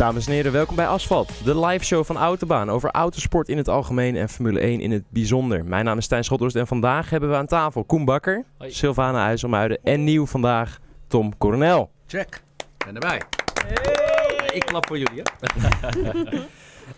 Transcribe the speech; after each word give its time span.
Dames 0.00 0.26
en 0.26 0.32
heren, 0.32 0.52
welkom 0.52 0.76
bij 0.76 0.86
Asfalt, 0.86 1.44
de 1.44 1.60
live 1.66 1.84
show 1.84 2.04
van 2.04 2.16
Autobaan 2.16 2.70
over 2.70 2.90
autosport 2.90 3.48
in 3.48 3.56
het 3.56 3.68
algemeen 3.68 4.16
en 4.16 4.28
Formule 4.28 4.60
1 4.60 4.80
in 4.80 4.90
het 4.90 5.04
bijzonder. 5.08 5.64
Mijn 5.64 5.84
naam 5.84 5.98
is 5.98 6.04
Stijn 6.04 6.24
Schothorst 6.24 6.56
en 6.56 6.66
vandaag 6.66 7.10
hebben 7.10 7.30
we 7.30 7.36
aan 7.36 7.46
tafel 7.46 7.84
Koen 7.84 8.04
Bakker, 8.04 8.44
Hoi. 8.58 8.72
Sylvana 8.72 9.26
IJsselmuiden 9.26 9.78
en 9.82 10.04
nieuw 10.04 10.26
vandaag 10.26 10.78
Tom 11.06 11.38
Coronel. 11.38 11.90
Check. 12.06 12.42
Ben 12.84 12.94
erbij. 12.94 13.20
Ik 14.52 14.62
klap 14.64 14.86
voor 14.86 14.98
jullie, 14.98 15.22
hè? 15.22 16.38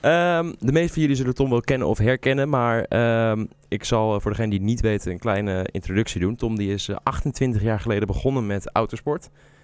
Ehm, 0.00 0.52
de 0.58 0.72
meeste 0.72 0.92
van 0.92 1.02
jullie 1.02 1.16
zullen 1.16 1.34
Tom 1.34 1.50
wel 1.50 1.60
kennen 1.60 1.88
of 1.88 1.98
herkennen, 1.98 2.48
maar 2.48 2.84
ehm, 2.84 3.46
ik 3.68 3.84
zal 3.84 4.14
eh, 4.14 4.20
voor 4.20 4.30
degene 4.30 4.50
die 4.50 4.58
het 4.58 4.68
niet 4.68 4.80
weten 4.80 5.12
een 5.12 5.18
kleine 5.18 5.68
introductie 5.70 6.20
doen. 6.20 6.36
Tom 6.36 6.56
die 6.56 6.72
is 6.72 6.88
eh, 6.88 6.96
28 7.02 7.62
jaar 7.62 7.80
geleden 7.80 8.06
begonnen 8.06 8.46
met 8.46 8.70
autosport. 8.72 9.22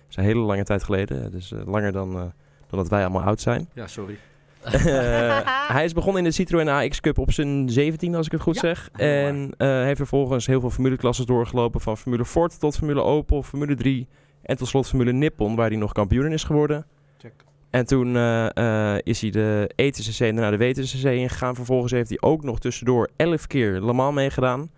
Dat 0.08 0.18
is 0.18 0.24
een 0.24 0.32
hele 0.32 0.46
lange 0.46 0.64
tijd 0.64 0.84
geleden, 0.84 1.30
dus 1.30 1.52
eh, 1.52 1.66
langer 1.66 1.92
dan, 1.92 2.16
eh, 2.16 2.22
dan 2.68 2.78
dat 2.78 2.88
wij 2.88 3.02
allemaal 3.02 3.22
oud 3.22 3.40
zijn. 3.40 3.68
Ja, 3.74 3.86
sorry. 3.86 4.18
Eh, 4.62 5.38
hij 5.76 5.84
is 5.84 5.92
begonnen 5.92 6.22
in 6.22 6.28
de 6.28 6.34
Citroën 6.34 6.68
AX 6.68 7.00
Cup 7.00 7.18
op 7.18 7.32
zijn 7.32 7.70
17, 7.70 8.14
als 8.14 8.26
ik 8.26 8.32
het 8.32 8.40
goed 8.40 8.54
Ja, 8.54 8.60
zeg. 8.60 8.90
En 8.92 9.50
eh, 9.56 9.68
heeft 9.68 9.96
vervolgens 9.96 10.46
heel 10.46 10.60
veel 10.60 10.70
formuleklasses 10.70 11.26
doorgelopen. 11.26 11.80
Van 11.80 11.96
Formule 11.96 12.24
Ford 12.24 12.60
tot 12.60 12.76
Formule 12.76 13.02
Opel, 13.02 13.42
Formule 13.42 13.74
3 13.74 14.08
en 14.42 14.56
tot 14.56 14.68
slot 14.68 14.88
Formule 14.88 15.12
Nippon, 15.12 15.56
waar 15.56 15.68
hij 15.68 15.78
nog 15.78 15.92
kampioen 15.92 16.24
in 16.24 16.32
is 16.32 16.44
geworden. 16.44 16.86
Check. 17.18 17.32
En 17.70 17.86
toen 17.86 18.16
eh, 18.16 18.96
is 19.02 19.20
hij 19.20 19.30
de 19.30 19.70
ETCC 19.74 20.20
en 20.20 20.36
daarna 20.36 20.56
de 20.56 20.64
WTCC 20.66 21.04
ingegaan. 21.04 21.54
Vervolgens 21.54 21.92
heeft 21.92 22.08
hij 22.08 22.20
ook 22.20 22.42
nog 22.42 22.58
tussendoor 22.58 23.08
11 23.16 23.46
keer 23.46 23.84
Le 23.84 23.92
Mans 23.92 24.14
meegedaan. 24.14 24.70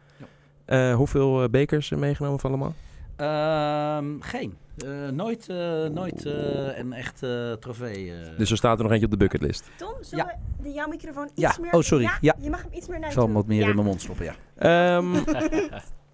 Ja. 0.66 0.94
Hoeveel 0.94 1.48
bekers 1.50 1.90
meegenomen 1.90 2.40
van 2.40 2.50
Le 2.50 2.56
Mans? 2.56 2.74
Ehm, 3.16 4.20
geen. 4.20 4.56
Eh, 4.84 5.08
nooit 5.08 5.48
eh, 5.48 5.84
nooit 5.84 6.26
eh, 6.26 6.78
een 6.78 6.92
echt 6.92 7.22
eh, 7.22 7.52
trofee. 7.52 8.10
eh. 8.12 8.16
Dus 8.38 8.50
er 8.50 8.56
staat 8.56 8.76
er 8.76 8.82
nog 8.82 8.92
eentje 8.92 9.06
op 9.06 9.12
de 9.12 9.18
bucketlist. 9.18 9.70
Tom, 9.76 9.94
zullen 10.00 10.24
Ja. 10.26 10.36
we 10.56 10.62
de, 10.62 10.72
jouw 10.72 10.88
microfoon 10.88 11.24
iets 11.24 11.32
Ja. 11.40 11.54
meer... 11.60 11.72
Oh, 11.72 11.80
sorry. 11.82 12.10
Ja. 12.20 12.34
Je 12.40 12.50
mag 12.50 12.62
hem 12.62 12.72
iets 12.72 12.88
meer 12.88 12.98
naar 12.98 13.08
ik 13.08 13.14
zal 13.14 13.24
hem 13.24 13.32
wat 13.34 13.46
meer 13.46 13.60
Ja. 13.62 13.68
in 13.68 13.74
mijn 13.74 13.86
mond 13.86 14.00
stoppen, 14.02 14.24
ja. 14.24 14.34
Ehm, 14.56 15.14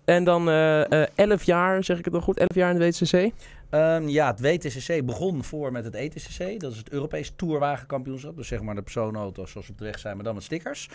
en 0.04 0.24
dan 0.24 0.48
eh, 0.48 1.02
eh, 1.02 1.08
11 1.14 1.42
jaar, 1.42 1.84
zeg 1.84 1.98
ik 1.98 2.04
het 2.04 2.14
nog 2.14 2.24
goed? 2.24 2.38
11 2.38 2.54
jaar 2.54 2.70
in 2.72 2.78
de 2.78 2.86
WTCC? 2.86 3.32
Ehm, 3.70 4.08
ja, 4.08 4.26
het 4.26 4.40
WTCC 4.40 5.04
begon 5.06 5.44
voor 5.44 5.72
met 5.72 5.84
het 5.84 5.94
ETCC. 5.94 6.60
Dat 6.60 6.72
is 6.72 6.78
het 6.78 6.90
Europees 6.90 7.32
Tourwagenkampioenschap. 7.36 8.36
Dus 8.36 8.48
zeg 8.48 8.62
maar 8.62 8.74
de 8.74 8.82
personenauto's 8.82 9.50
zoals 9.50 9.70
op 9.70 9.78
de 9.78 9.84
weg 9.84 9.98
zijn, 9.98 10.14
maar 10.16 10.24
dan 10.24 10.34
met 10.34 10.42
stickers. 10.42 10.88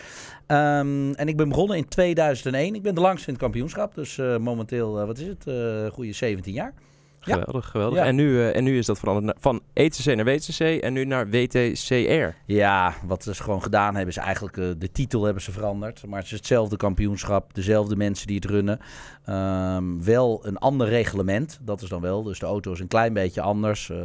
Ehm, 0.46 1.12
en 1.12 1.28
ik 1.28 1.36
ben 1.36 1.48
begonnen 1.48 1.76
in 1.76 1.88
2001. 1.88 2.74
Ik 2.74 2.82
ben 2.82 2.94
de 2.94 3.00
langste 3.00 3.26
in 3.26 3.32
het 3.32 3.42
kampioenschap. 3.42 3.94
Dus 3.94 4.18
eh, 4.18 4.36
momenteel, 4.36 5.06
wat 5.06 5.18
is 5.18 5.26
het, 5.26 5.46
eh 5.46 5.86
goede 5.86 6.12
17 6.12 6.52
jaar. 6.52 6.74
Ja. 7.24 7.34
Geweldig, 7.34 7.68
geweldig. 7.68 7.98
Ja. 7.98 8.04
En, 8.04 8.14
nu, 8.14 8.38
eh, 8.40 8.56
en 8.56 8.64
nu 8.64 8.78
is 8.78 8.86
dat 8.86 8.98
veranderd 8.98 9.36
van 9.40 9.62
ETCC 9.72 10.14
naar 10.14 10.24
WTCC 10.24 10.60
en 10.60 10.92
nu 10.92 11.04
naar 11.04 11.30
WTCR. 11.30 12.36
Ja, 12.46 12.94
wat 13.06 13.22
ze 13.22 13.34
gewoon 13.34 13.62
gedaan 13.62 13.94
hebben 13.94 14.14
is 14.14 14.16
eigenlijk 14.16 14.56
eh, 14.56 14.64
de 14.78 14.92
titel 14.92 15.24
hebben 15.24 15.42
ze 15.42 15.52
veranderd. 15.52 16.06
Maar 16.06 16.18
het 16.18 16.26
is 16.26 16.32
hetzelfde 16.36 16.76
kampioenschap, 16.76 17.54
dezelfde 17.54 17.96
mensen 17.96 18.26
die 18.26 18.36
het 18.36 18.44
runnen. 18.44 18.78
Ehm, 19.24 20.02
wel 20.02 20.40
een 20.46 20.58
ander 20.58 20.88
reglement, 20.88 21.58
dat 21.62 21.82
is 21.82 21.88
dan 21.88 22.00
wel. 22.00 22.22
Dus 22.22 22.38
de 22.38 22.46
auto 22.46 22.72
is 22.72 22.80
een 22.80 22.88
klein 22.88 23.12
beetje 23.12 23.40
anders. 23.40 23.90
eh, 23.90 23.98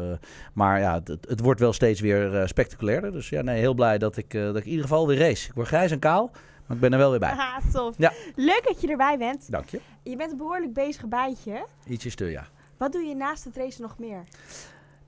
maar 0.53 0.79
ja, 0.79 1.01
het, 1.03 1.27
het 1.29 1.39
wordt 1.39 1.59
wel 1.59 1.73
steeds 1.73 2.01
weer 2.01 2.43
spectaculairder. 2.47 3.11
Dus 3.11 3.29
ja, 3.29 3.41
nee, 3.41 3.59
heel 3.59 3.73
blij 3.73 3.97
dat 3.97 4.17
ik, 4.17 4.33
eh, 4.33 4.41
dat 4.43 4.55
ik 4.55 4.63
in 4.63 4.69
ieder 4.69 4.83
geval 4.85 5.07
weer 5.07 5.17
race. 5.17 5.47
Ik 5.47 5.53
word 5.55 5.67
grijs 5.67 5.91
en 5.91 5.99
kaal, 5.99 6.31
maar 6.65 6.75
ik 6.75 6.81
ben 6.81 6.91
er 6.91 6.97
wel 6.97 7.09
weer 7.09 7.19
bij. 7.19 7.29
Haha, 7.29 7.59
tof. 7.73 7.95
Ja. 7.97 8.13
Leuk 8.35 8.61
dat 8.63 8.81
je 8.81 8.87
erbij 8.87 9.17
bent. 9.17 9.51
Dank 9.51 9.69
je. 9.69 9.79
Je 10.03 10.15
bent 10.15 10.31
een 10.31 10.37
behoorlijk 10.37 10.73
bezig 10.73 11.07
bijtje. 11.07 11.65
Ietsjes 11.87 12.15
te, 12.15 12.25
ja. 12.25 12.47
Wat 12.77 12.91
doe 12.91 13.01
je 13.01 13.15
naast 13.15 13.43
het 13.43 13.55
racen 13.55 13.81
nog 13.81 13.97
meer? 13.99 14.23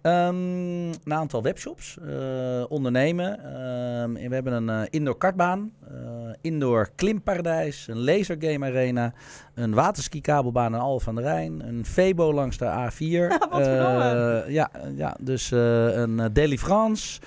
Ehm, 0.01 0.89
een 0.89 1.13
aantal 1.13 1.41
webshops, 1.41 1.97
eh, 1.97 2.63
ondernemen. 2.69 3.39
Ehm, 3.39 4.13
we 4.29 4.33
hebben 4.33 4.53
een 4.53 4.69
eh, 4.69 4.81
indoor 4.89 5.17
kartbaan, 5.17 5.71
eh, 5.87 5.95
indoor 6.41 6.89
klimparadijs, 6.95 7.87
een 7.87 8.03
lasergame 8.03 8.65
arena, 8.65 9.13
een 9.53 9.73
waterski-kabelbaan 9.73 10.73
in 10.73 10.79
Al 10.79 10.99
van 10.99 11.15
de 11.15 11.21
Rijn, 11.21 11.67
een 11.67 11.85
Febo 11.85 12.33
langs 12.33 12.57
de 12.57 12.65
A4. 12.65 13.27
Wat 13.49 13.63
verdomme. 13.63 14.43
Eh, 14.45 14.53
ja, 14.53 14.71
ja, 14.95 15.15
dus 15.19 15.51
een 15.51 16.17
uh, 16.17 16.25
Daily 16.33 16.57
France. 16.57 17.19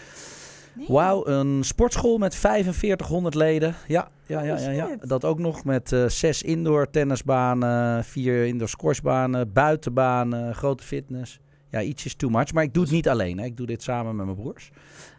Nee. 0.75 0.87
Wauw, 0.89 1.27
een 1.27 1.65
sportschool 1.65 2.19
met 2.19 2.35
4500 2.35 3.35
leden. 3.35 3.75
Ja, 3.87 4.09
ja, 4.27 4.43
ja, 4.43 4.71
ja, 4.71 4.97
dat 5.01 5.25
ook 5.25 5.39
nog 5.39 5.65
met 5.65 5.93
eh, 5.93 6.09
zes 6.09 6.43
indoor 6.43 6.91
tennisbanen, 6.91 8.05
vier 8.05 8.47
indoor 8.47 8.69
squashbanen, 8.69 9.53
buitenbanen, 9.53 10.55
grote 10.55 10.85
fitness. 10.85 11.41
Ja, 11.71 11.83
ietsjes 11.83 12.15
too 12.15 12.31
much. 12.31 12.53
Maar 12.53 12.63
ik 12.63 12.75
doe 12.75 12.83
het 12.83 12.93
niet 12.93 13.09
alleen. 13.09 13.39
Hè. 13.39 13.45
Ik 13.45 13.57
doe 13.57 13.67
dit 13.67 13.83
samen 13.83 14.17
met 14.17 14.25
mijn 14.25 14.37
broers. 14.39 14.71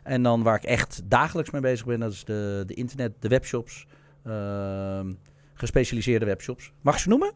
En 0.04 0.24
dan 0.24 0.44
waar 0.44 0.56
ik 0.56 0.64
echt 0.64 1.02
dagelijks 1.06 1.52
mee 1.52 1.62
bezig 1.62 1.86
ben, 1.86 2.00
dat 2.00 2.12
is 2.12 2.24
de, 2.24 2.64
de 2.66 2.74
internet, 2.74 3.12
de 3.20 3.28
webshops. 3.28 3.86
ehm, 4.24 5.12
gespecialiseerde 5.54 6.26
webshops. 6.26 6.72
Mag 6.82 6.94
ik 6.94 7.00
ze 7.00 7.10
noemen? 7.10 7.32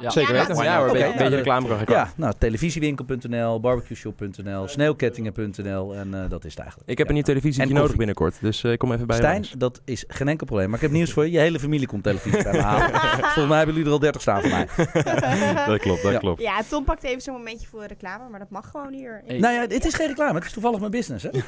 Ja, 0.00 0.06
Ja. 0.06 0.10
zeker 0.10 0.32
weten. 0.32 0.56
maar- 0.56 0.64
Ja, 0.64 0.78
hoor, 0.78 0.92
beetje, 0.92 1.14
nou, 1.18 1.28
reclame. 1.34 1.68
Ja, 1.86 2.08
nou, 2.16 2.34
televisiewinkel.nl, 2.38 3.60
barbecueshop.nl, 3.60 4.68
sneeuwkettingen.nl 4.68 5.94
en 5.94 6.14
eh, 6.14 6.20
dat 6.30 6.44
is 6.44 6.50
het 6.50 6.60
eigenlijk. 6.60 6.90
Ik 6.90 6.98
heb 6.98 6.98
Ja. 6.98 7.04
een 7.06 7.14
nieuw 7.14 7.22
televisie 7.22 7.62
nodig 7.62 7.78
koffie. 7.78 7.96
binnenkort, 7.96 8.36
dus 8.40 8.64
eh, 8.64 8.72
ik 8.72 8.78
kom 8.78 8.92
even 8.92 9.06
bij 9.06 9.16
je 9.16 9.22
Stijn, 9.22 9.46
dat 9.58 9.80
is 9.84 10.04
geen 10.08 10.28
enkel 10.28 10.46
probleem. 10.46 10.66
Maar 10.66 10.76
ik 10.76 10.82
heb 10.82 10.90
nieuws 10.90 11.12
voor 11.12 11.24
je. 11.24 11.30
Je 11.30 11.38
hele 11.38 11.58
familie 11.60 11.86
komt 11.86 12.02
televisie 12.02 12.42
bij 12.42 12.52
me 12.52 12.60
halen. 12.60 13.00
Volgens 13.20 13.46
mij 13.48 13.56
hebben 13.56 13.74
jullie 13.74 13.88
er 13.88 13.92
al 13.94 13.98
30 13.98 14.20
staan 14.20 14.40
van 14.40 14.50
mij. 14.50 14.66
Dat 15.66 15.78
klopt, 15.80 16.02
dat 16.02 16.12
Ja. 16.12 16.18
klopt. 16.18 16.40
Ja, 16.40 16.62
Tom 16.68 16.84
pakt 16.84 17.02
even 17.02 17.20
zo'n 17.22 17.34
momentje 17.34 17.66
voor 17.66 17.84
reclame, 17.84 18.28
maar 18.30 18.38
dat 18.38 18.50
mag 18.50 18.70
gewoon 18.70 18.92
hier. 18.92 19.22
Hey. 19.26 19.38
Nou 19.38 19.54
ja, 19.54 19.60
het 19.60 19.84
is 19.84 19.94
geen 19.94 20.06
reclame. 20.06 20.34
Het 20.34 20.44
is 20.44 20.52
toevallig 20.52 20.78
mijn 20.78 20.90
business, 20.90 21.24
hè? 21.24 21.30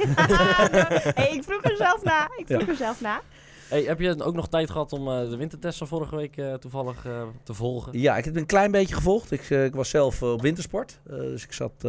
hey, 1.23 1.31
ik 1.33 1.43
vroeg 1.43 1.65
er 1.65 1.77
zelf 1.77 2.03
na. 2.03 2.29
Ik 2.37 2.47
vroeg 2.47 2.61
Ja. 2.61 2.69
er 2.69 2.77
zelf 2.77 3.01
na. 3.01 3.21
Hey, 3.69 3.83
heb 3.83 4.01
je 4.01 4.23
ook 4.25 4.35
nog 4.35 4.49
tijd 4.49 4.71
gehad 4.71 4.93
om 4.93 5.09
eh, 5.09 5.31
de 5.31 5.37
wintertest 5.37 5.79
van 5.79 5.87
vorige 5.87 6.17
week 6.17 6.37
eh, 6.37 6.55
toevallig 6.55 7.07
eh, 7.07 7.23
te 7.43 7.55
volgen? 7.55 8.01
Ja, 8.01 8.17
ik 8.17 8.25
heb 8.25 8.37
een 8.37 8.47
klein 8.47 8.71
beetje 8.71 8.95
gevolgd. 8.95 9.31
Ik, 9.31 9.51
ik 9.51 9.75
was 9.75 9.89
zelf 9.89 10.23
op 10.23 10.43
wintersport. 10.43 10.99
Dus 11.09 11.45
ik, 11.45 11.53
zat, 11.53 11.85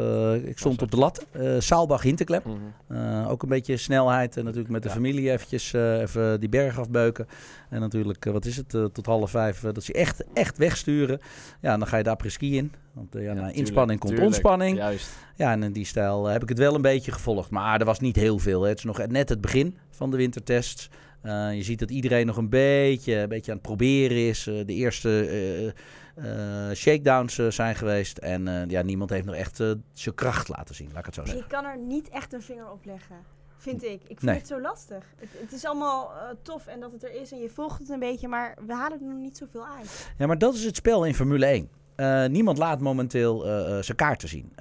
ik 0.46 0.58
stond 0.58 0.82
op 0.82 0.92
de 0.92 0.98
lat. 0.98 1.26
Saalbach 1.60 2.02
Hinterklep. 2.02 2.46
Mhm. 2.46 2.58
Eh, 2.88 3.30
ook 3.30 3.44
een 3.44 3.50
beetje 3.50 3.78
snelheid. 3.78 4.38
En 4.38 4.44
natuurlijk 4.44 4.72
met 4.72 4.82
de 4.84 4.88
Ja. 4.88 4.94
familie 4.94 5.32
eventjes 5.32 5.74
even 5.74 6.40
die 6.40 6.50
berg 6.50 6.80
afbeuken. 6.80 7.28
En 7.70 7.80
natuurlijk, 7.80 8.26
wat 8.26 8.46
is 8.46 8.58
het, 8.58 8.70
tot 8.70 9.06
half 9.06 9.30
vijf. 9.30 9.60
dat 9.60 9.84
ze 9.84 9.94
echt, 9.94 10.24
echt 10.34 10.58
wegsturen. 10.58 11.20
Ja, 11.62 11.78
dan 11.78 11.88
ga 11.88 11.98
je 11.98 12.04
de 12.04 12.10
après-ski 12.10 12.58
in. 12.58 12.74
Want 12.94 13.08
ja, 13.14 13.20
Ja, 13.20 13.28
na 13.28 13.34
tuurlijk, 13.34 13.58
inspanning 13.58 14.00
komt 14.00 14.12
tuurlijk. 14.14 14.34
ontspanning. 14.34 14.78
Juist. 14.78 15.10
Ja, 15.36 15.52
en 15.52 15.64
in 15.64 15.72
die 15.74 15.86
stijl 15.86 16.26
heb 16.26 16.42
ik 16.44 16.50
het 16.50 16.58
wel 16.58 16.76
een 16.76 16.82
beetje 16.82 17.12
gevolgd. 17.12 17.50
Maar 17.50 17.80
er 17.80 17.86
was 17.86 18.00
niet 18.00 18.16
heel 18.16 18.40
veel. 18.40 18.62
Hè. 18.62 18.70
Het 18.70 18.78
is 18.78 18.84
nog 18.84 19.08
net 19.08 19.30
het 19.30 19.42
begin 19.42 19.78
van 19.90 20.12
de 20.12 20.18
wintertests. 20.18 20.90
Eh, 21.22 21.54
je 21.56 21.64
ziet 21.64 21.80
dat 21.80 21.92
iedereen 21.92 22.26
nog 22.26 22.38
een 22.38 22.50
beetje, 22.50 23.16
een 23.16 23.30
beetje 23.30 23.52
aan 23.52 23.58
het 23.58 23.68
proberen 23.68 24.28
is. 24.28 24.48
Eh, 24.48 24.66
de 24.66 24.74
eerste 24.74 25.74
eh, 26.16 26.72
shakedowns 26.74 27.36
zijn 27.36 27.76
geweest. 27.76 28.18
En 28.18 28.70
ja, 28.70 28.82
niemand 28.82 29.10
heeft 29.10 29.26
nog 29.26 29.36
echt 29.36 29.56
zijn 29.94 30.16
kracht 30.16 30.48
laten 30.48 30.76
zien, 30.76 30.88
laat 30.88 31.00
ik 31.00 31.06
het 31.06 31.14
zo 31.16 31.26
zeggen. 31.26 31.44
Je 31.44 31.50
kan 31.50 31.66
er 31.66 31.78
niet 31.78 32.10
echt 32.10 32.34
een 32.34 32.42
vinger 32.42 32.72
op 32.72 32.86
leggen. 32.86 33.16
Vind 33.58 33.84
ik. 33.84 34.02
Ik 34.02 34.08
vind 34.08 34.22
Nee. 34.22 34.36
het 34.36 34.48
zo 34.48 34.62
lastig. 34.62 35.04
Het, 35.16 35.30
het 35.32 35.52
is 35.52 35.66
allemaal 35.66 36.12
tof 36.42 36.68
en 36.68 36.80
dat 36.80 36.92
het 36.92 37.04
er 37.04 37.22
is 37.22 37.32
en 37.32 37.40
je 37.42 37.50
volgt 37.50 37.80
het 37.80 37.90
een 37.90 38.00
beetje, 38.00 38.28
maar 38.28 38.58
we 38.68 38.74
halen 38.74 39.00
er 39.00 39.08
nog 39.08 39.20
niet 39.20 39.38
zoveel 39.38 39.68
uit. 39.68 40.12
Ja, 40.18 40.28
maar 40.28 40.38
dat 40.38 40.54
is 40.54 40.64
het 40.64 40.76
spel 40.76 41.06
in 41.06 41.16
Formule 41.16 41.46
1. 41.46 41.70
Eh, 41.98 42.26
niemand 42.26 42.58
laat 42.58 42.80
momenteel 42.80 43.46
eh, 43.46 43.78
eh, 43.78 43.84
zijn 43.84 43.98
kaarten 43.98 44.30
zien. 44.30 44.52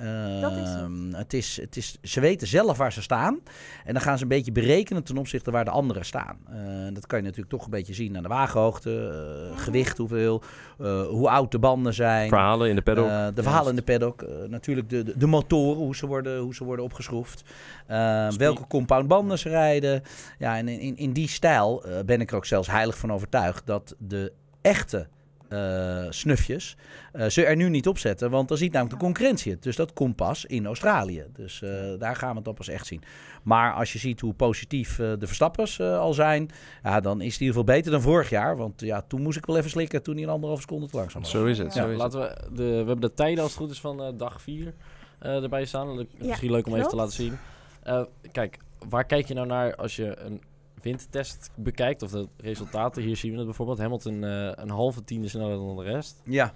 Dat 0.41 0.53
is 0.53 0.59
het. 0.69 0.79
Ehm, 0.79 1.13
het 1.13 1.33
is, 1.33 1.59
het 1.61 1.77
is, 1.77 1.99
ze 2.03 2.21
weten 2.21 2.47
zelf 2.47 2.77
waar 2.77 2.93
ze 2.93 3.03
staan. 3.03 3.39
En 3.85 3.93
dan 3.93 4.03
gaan 4.03 4.17
ze 4.17 4.23
een 4.23 4.29
beetje 4.29 4.53
berekenen 4.53 5.03
ten 5.05 5.17
opzichte 5.17 5.51
waar 5.51 5.65
de 5.65 5.71
anderen 5.71 6.05
staan. 6.05 6.37
Eh, 6.49 6.57
dat 6.95 7.07
kan 7.07 7.19
je 7.19 7.25
natuurlijk 7.25 7.51
toch 7.51 7.65
een 7.65 7.71
beetje 7.71 7.95
zien 7.95 8.17
aan 8.17 8.23
de 8.23 8.29
wagenhoogte, 8.29 8.91
eh, 8.91 9.57
Ja. 9.57 9.63
gewicht, 9.63 9.99
hoeveel, 9.99 10.43
eh, 10.79 11.07
hoe 11.07 11.29
oud 11.31 11.51
de 11.51 11.59
banden 11.59 11.95
zijn. 11.95 12.29
Verhalen 12.29 12.69
in 12.69 12.77
de 12.77 12.83
paddock. 12.83 13.09
Eh, 13.09 13.27
de 13.35 13.43
verhalen 13.43 13.71
in 13.71 13.77
de 13.77 13.83
paddock. 13.83 14.25
natuurlijk 14.49 14.91
de, 14.91 15.03
de, 15.03 15.19
de 15.19 15.27
motoren, 15.27 15.77
hoe 15.83 15.97
ze 15.97 16.07
worden, 16.07 16.39
hoe 16.41 16.55
ze 16.55 16.65
worden 16.65 16.85
opgeschroefd. 16.85 17.43
Eh, 17.87 18.25
Speed. 18.25 18.37
welke 18.37 18.67
compound 18.67 19.09
banden 19.09 19.39
ze 19.39 19.49
rijden. 19.49 20.03
Ja, 20.39 20.56
en 20.56 20.69
in, 20.69 20.81
in, 20.81 20.97
in 20.97 21.12
die 21.12 21.29
stijl 21.29 21.85
eh, 21.85 22.05
ben 22.05 22.21
ik 22.21 22.31
er 22.31 22.37
ook 22.37 22.47
zelfs 22.47 22.69
heilig 22.71 22.99
van 22.99 23.12
overtuigd 23.12 23.67
dat 23.67 23.94
de 23.99 24.32
echte 24.61 25.06
eh, 25.48 26.04
snufjes 26.10 26.76
eh, 27.12 27.26
ze 27.26 27.44
er 27.44 27.56
nu 27.56 27.69
niet 27.69 27.88
op 27.88 27.98
zetten. 27.98 28.31
Want 28.31 28.48
dan 28.48 28.56
ziet 28.56 28.72
namelijk 28.72 28.98
de 28.98 29.04
concurrentie 29.04 29.52
het. 29.52 29.62
Dus 29.62 29.76
dat 29.76 29.93
komt 29.93 30.16
pas 30.16 30.44
in 30.44 30.66
Australië. 30.66 31.25
Dus 31.32 31.62
eh, 31.62 31.70
daar 31.98 32.16
gaan 32.16 32.31
we 32.31 32.34
het 32.37 32.44
dan 32.44 32.54
pas 32.54 32.69
echt 32.69 32.87
zien. 32.87 33.02
Maar 33.43 33.72
als 33.75 33.93
je 33.93 33.98
ziet 33.98 34.20
hoe 34.20 34.34
positief 34.34 34.98
eh, 34.98 35.12
de 35.19 35.26
Verstappers 35.26 35.78
eh, 35.78 35.98
al 35.98 36.12
zijn, 36.14 36.50
ja, 36.82 37.00
dan 37.00 37.20
is 37.20 37.32
het 37.32 37.40
in 37.40 37.46
ieder 37.46 37.60
geval 37.60 37.75
beter 37.76 37.90
dan 37.93 38.00
vorig 38.02 38.31
jaar. 38.31 38.56
Want 38.56 38.81
ja, 38.81 39.02
toen 39.08 39.22
moest 39.22 39.38
ik 39.38 39.46
wel 39.46 39.56
even 39.56 39.70
slikken 39.70 40.02
toen 40.02 40.14
hij 40.14 40.22
een 40.25 40.28
anderhalf 40.31 40.60
seconde 40.60 40.87
te 40.88 40.96
langzaam 40.96 41.22
was. 41.22 41.31
Zo 41.31 41.44
is 41.44 41.58
het. 41.58 41.75
Ja, 41.75 41.82
Zo 41.82 41.87
is 41.90 42.02
het. 42.02 42.14
laten 42.14 42.20
we, 42.20 42.54
de, 42.56 42.62
we 42.62 42.75
hebben 42.76 43.00
de 43.00 43.14
tijden 43.14 43.43
als 43.43 43.52
het 43.52 43.60
goed 43.60 43.70
is 43.70 43.81
van 43.81 44.02
eh, 44.02 44.08
dag 44.16 44.43
4 44.43 44.75
erbij 45.19 45.64
staan. 45.64 45.94
Le- 45.96 46.06
Ja, 46.19 46.26
Misschien 46.26 46.50
leuk 46.50 46.66
om 46.66 46.75
even 46.75 46.88
te 46.88 46.96
laten 46.96 47.12
zien. 47.12 47.38
Eh, 47.82 48.02
kijk, 48.32 48.58
waar 48.88 49.04
kijk 49.04 49.26
je 49.28 49.34
nou 49.34 49.46
naar 49.46 49.75
als 49.76 49.96
je 49.96 50.16
een 50.19 50.40
windtest 50.82 51.50
bekijkt? 51.55 52.02
Of 52.02 52.11
de 52.11 52.28
resultaten, 52.37 53.02
hier 53.02 53.17
zien 53.17 53.31
we 53.31 53.37
het 53.37 53.46
bijvoorbeeld. 53.46 53.78
Hamilton 53.78 54.25
eh, 54.25 54.52
een 54.55 54.70
halve 54.70 55.05
tiende 55.05 55.28
sneller 55.28 55.56
dan 55.56 55.76
de 55.76 55.82
rest. 55.82 56.23
Ja, 56.25 56.55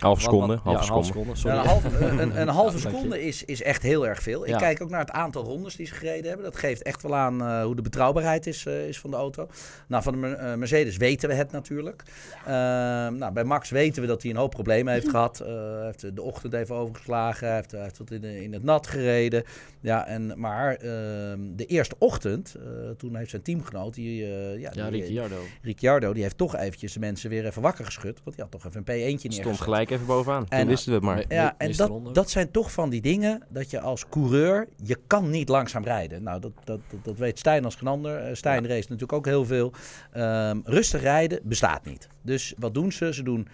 Halve 0.00 0.20
seconde, 0.22 0.46
wat- 0.46 0.62
halve 0.64 0.84
ja, 0.84 0.92
halve 0.92 1.06
seconde. 1.06 1.36
seconde. 1.36 1.62
Ja, 1.62 1.64
Sorry. 1.80 1.84
een, 1.94 2.00
half, 2.00 2.10
een, 2.10 2.18
een, 2.18 2.40
een 2.40 2.48
halve 2.60 2.78
seconde 2.78 3.22
is, 3.26 3.44
is 3.44 3.62
echt 3.62 3.82
heel 3.82 4.06
erg 4.06 4.22
veel. 4.22 4.42
Ik 4.44 4.48
Ja. 4.50 4.58
kijk 4.58 4.82
ook 4.82 4.90
naar 4.90 5.00
het 5.00 5.10
aantal 5.10 5.44
rondes 5.44 5.76
die 5.76 5.86
ze 5.86 5.94
gereden 5.94 6.26
hebben. 6.28 6.44
Dat 6.44 6.56
geeft 6.56 6.82
echt 6.82 7.02
wel 7.02 7.16
aan 7.16 7.40
eh, 7.42 7.62
hoe 7.62 7.76
de 7.76 7.82
betrouwbaarheid 7.82 8.46
is, 8.46 8.66
eh, 8.66 8.88
is 8.88 8.98
van 9.00 9.10
de 9.10 9.16
auto. 9.16 9.48
Nou, 9.88 10.02
van 10.02 10.20
de 10.20 10.26
eh, 10.28 10.54
Mercedes 10.54 10.96
weten 10.96 11.28
we 11.28 11.34
het 11.34 11.50
natuurlijk. 11.52 12.02
Ehm, 12.46 13.16
nou, 13.16 13.32
bij 13.32 13.44
Max 13.44 13.70
weten 13.70 14.02
we 14.02 14.08
dat 14.08 14.22
hij 14.22 14.30
een 14.30 14.36
hoop 14.36 14.50
problemen 14.50 14.92
heeft 14.92 15.08
gehad. 15.08 15.40
Eh, 15.40 15.48
Hij 15.80 15.84
heeft 15.84 16.16
de 16.16 16.22
ochtend 16.22 16.52
even 16.52 16.74
overgeslagen. 16.74 17.46
Hij 17.46 17.56
heeft, 17.56 17.70
hij 17.70 17.82
heeft 17.82 17.98
wat 17.98 18.10
in, 18.10 18.24
in 18.24 18.52
het 18.52 18.62
nat 18.62 18.86
gereden. 18.86 19.42
Ja, 19.80 20.06
en, 20.06 20.32
maar 20.36 20.74
ehm, 20.74 21.38
de 21.56 21.66
eerste 21.66 21.94
ochtend, 21.98 22.54
eh, 22.54 22.62
toen 22.96 23.16
heeft 23.16 23.30
zijn 23.30 23.42
teamgenoot, 23.42 23.94
die, 23.94 24.24
eh, 24.24 24.58
ja, 24.60 24.70
Ja, 24.74 24.90
die, 24.90 25.00
Ricciardo. 25.00 25.36
Ricciardo, 25.62 26.12
die 26.12 26.22
heeft 26.22 26.36
toch 26.36 26.56
eventjes 26.56 26.92
de 26.92 27.00
mensen 27.00 27.30
weer 27.30 27.46
even 27.46 27.62
wakker 27.62 27.84
geschud. 27.84 28.20
Want 28.24 28.36
die 28.36 28.44
had 28.44 28.50
toch 28.60 28.66
even 28.66 28.76
een 28.76 28.84
P1'tje 28.84 29.28
neergezet. 29.28 29.32
Stond 29.34 29.60
gelijk 29.60 29.89
even 29.90 30.06
bovenaan. 30.06 30.44
Toen 30.48 30.58
En- 30.58 30.66
wisten 30.66 30.88
we 30.88 30.94
het 30.96 31.04
maar. 31.04 31.24
Ja, 31.28 31.54
en 31.58 31.72
dat, 31.76 32.14
dat 32.14 32.30
zijn 32.30 32.50
toch 32.50 32.72
van 32.72 32.90
die 32.90 33.00
dingen 33.00 33.42
dat 33.48 33.70
je 33.70 33.80
als 33.80 34.08
coureur, 34.08 34.68
je 34.84 34.98
kan 35.06 35.30
niet 35.30 35.48
langzaam 35.48 35.84
rijden. 35.84 36.22
Nou, 36.22 36.40
dat, 36.40 36.52
dat, 36.64 36.80
dat, 36.90 37.04
dat 37.04 37.16
weet 37.18 37.38
Stijn 37.38 37.64
als 37.64 37.74
geen 37.74 37.88
ander. 37.88 38.16
Eh, 38.16 38.34
Stijn 38.34 38.62
race 38.66 38.80
natuurlijk 38.80 39.12
ook 39.12 39.26
heel 39.26 39.44
veel. 39.44 39.72
Ehm, 40.12 40.58
rustig 40.64 41.00
rijden 41.02 41.40
bestaat 41.42 41.84
niet. 41.84 42.08
Dus 42.22 42.54
wat 42.58 42.74
doen 42.74 42.92
ze? 42.92 43.14
Ze 43.14 43.22
doen 43.22 43.48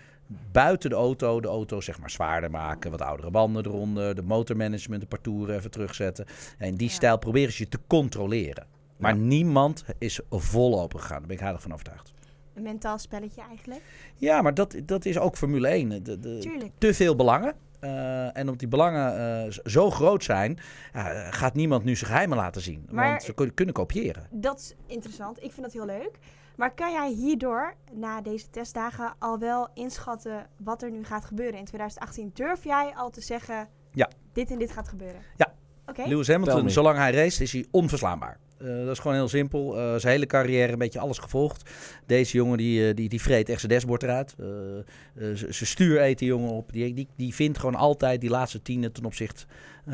buiten 0.53 0.91
de 0.91 0.97
auto 0.97 1.41
de 1.41 1.49
auto 1.49 1.81
zeg 1.81 2.01
maar 2.01 2.11
zwaarder 2.11 2.51
maken. 2.51 2.91
Wat 2.91 3.03
oudere 3.03 3.31
banden 3.31 3.67
eronder. 3.67 4.15
De 4.15 4.23
motormanagement, 4.23 5.01
de 5.01 5.07
partoeren 5.09 5.57
even 5.57 5.71
terugzetten. 5.71 6.27
En 6.59 6.69
in 6.69 6.77
die 6.77 6.89
Ja. 6.89 6.95
stijl 6.95 7.19
proberen 7.19 7.53
ze 7.53 7.63
je 7.63 7.69
te 7.69 7.79
controleren. 7.87 8.67
Maar 8.97 9.15
Ja. 9.15 9.21
niemand 9.21 9.85
is 9.99 10.21
vol 10.31 10.81
open 10.81 11.01
gegaan. 11.01 11.19
Daar 11.19 11.27
ben 11.27 11.37
ik 11.37 11.43
heilig 11.43 11.63
van 11.63 11.73
overtuigd. 11.73 12.13
Een 12.57 12.63
mentaal 12.63 12.99
spelletje 12.99 13.43
eigenlijk. 13.49 13.81
Ja, 14.15 14.43
maar 14.43 14.55
dat, 14.55 14.75
dat 14.85 15.05
is 15.05 15.19
ook 15.19 15.37
Formule 15.37 15.69
1. 15.69 15.89
De, 16.03 16.21
de, 16.21 16.39
Tuurlijk. 16.39 16.73
te 16.79 16.95
veel 16.95 17.17
belangen. 17.17 17.55
Eh, 17.81 18.25
en 18.25 18.41
omdat 18.41 18.59
die 18.59 18.69
belangen 18.69 19.19
eh, 19.45 19.53
zo 19.65 19.91
groot 19.91 20.25
zijn, 20.25 20.59
ja, 20.93 21.11
eh, 21.13 21.33
gaat 21.33 21.55
niemand 21.55 21.85
nu 21.85 21.97
zijn 21.97 22.11
geheimen 22.11 22.37
laten 22.37 22.61
zien. 22.63 22.87
Maar- 22.91 23.09
want 23.09 23.23
ze 23.23 23.35
kun- 23.35 23.55
kunnen 23.55 23.75
kopiëren. 23.75 24.27
Dat 24.31 24.59
is 24.59 24.75
interessant. 24.87 25.37
Ik 25.43 25.53
vind 25.53 25.63
dat 25.63 25.73
heel 25.73 25.87
leuk. 25.87 26.19
Maar 26.57 26.75
kan 26.75 26.93
jij 26.93 27.11
hierdoor, 27.13 27.75
na 27.93 28.21
deze 28.21 28.51
testdagen, 28.51 29.15
al 29.19 29.39
wel 29.39 29.69
inschatten 29.75 30.47
wat 30.57 30.83
er 30.83 30.91
nu 30.91 31.05
gaat 31.05 31.25
gebeuren 31.25 31.59
in 31.59 31.65
2018? 31.65 32.31
Durf 32.35 32.65
jij 32.65 32.93
al 32.97 33.11
te 33.11 33.21
zeggen, 33.21 33.69
Ja. 33.93 34.11
dit 34.33 34.51
en 34.51 34.59
dit 34.59 34.71
gaat 34.73 34.89
gebeuren? 34.89 35.21
Ja. 35.37 35.53
Oké. 35.87 36.03
Lewis 36.07 36.29
Hamilton, 36.29 36.71
zolang 36.71 36.99
hij 36.99 37.13
race, 37.13 37.43
is 37.43 37.53
hij 37.53 37.67
onverslaanbaar. 37.71 38.39
Eh, 38.59 38.67
dat 38.85 38.89
is 38.91 38.99
gewoon 38.99 39.17
heel 39.17 39.29
simpel. 39.29 39.79
Eh, 39.79 39.95
zijn 39.97 40.13
hele 40.13 40.27
carrière 40.27 40.73
een 40.73 40.79
beetje 40.79 40.99
alles 40.99 41.19
gevolgd. 41.19 41.71
Deze 42.07 42.37
jongen 42.37 42.59
die, 42.59 42.89
eh, 42.89 42.95
die, 42.95 43.09
die 43.09 43.21
vreet 43.23 43.49
echt 43.49 43.61
zijn 43.61 43.73
dashboard 43.73 44.03
eruit. 44.03 44.35
Eh 44.39 44.47
eh, 44.79 45.37
z- 45.37 45.41
zijn 45.49 45.67
stuur 45.67 46.01
eet 46.03 46.19
die 46.19 46.29
jongen 46.29 46.51
op. 46.51 46.73
Die, 46.73 46.95
die, 46.95 47.09
die 47.17 47.35
vindt 47.35 47.59
gewoon 47.59 47.75
altijd 47.75 48.21
die 48.21 48.31
laatste 48.31 48.63
tienen 48.63 48.93
ten 48.93 49.05
opzichte, 49.05 49.45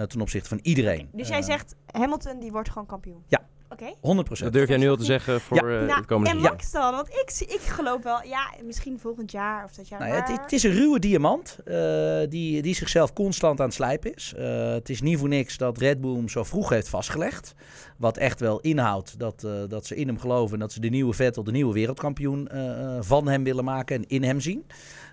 ten 0.08 0.20
opzichte 0.20 0.48
van 0.48 0.58
iedereen. 0.62 1.08
Dus 1.12 1.28
jij 1.28 1.42
zegt, 1.42 1.74
Hamilton 1.86 2.40
die 2.40 2.50
wordt 2.52 2.68
gewoon 2.70 2.86
kampioen? 2.86 3.22
Ja. 3.28 3.46
Oké. 3.72 3.92
100%. 4.00 4.44
Dat 4.44 4.52
durf 4.52 4.68
jij 4.68 4.76
nu 4.76 4.88
al 4.88 4.96
te 4.96 5.04
zeggen 5.04 5.40
voor 5.40 5.56
Ja. 5.56 5.62
eh, 5.80 5.86
Nou, 5.86 5.96
het 5.98 6.06
komende 6.06 6.30
en 6.30 6.36
seizoen. 6.40 6.56
Max 6.56 6.70
dan? 6.70 6.92
Want 6.94 7.08
ik, 7.08 7.30
zie- 7.30 7.46
ik 7.46 7.60
geloof 7.60 8.02
wel, 8.02 8.22
ja, 8.24 8.50
misschien 8.64 8.98
volgend 8.98 9.30
jaar 9.30 9.64
of 9.64 9.72
dat 9.72 9.88
jaar. 9.88 10.00
Nou 10.00 10.12
het, 10.14 10.28
het 10.28 10.52
is 10.52 10.62
een 10.62 10.72
ruwe 10.72 10.98
diamant 10.98 11.58
eh, 11.64 12.20
die, 12.28 12.62
die 12.62 12.74
zichzelf 12.74 13.12
constant 13.12 13.60
aan 13.60 13.66
het 13.66 13.74
slijpen 13.74 14.14
is. 14.14 14.32
Eh, 14.36 14.72
het 14.72 14.88
is 14.88 15.00
niet 15.02 15.18
voor 15.18 15.28
niks 15.28 15.56
dat 15.56 15.78
Red 15.78 16.00
Bull 16.00 16.14
hem 16.14 16.28
zo 16.28 16.44
vroeg 16.44 16.68
heeft 16.68 16.88
vastgelegd. 16.88 17.54
Wat 17.96 18.16
echt 18.16 18.40
wel 18.40 18.60
inhoudt 18.60 19.18
dat, 19.18 19.44
eh, 19.44 19.52
dat 19.68 19.86
ze 19.86 19.96
in 19.96 20.06
hem 20.06 20.18
geloven 20.18 20.54
en 20.54 20.60
dat 20.60 20.72
ze 20.72 20.80
de 20.80 20.88
nieuwe 20.88 21.12
Vettel, 21.14 21.44
de 21.44 21.50
nieuwe 21.52 21.72
wereldkampioen 21.72 22.48
eh, 22.48 22.70
eh, 22.96 23.02
van 23.02 23.28
hem 23.28 23.44
willen 23.44 23.64
maken 23.64 23.96
en 23.96 24.04
in 24.08 24.22
hem 24.22 24.40
zien. 24.40 24.66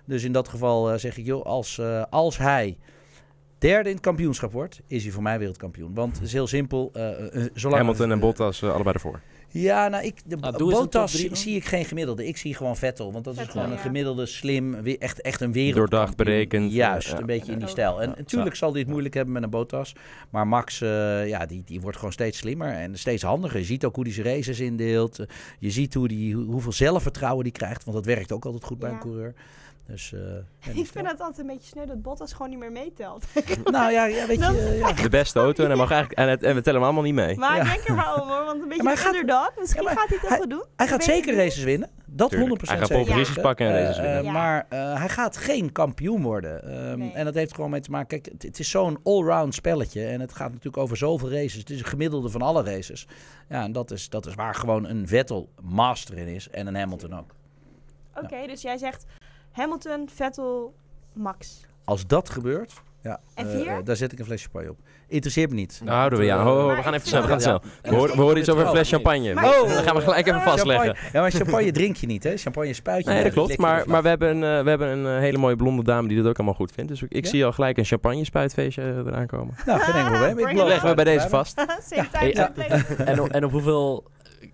Dus 0.04 0.24
in 0.24 0.32
dat 0.32 0.48
geval 0.48 0.90
eh, 0.92 0.98
zeg 0.98 1.16
ik, 1.18 1.24
joh, 1.26 1.44
als, 1.44 1.78
eh, 1.78 2.02
als 2.10 2.38
hij 2.38 2.78
derde 3.60 3.88
in 3.88 3.94
het 3.94 4.04
kampioenschap 4.04 4.52
wordt, 4.52 4.80
is 4.86 5.02
hij 5.02 5.12
voor 5.12 5.22
mij 5.22 5.38
wereldkampioen. 5.38 5.94
Want 5.94 6.14
het 6.14 6.26
is 6.26 6.32
heel 6.32 6.46
simpel. 6.46 6.90
eh, 6.92 7.34
eh, 7.44 7.50
zolang 7.54 7.80
Hamilton 7.80 8.10
en 8.12 8.20
Bottas 8.20 8.62
allebei 8.64 8.94
ervoor. 8.94 9.20
ja, 9.48 9.88
nou, 9.88 10.04
ik, 10.04 10.20
de 10.26 10.36
Nou, 10.36 10.56
top 10.56 10.70
Bottas 10.70 11.12
drie 11.12 11.36
zie, 11.36 11.56
ik 11.56 11.64
geen 11.64 11.84
gemiddelde. 11.84 12.26
Ik 12.26 12.36
zie 12.36 12.54
gewoon 12.54 12.76
Vettel. 12.76 13.12
Want 13.12 13.24
dat 13.24 13.38
is 13.38 13.46
gewoon 13.46 13.70
een 13.72 13.78
gemiddelde, 13.78 14.26
slim, 14.26 14.74
echt, 14.74 15.20
echt 15.20 15.40
een 15.40 15.52
wereld. 15.52 15.76
Doordacht, 15.76 16.16
berekend, 16.16 16.72
Juist, 16.72 17.08
ja. 17.10 17.18
een 17.18 17.26
beetje 17.26 17.52
in 17.52 17.58
die 17.58 17.68
stijl. 17.68 18.02
En 18.02 18.08
Ja. 18.08 18.14
natuurlijk 18.16 18.54
zal 18.56 18.70
hij 18.70 18.80
het 18.80 18.88
moeilijk 18.88 19.14
hebben 19.14 19.34
met 19.34 19.42
een 19.42 19.50
Bottas. 19.50 19.92
Maar 20.30 20.46
Max, 20.46 20.80
eh, 20.80 21.28
ja, 21.28 21.46
die, 21.46 21.62
die 21.66 21.80
wordt 21.80 21.96
gewoon 21.96 22.12
steeds 22.12 22.38
slimmer 22.38 22.72
en 22.72 22.98
steeds 22.98 23.22
handiger. 23.22 23.58
Je 23.58 23.64
ziet 23.64 23.84
ook 23.84 23.94
hoe 23.94 24.04
hij 24.04 24.12
zijn 24.12 24.26
races 24.26 24.60
indeelt. 24.60 25.18
Je 25.58 25.70
ziet 25.70 25.94
hoe 25.94 26.08
die, 26.08 26.34
hoe- 26.34 26.44
hoeveel 26.44 26.72
zelfvertrouwen 26.72 27.44
die 27.44 27.52
krijgt. 27.52 27.84
Want 27.84 27.96
dat 27.96 28.06
werkt 28.06 28.32
ook 28.32 28.44
altijd 28.44 28.64
goed 28.64 28.78
bij 28.78 28.90
een 28.90 28.98
coureur. 28.98 29.34
Dus, 29.90 30.12
eh, 30.12 30.20
ja, 30.74 30.80
Ik 30.80 30.86
vind 30.86 31.06
het 31.10 31.20
altijd 31.20 31.38
een 31.38 31.46
beetje 31.46 31.66
sneu 31.68 31.86
dat 31.86 32.02
Bottas 32.02 32.32
gewoon 32.32 32.50
niet 32.50 32.58
meer 32.58 32.72
meetelt. 32.72 33.24
Nou 33.64 33.92
ja, 33.92 34.04
ja 34.04 34.26
weet 34.26 34.38
je... 34.38 34.44
Dat- 34.44 34.78
ja. 34.96 35.02
De 35.02 35.08
beste 35.08 35.38
auto 35.38 35.62
en, 35.62 35.68
hij 35.68 35.78
mag 35.78 35.90
eigenlijk, 35.90 36.20
en, 36.20 36.28
het, 36.28 36.42
en 36.42 36.54
we 36.54 36.60
tellen 36.60 36.74
hem 36.78 36.84
allemaal 36.88 37.02
niet 37.04 37.14
mee. 37.14 37.36
Maar 37.38 37.56
Ja. 37.56 37.62
ik 37.62 37.68
denk 37.68 37.88
er 37.88 37.94
maar 37.94 38.22
om 38.22 38.28
hoor, 38.28 38.44
want 38.44 38.62
een 38.62 38.68
beetje 38.68 38.82
hij 38.86 38.96
gaat- 38.96 39.14
underdog. 39.14 39.52
Misschien 39.58 39.82
Ja, 39.82 39.88
gaat 39.88 40.08
hij 40.08 40.18
het 40.20 40.28
hij- 40.28 40.38
wel 40.38 40.48
doen. 40.48 40.64
Hij 40.76 40.86
gaat 40.86 41.04
zeker 41.04 41.34
races 41.36 41.62
winnen. 41.64 41.90
Dat 42.06 42.30
Tuurlijk. 42.30 42.50
100% 42.50 42.68
Hij 42.68 42.78
gaat 42.78 42.88
positions 43.06 43.40
pakken 43.40 43.66
en 43.66 43.76
Eh, 43.76 43.80
races 43.82 43.96
winnen. 44.00 44.18
eh, 44.18 44.24
Ja. 44.24 44.32
Maar 44.32 44.66
eh, 44.68 44.98
hij 44.98 45.08
gaat 45.08 45.36
geen 45.36 45.72
kampioen 45.72 46.22
worden. 46.22 46.62
Ehm, 46.64 46.98
Nee. 46.98 47.12
En 47.12 47.24
dat 47.24 47.34
heeft 47.34 47.54
gewoon 47.54 47.70
mee 47.70 47.80
te 47.80 47.90
maken. 47.90 48.08
Kijk, 48.08 48.32
het, 48.32 48.42
het 48.42 48.58
is 48.58 48.70
zo'n 48.70 48.98
allround 49.04 49.54
spelletje. 49.54 50.06
En 50.06 50.20
het 50.20 50.32
gaat 50.34 50.48
natuurlijk 50.48 50.76
over 50.82 50.96
zoveel 50.96 51.30
races. 51.30 51.54
Het 51.54 51.70
is 51.70 51.78
een 51.78 51.84
gemiddelde 51.84 52.28
van 52.30 52.42
alle 52.42 52.62
races. 52.62 53.06
Ja, 53.48 53.62
en 53.62 53.72
dat 53.72 53.90
is, 53.90 54.08
dat 54.08 54.26
is 54.26 54.34
waar 54.34 54.54
gewoon 54.54 54.86
een 54.86 55.08
Vettel 55.08 55.48
master 55.62 56.18
in 56.18 56.26
is. 56.26 56.48
En 56.50 56.66
een 56.66 56.76
Hamilton 56.76 57.18
ook. 57.18 57.34
Oké, 58.14 58.46
dus 58.46 58.62
jij 58.62 58.76
zegt 58.78 59.04
Hamilton, 59.52 60.08
Vettel, 60.14 60.74
Max. 61.12 61.60
Als 61.84 62.06
dat 62.06 62.30
gebeurt, 62.30 62.72
ja, 63.02 63.20
En 63.34 63.46
eh, 63.46 63.52
vier? 63.56 63.66
eh, 63.66 63.76
daar 63.84 63.96
zet 63.96 64.12
ik 64.12 64.18
een 64.18 64.24
fles 64.24 64.42
champagne 64.42 64.70
op. 64.70 64.76
Interesseert 65.08 65.50
me 65.50 65.56
niet. 65.56 65.80
Nou, 65.84 65.96
houden 65.96 66.18
we 66.18 66.24
ja. 66.24 66.42
Ho, 66.42 66.58
ho, 66.60 66.66
Maar 66.66 66.76
we 66.76 66.82
gaan 66.82 66.94
even 66.94 67.08
snel. 67.08 67.22
We 67.22 67.28
gaan 67.28 67.40
snel. 67.40 67.62
We 67.82 67.94
horen, 67.94 68.16
we 68.16 68.22
horen 68.22 68.38
iets 68.38 68.48
over 68.48 68.64
een 68.64 68.70
fles 68.70 68.88
champagne. 68.88 69.30
Oh, 69.34 69.68
dan 69.74 69.82
gaan 69.82 69.94
we 69.94 70.00
gelijk 70.00 70.26
even 70.26 70.40
vastleggen. 70.40 70.84
Champagne, 70.86 71.10
ja, 71.12 71.20
maar 71.20 71.30
champagne 71.30 71.72
drink 71.72 71.96
je 71.96 72.06
niet, 72.06 72.22
hè? 72.24 72.36
Champagne 72.36 72.72
spuit 72.72 73.04
je. 73.04 73.10
Nee, 73.10 73.22
dat 73.22 73.32
klopt. 73.32 73.58
Maar, 73.58 73.84
maar 73.86 74.02
we 74.02 74.08
hebben, 74.08 74.28
een, 74.36 74.58
eh, 74.58 74.62
we 74.62 74.68
hebben 74.68 74.88
een 74.88 75.06
eh, 75.14 75.20
hele 75.20 75.38
mooie 75.38 75.56
blonde 75.56 75.82
dame 75.82 76.08
die 76.08 76.16
dat 76.16 76.26
ook 76.26 76.36
allemaal 76.36 76.54
goed 76.54 76.72
vindt. 76.72 76.90
Dus 76.90 77.02
ik, 77.02 77.12
ik 77.12 77.24
Ja? 77.24 77.30
zie 77.30 77.44
al 77.44 77.52
gelijk 77.52 77.78
een 77.78 77.84
champagne 77.84 78.24
spuitfeestje 78.24 78.82
eh, 78.82 78.96
eraan 78.96 79.26
komen. 79.26 79.54
Nou, 79.66 79.80
geen 79.80 79.94
enkel 79.94 80.10
probleem. 80.10 80.48
Ik 80.48 80.56
Leggen 80.56 80.88
we 80.88 80.94
bij 80.94 81.04
deze 81.04 81.28
vast. 81.28 81.58
Eh, 81.90 82.38
en 83.36 83.44
op 83.44 83.50
hoeveel, 83.50 84.04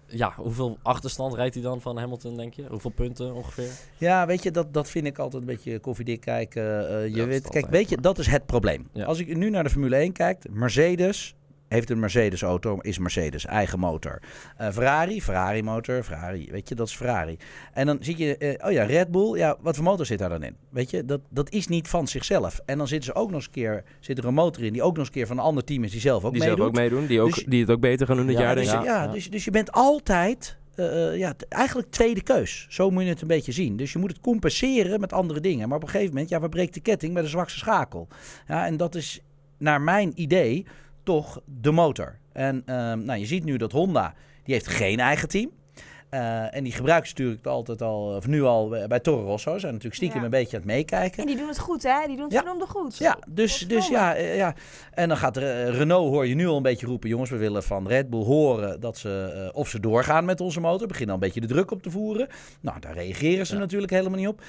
ja, 0.07 0.33
hoeveel 0.37 0.79
achterstand 0.83 1.35
rijdt 1.35 1.55
hij 1.55 1.63
dan 1.63 1.81
van 1.81 1.99
Hamilton, 1.99 2.37
denk 2.37 2.55
je? 2.55 2.67
Hoeveel 2.69 2.91
punten 2.91 3.35
ongeveer? 3.35 3.71
Ja, 3.99 4.27
weet 4.27 4.43
je, 4.43 4.51
dat, 4.51 4.75
dat 4.75 4.89
vind 4.89 5.07
ik 5.07 5.19
altijd 5.19 5.43
een 5.43 5.49
beetje 5.49 5.79
koffiedik 5.79 6.21
kijken. 6.21 6.89
Eh, 6.89 7.15
je 7.15 7.25
weet, 7.25 7.49
kijk, 7.49 7.67
weet 7.67 7.89
je, 7.89 8.01
dat 8.01 8.19
is 8.19 8.27
het 8.27 8.47
probleem. 8.47 8.89
Ja. 8.93 9.05
Als 9.05 9.19
ik 9.19 9.37
nu 9.37 9.51
naar 9.51 9.65
de 9.65 9.71
Formule 9.71 9.97
1 9.97 10.13
kijk, 10.13 10.45
Mercedes 10.51 11.35
heeft 11.69 11.91
een 11.91 11.99
Mercedes-auto, 11.99 12.79
is 12.81 12.99
Mercedes, 12.99 13.45
eigen 13.47 13.79
motor. 13.79 14.21
Eh, 14.57 14.71
Ferrari, 14.71 15.23
Ferrari-motor, 15.23 16.03
Ferrari, 16.03 16.49
weet 16.51 16.69
je, 16.69 16.75
dat 16.75 16.87
is 16.89 16.95
Ferrari. 16.95 17.37
En 17.73 17.87
dan 17.87 17.97
zie 18.01 18.19
je, 18.19 18.37
eh, 18.37 18.67
oh 18.67 18.73
ja, 18.73 18.83
Red 18.85 19.11
Bull, 19.11 19.37
ja, 19.39 19.57
wat 19.61 19.75
voor 19.77 19.85
motor 19.85 20.07
zit 20.07 20.19
daar 20.19 20.29
dan 20.29 20.43
in? 20.43 20.57
Weet 20.69 20.91
je, 20.91 21.05
dat, 21.05 21.21
dat 21.29 21.51
is 21.51 21.67
niet 21.69 21.89
van 21.89 22.09
zichzelf. 22.09 22.61
En 22.67 22.79
dan 22.79 22.89
zitten 22.89 23.13
ze 23.13 23.21
ook 23.21 23.27
nog 23.27 23.37
eens 23.37 23.47
een 23.47 23.53
keer, 23.53 23.85
zit 24.01 24.19
er 24.19 24.25
een 24.25 24.35
motor 24.35 24.65
in 24.65 24.73
die 24.73 24.83
ook 24.83 24.89
nog 24.91 24.99
eens 24.99 25.07
een 25.09 25.15
keer 25.15 25.27
van 25.27 25.39
een 25.39 25.45
ander 25.45 25.65
team 25.65 25.85
is 25.85 25.91
die 25.91 26.01
zelf 26.01 26.25
ook 26.25 26.33
Die 26.33 26.43
zelf 26.43 26.55
meedoet. 26.57 26.75
ook 26.75 26.81
meedoen. 26.81 27.07
Die, 27.07 27.21
ook, 27.21 27.35
Dus- 27.35 27.45
die 27.45 27.61
het 27.61 27.71
ook 27.71 27.81
beter 27.81 28.07
gaan 28.07 28.17
doen 28.17 28.27
dit 28.27 28.37
Ja, 28.37 28.43
jaar, 28.43 28.55
dus, 28.55 28.65
denk 28.71 28.77
ja, 28.77 28.89
ik. 28.89 28.97
Ja, 28.97 29.03
ja. 29.05 29.13
Dus, 29.13 29.31
dus 29.31 29.45
je 29.45 29.51
bent 29.51 29.73
altijd, 29.73 30.57
eh, 30.75 31.17
ja, 31.17 31.35
eigenlijk 31.49 31.91
tweede 31.91 32.23
keus. 32.23 32.67
Zo 32.69 32.91
moet 32.91 33.03
je 33.03 33.09
het 33.09 33.21
een 33.21 33.27
beetje 33.29 33.53
zien. 33.53 33.77
Dus 33.77 33.93
je 33.93 33.99
moet 33.99 34.11
het 34.11 34.21
compenseren 34.21 35.01
met 35.01 35.13
andere 35.13 35.41
dingen. 35.41 35.69
Maar 35.69 35.77
op 35.77 35.83
een 35.83 35.89
gegeven 35.91 36.13
moment, 36.13 36.31
ja, 36.31 36.41
waar 36.41 36.49
breekt 36.49 36.75
de 36.75 36.81
ketting 36.81 37.13
bij 37.13 37.23
de 37.23 37.29
zwakste 37.29 37.59
schakel? 37.59 38.09
Ja, 38.49 38.67
en 38.67 38.77
dat 38.77 38.95
is 38.95 39.21
naar 39.59 39.81
mijn 39.81 40.13
idee 40.15 40.67
toch 41.07 41.41
de 41.61 41.71
motor. 41.71 42.19
En 42.33 42.63
ehm, 42.67 43.05
nou, 43.05 43.19
je 43.19 43.27
ziet 43.27 43.45
nu 43.45 43.57
dat 43.57 43.73
Honda, 43.73 44.15
die 44.45 44.55
heeft 44.55 44.67
geen 44.67 44.99
eigen 45.01 45.29
team. 45.29 45.51
Eh, 46.09 46.55
en 46.57 46.65
die 46.65 46.73
gebruiken 46.73 47.09
ze 47.09 47.15
natuurlijk 47.17 47.47
altijd 47.47 47.83
al, 47.83 48.17
of 48.17 48.27
nu 48.27 48.43
al 48.43 48.69
bij, 48.89 49.01
Toro 49.01 49.25
Rosso. 49.27 49.53
Ze 49.53 49.59
zijn 49.59 49.73
natuurlijk 49.73 49.95
stiekem 49.95 50.19
Ja. 50.19 50.25
een 50.25 50.31
beetje 50.31 50.57
aan 50.57 50.63
het 50.63 50.73
meekijken. 50.73 51.19
En 51.21 51.27
die 51.27 51.37
doen 51.37 51.49
het 51.49 51.59
goed, 51.59 51.83
hè? 51.83 52.07
Die 52.07 52.15
doen 52.17 52.25
het 52.25 52.33
Ja. 52.33 52.39
verdomde 52.41 52.67
goed. 52.67 52.97
Ja, 52.99 53.19
dus, 53.29 53.59
dus 53.69 53.89
ja, 53.89 54.15
eh, 54.15 54.37
ja. 54.37 54.55
En 54.93 55.09
dan 55.09 55.17
gaat 55.17 55.37
eh, 55.37 55.69
Renault, 55.69 56.11
hoor 56.13 56.27
je 56.27 56.35
nu 56.35 56.47
al 56.47 56.57
een 56.57 56.63
beetje 56.63 56.87
roepen. 56.87 57.09
Jongens, 57.09 57.31
we 57.31 57.37
willen 57.37 57.63
van 57.63 57.89
Red 57.89 58.11
Bull 58.11 58.25
horen 58.25 58.81
dat 58.81 58.99
ze, 58.99 59.51
of 59.55 59.69
ze 59.69 59.81
doorgaan 59.81 60.25
met 60.25 60.41
onze 60.41 60.61
motor. 60.61 60.87
Beginnen 60.87 61.15
al 61.17 61.21
een 61.23 61.27
beetje 61.27 61.41
de 61.47 61.55
druk 61.55 61.71
op 61.71 61.83
te 61.83 61.91
voeren. 61.91 62.29
Nou, 62.61 62.81
daar 62.81 62.95
reageren 62.95 63.47
ze 63.47 63.55
Ja. 63.55 63.61
natuurlijk 63.61 63.93
helemaal 63.93 64.19
niet 64.19 64.29
op. 64.29 64.41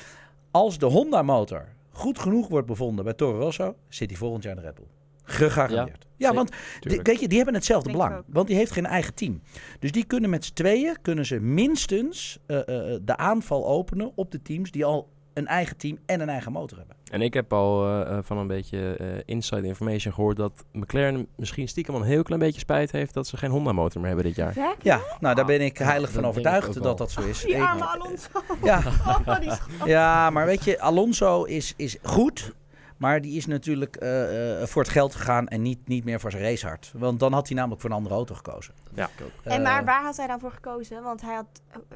Als 0.52 0.78
de 0.78 0.86
Honda-motor 0.86 1.66
goed 1.92 2.20
genoeg 2.20 2.48
wordt 2.48 2.68
bevonden 2.68 3.04
bij 3.06 3.14
Toro 3.14 3.40
Rosso, 3.40 3.76
zit 3.90 4.10
hij 4.10 4.18
volgend 4.20 4.44
jaar 4.44 4.56
in 4.56 4.60
de 4.62 4.66
Red 4.66 4.76
Bull. 4.76 4.86
Gegarandeerd. 5.28 6.06
Ja, 6.16 6.34
want 6.34 6.52
die, 6.80 7.00
weet 7.04 7.20
je, 7.20 7.28
die 7.28 7.38
hebben 7.38 7.56
hetzelfde 7.56 7.92
Denk 7.92 8.04
belang. 8.04 8.24
Want 8.28 8.48
die 8.48 8.56
heeft 8.56 8.72
geen 8.72 8.86
eigen 8.86 9.14
team. 9.14 9.42
Dus 9.80 9.92
die 9.92 10.04
kunnen 10.04 10.30
met 10.30 10.46
z'n 10.46 10.54
tweeën 10.54 10.98
kunnen 11.02 11.26
ze 11.26 11.40
minstens 11.40 12.40
eh, 12.46 12.58
eh, 12.60 13.00
de 13.02 13.18
aanval 13.18 13.68
openen 13.68 14.12
op 14.16 14.32
de 14.32 14.42
teams 14.42 14.72
die 14.72 14.86
al 14.86 15.10
een 15.38 15.48
eigen 15.48 15.78
team 15.78 15.98
en 16.06 16.22
een 16.22 16.30
eigen 16.30 16.52
motor 16.52 16.78
hebben. 16.78 16.96
En 17.12 17.22
ik 17.22 17.34
heb 17.34 17.54
al 17.54 17.86
eh, 17.86 18.02
eh, 18.02 18.18
van 18.24 18.38
een 18.38 18.48
beetje 18.48 18.96
eh, 18.96 19.08
inside 19.26 19.68
information 19.68 20.14
gehoord 20.14 20.38
dat 20.38 20.66
McLaren 20.72 21.28
misschien 21.36 21.68
stiekem 21.68 21.94
al 21.96 22.02
een 22.02 22.08
heel 22.08 22.24
klein 22.24 22.42
beetje 22.42 22.60
spijt 22.60 22.92
heeft 22.92 23.14
dat 23.14 23.28
ze 23.28 23.38
geen 23.38 23.50
Honda-motor 23.50 24.02
meer 24.02 24.10
hebben 24.10 24.26
dit 24.26 24.36
jaar. 24.36 24.76
Ja, 24.82 25.02
nou 25.20 25.36
daar 25.36 25.46
ben 25.46 25.62
ik 25.62 25.78
heilig 25.78 26.12
van 26.12 26.26
overtuigd 26.26 26.84
dat 26.84 26.98
dat 26.98 27.12
zo 27.12 27.22
is. 27.22 27.42
Die 27.42 27.62
arme 27.62 27.84
Alonso. 27.84 28.30
ja, 28.64 28.82
Oh, 29.82 29.88
ja, 29.88 30.30
maar 30.30 30.46
weet 30.46 30.64
je, 30.64 30.80
Alonso 30.80 31.44
is, 31.44 31.74
is 31.76 31.98
goed. 32.02 32.54
Maar 32.98 33.22
die 33.22 33.38
is 33.38 33.46
natuurlijk 33.46 33.96
eh, 33.96 34.62
eh, 34.62 34.68
voor 34.68 34.82
het 34.82 34.92
geld 34.92 35.16
gegaan 35.16 35.48
en 35.48 35.62
niet, 35.62 35.88
niet 35.88 36.04
meer 36.04 36.20
voor 36.20 36.32
zijn 36.32 36.44
racehart. 36.44 36.92
Want 36.96 37.20
dan 37.20 37.34
had 37.34 37.48
hij 37.48 37.56
namelijk 37.58 37.82
voor 37.82 37.90
een 37.90 37.96
andere 37.96 38.16
auto 38.16 38.36
gekozen. 38.36 38.74
Ja. 38.94 39.06
Ik 39.18 39.24
ook. 39.26 39.52
En 39.52 39.62
maar 39.62 39.80
Eh, 39.80 39.86
waar 39.86 40.04
had 40.04 40.18
hij 40.18 40.28
dan 40.28 40.40
voor 40.40 40.52
gekozen? 40.52 41.04
Want 41.04 41.22
hij 41.22 41.36
had 41.36 41.46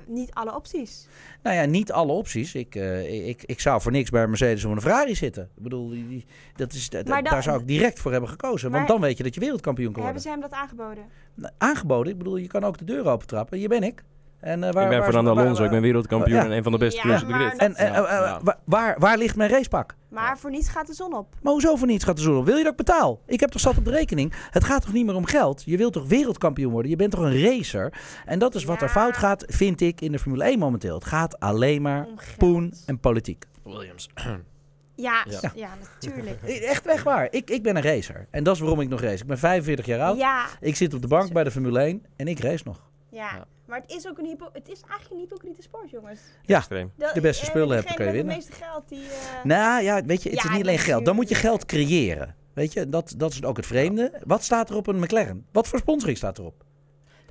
niet 0.07 0.33
alle 0.33 0.55
opties. 0.55 1.07
Nou 1.43 1.55
ja, 1.55 1.65
niet 1.65 1.91
alle 1.91 2.11
opties. 2.11 2.55
Ik, 2.55 2.75
eh, 2.75 3.27
ik, 3.27 3.43
ik 3.43 3.59
zou 3.59 3.81
voor 3.81 3.91
niks 3.91 4.09
bij 4.09 4.23
een 4.23 4.29
Mercedes 4.29 4.65
of 4.65 4.71
een 4.71 4.81
Ferrari 4.81 5.15
zitten. 5.15 5.43
Ik 5.57 5.63
bedoel, 5.63 5.89
die, 5.89 6.07
die- 6.07 6.25
dat 6.55 6.73
is, 6.73 6.89
Maar 6.91 7.03
dan- 7.03 7.23
daar 7.23 7.43
zou 7.43 7.59
ik 7.59 7.67
direct 7.67 7.99
voor 7.99 8.11
hebben 8.11 8.29
gekozen. 8.29 8.69
Want 8.71 8.83
Maar- 8.83 8.91
dan 8.91 9.01
weet 9.01 9.17
je 9.17 9.23
dat 9.23 9.33
je 9.33 9.39
wereldkampioen 9.39 9.93
kan 9.93 10.03
Hebben 10.03 10.21
worden. 10.23 10.41
ze 10.41 10.47
hem 10.49 10.51
dat 10.51 10.59
aangeboden? 10.59 11.03
Nou, 11.35 11.53
Aangeboden, 11.57 12.11
ik 12.11 12.17
bedoel, 12.17 12.37
je 12.37 12.47
kan 12.47 12.63
ook 12.63 12.77
de 12.77 12.85
deur 12.85 13.05
opentrappen. 13.05 13.57
Hier 13.57 13.69
ben 13.69 13.83
ik. 13.83 14.03
En, 14.41 14.63
eh, 14.63 14.71
waar, 14.73 14.83
ik 14.83 14.89
ben 14.89 14.97
waar- 14.97 15.03
Fernando 15.07 15.33
waar- 15.33 15.43
Alonso, 15.43 15.63
ik 15.63 15.69
ben 15.69 15.81
wereldkampioen 15.81 16.37
Ja. 16.37 16.45
en 16.45 16.51
een 16.51 16.63
van 16.63 16.71
de 16.71 16.77
beste 16.77 16.95
Ja, 16.95 17.01
coureurs 17.01 17.23
op 17.23 17.29
de 17.29 17.33
grid. 17.35 17.57
En, 17.59 17.75
en, 17.75 17.93
eh, 17.93 18.25
eh, 18.25 18.41
waar, 18.65 18.95
waar 18.99 19.17
ligt 19.17 19.35
mijn 19.35 19.49
racepak? 19.49 19.95
Maar 20.09 20.37
voor 20.37 20.49
niets 20.49 20.69
gaat 20.69 20.87
de 20.87 20.93
zon 20.93 21.13
op. 21.13 21.35
Maar 21.41 21.51
hoezo 21.53 21.75
voor 21.75 21.87
niets 21.87 22.03
gaat 22.03 22.15
de 22.15 22.21
zon 22.21 22.37
op? 22.37 22.45
Wil 22.45 22.55
je 22.57 22.63
dat 22.63 22.71
ik 22.71 22.77
betaal? 22.77 23.19
Ik 23.25 23.39
heb 23.39 23.49
toch 23.49 23.61
zat 23.61 23.77
op 23.77 23.85
de 23.85 23.91
rekening. 23.91 24.33
Het 24.51 24.63
gaat 24.63 24.81
toch 24.81 24.93
niet 24.93 25.05
meer 25.05 25.15
om 25.15 25.25
geld? 25.25 25.63
Je 25.65 25.77
wilt 25.77 25.93
toch 25.93 26.07
wereldkampioen 26.07 26.71
worden? 26.71 26.91
Je 26.91 26.97
bent 26.97 27.11
toch 27.11 27.19
een 27.19 27.41
racer? 27.41 27.93
En 28.25 28.39
dat 28.39 28.55
is 28.55 28.63
wat 28.63 28.81
er 28.81 28.89
fout 28.89 29.17
gaat, 29.17 29.43
vind 29.47 29.81
ik, 29.81 30.01
in 30.01 30.11
de 30.11 30.19
Formule 30.19 30.43
1 30.43 30.59
momenteel. 30.59 30.95
Het 30.95 31.05
gaat 31.05 31.39
alleen 31.39 31.81
maar 31.81 32.05
Om 32.05 32.15
poen 32.37 32.73
en 32.85 32.99
politiek. 32.99 33.45
Williams. 33.63 34.09
Ja, 34.95 35.25
Ja. 35.29 35.51
ja. 35.55 35.69
natuurlijk. 35.93 36.41
Echt 36.73 36.85
weg 36.85 37.03
waar. 37.03 37.27
Ik, 37.31 37.49
ik 37.49 37.63
ben 37.63 37.75
een 37.75 37.81
racer. 37.81 38.27
En 38.31 38.43
dat 38.43 38.55
is 38.55 38.61
waarom 38.61 38.81
ik 38.81 38.89
nog 38.89 39.01
race. 39.01 39.21
Ik 39.21 39.27
ben 39.27 39.37
45 39.37 39.85
jaar 39.85 39.99
oud. 39.99 40.17
Ja, 40.17 40.45
Ik 40.59 40.75
zit 40.75 40.93
op 40.93 41.01
de 41.01 41.07
bank 41.07 41.33
bij 41.33 41.43
de 41.43 41.51
Formule 41.51 41.79
1 41.79 42.05
en 42.15 42.27
ik 42.27 42.39
race 42.39 42.63
nog. 42.65 42.81
ja. 43.09 43.45
Maar 43.71 43.81
het 43.81 43.91
is 43.91 44.07
ook 44.07 44.17
een 44.17 44.25
hypo 44.25 44.49
het 44.53 44.69
is 44.69 44.81
eigenlijk 44.81 45.11
een 45.11 45.17
hypocriete 45.17 45.61
sport, 45.61 45.89
jongens. 45.89 46.19
Ja. 46.45 46.57
Extreem. 46.57 46.91
De 47.13 47.21
beste 47.21 47.43
eh, 47.43 47.49
spullen 47.49 47.75
hebt, 47.75 47.87
dan 47.87 47.95
kan 47.97 48.05
je 48.05 48.11
winnen. 48.11 48.35
met 48.35 48.43
het 48.43 48.49
meeste 48.51 48.65
geld 48.65 48.89
die... 48.89 49.03
eh, 49.03 49.43
Nou 49.43 49.83
ja, 49.83 50.03
weet 50.05 50.23
je, 50.23 50.29
het 50.29 50.37
Ja, 50.41 50.49
is 50.49 50.55
niet 50.55 50.61
alleen 50.67 50.79
geld. 50.79 51.05
Dan 51.05 51.15
moet 51.15 51.29
je 51.29 51.35
geld 51.35 51.65
creëren. 51.65 52.35
Weet 52.53 52.73
je, 52.73 52.89
dat, 52.89 53.13
dat 53.17 53.31
is 53.31 53.43
ook 53.43 53.57
het 53.57 53.65
vreemde. 53.65 54.21
Wat 54.25 54.43
staat 54.43 54.69
er 54.69 54.75
op 54.75 54.87
een 54.87 54.99
McLaren? 54.99 55.45
Wat 55.51 55.67
voor 55.67 55.79
sponsoring 55.79 56.17
staat 56.17 56.37
erop? 56.37 56.63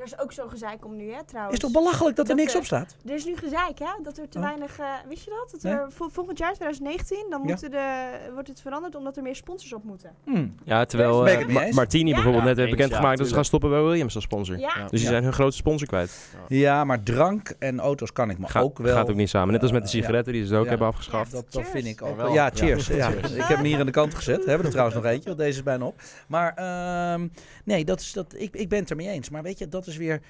Er 0.01 0.07
is 0.07 0.19
ook 0.19 0.33
zo'n 0.33 0.51
gezeik 0.51 0.85
om 0.85 0.97
nu, 0.97 1.13
hè, 1.13 1.25
trouwens. 1.25 1.55
Is 1.55 1.61
toch 1.63 1.73
belachelijk 1.73 2.17
dat 2.17 2.29
er 2.29 2.35
niks 2.35 2.57
op 2.57 2.65
staat? 2.65 2.97
Er 3.07 3.15
is 3.15 3.25
nu 3.25 3.37
gezeik, 3.37 3.79
hè? 3.79 3.87
Dat 4.03 4.19
er 4.19 4.29
te 4.29 4.39
Oh. 4.39 4.45
weinig... 4.45 4.79
eh, 4.79 4.87
wist 5.09 5.25
je 5.25 5.31
dat? 5.31 5.49
Dat 5.51 5.63
Nee. 5.63 5.73
er 5.73 5.93
vol- 5.93 6.09
volgend 6.09 6.39
jaar, 6.39 6.55
2019, 6.55 7.27
dan 7.31 7.41
Ja. 7.43 7.47
moeten 7.47 7.71
de, 7.71 8.09
wordt 8.33 8.49
het 8.49 8.61
veranderd 8.61 8.95
omdat 8.97 9.17
er 9.17 9.23
meer 9.23 9.37
sponsors 9.37 9.73
op 9.73 9.85
moeten. 9.85 10.11
Hm. 10.25 10.47
Ja, 10.65 10.85
terwijl 10.85 11.27
eh, 11.29 11.47
Ma-? 11.47 11.67
Martini 11.71 12.09
Ja. 12.09 12.15
bijvoorbeeld 12.15 12.43
Ja, 12.43 12.49
net 12.49 12.59
heeft 12.59 12.71
bekendgemaakt 12.71 13.11
ja, 13.13 13.17
dat 13.17 13.29
ze 13.29 13.35
gaan 13.35 13.45
stoppen 13.45 13.71
bij 13.71 13.83
Williams 13.83 14.15
als 14.15 14.25
sponsor. 14.25 14.59
Ja. 14.59 14.73
Ja. 14.77 14.83
Dus 14.89 15.01
die 15.01 15.09
zijn 15.09 15.23
hun 15.23 15.33
grootste 15.33 15.61
sponsor 15.61 15.89
kwijt. 15.89 16.35
Ja, 16.49 16.85
maar 16.85 17.03
drank 17.03 17.55
en 17.59 17.81
auto's 17.81 18.13
kan 18.13 18.31
ik 18.31 18.39
me 18.39 18.49
Ga- 18.49 18.61
ook 18.61 18.79
wel... 18.79 18.95
Gaat 18.95 19.11
ook 19.11 19.17
niet 19.17 19.29
samen. 19.29 19.53
Net 19.53 19.63
als 19.63 19.73
met 19.73 19.83
de 19.83 19.89
Eh, 19.89 19.95
ja. 19.95 20.01
sigaretten 20.01 20.33
die 20.33 20.47
ze 20.47 20.57
ook 20.57 20.65
Ja. 20.65 20.69
hebben 20.71 20.87
afgeschaft. 20.89 21.33
Dat, 21.33 21.53
dat 21.53 21.69
vind 21.69 21.87
ik 21.87 22.03
ook 22.03 22.17
wel. 22.17 22.33
Ja, 22.33 22.51
cheers. 22.55 22.89
Ik 22.89 22.97
heb 23.37 23.57
hem 23.57 23.65
hier 23.65 23.79
aan 23.81 23.87
de 23.87 23.93
kant 23.93 24.15
gezet. 24.15 24.39
We 24.45 24.49
hebben 24.49 24.65
er 24.67 24.73
trouwens 24.73 24.97
nog 25.01 25.07
eentje, 25.07 25.25
want 25.29 25.39
deze 25.39 25.59
is 25.59 25.63
bijna 25.65 25.85
op. 25.85 26.01
Maar 26.29 26.55
ehm, 26.55 27.29
nee, 27.65 27.85
dat 27.85 28.01
is, 28.01 28.13
dat, 28.13 28.35
ik, 28.37 28.55
ik 28.57 28.69
ben 28.69 28.79
het 28.79 28.91
ermee 28.91 29.09
eens. 29.09 29.31
Maar 29.31 29.43
weet 29.43 29.59
je, 29.59 29.69
dat 29.69 29.87
is 29.87 29.90
weer 29.97 30.23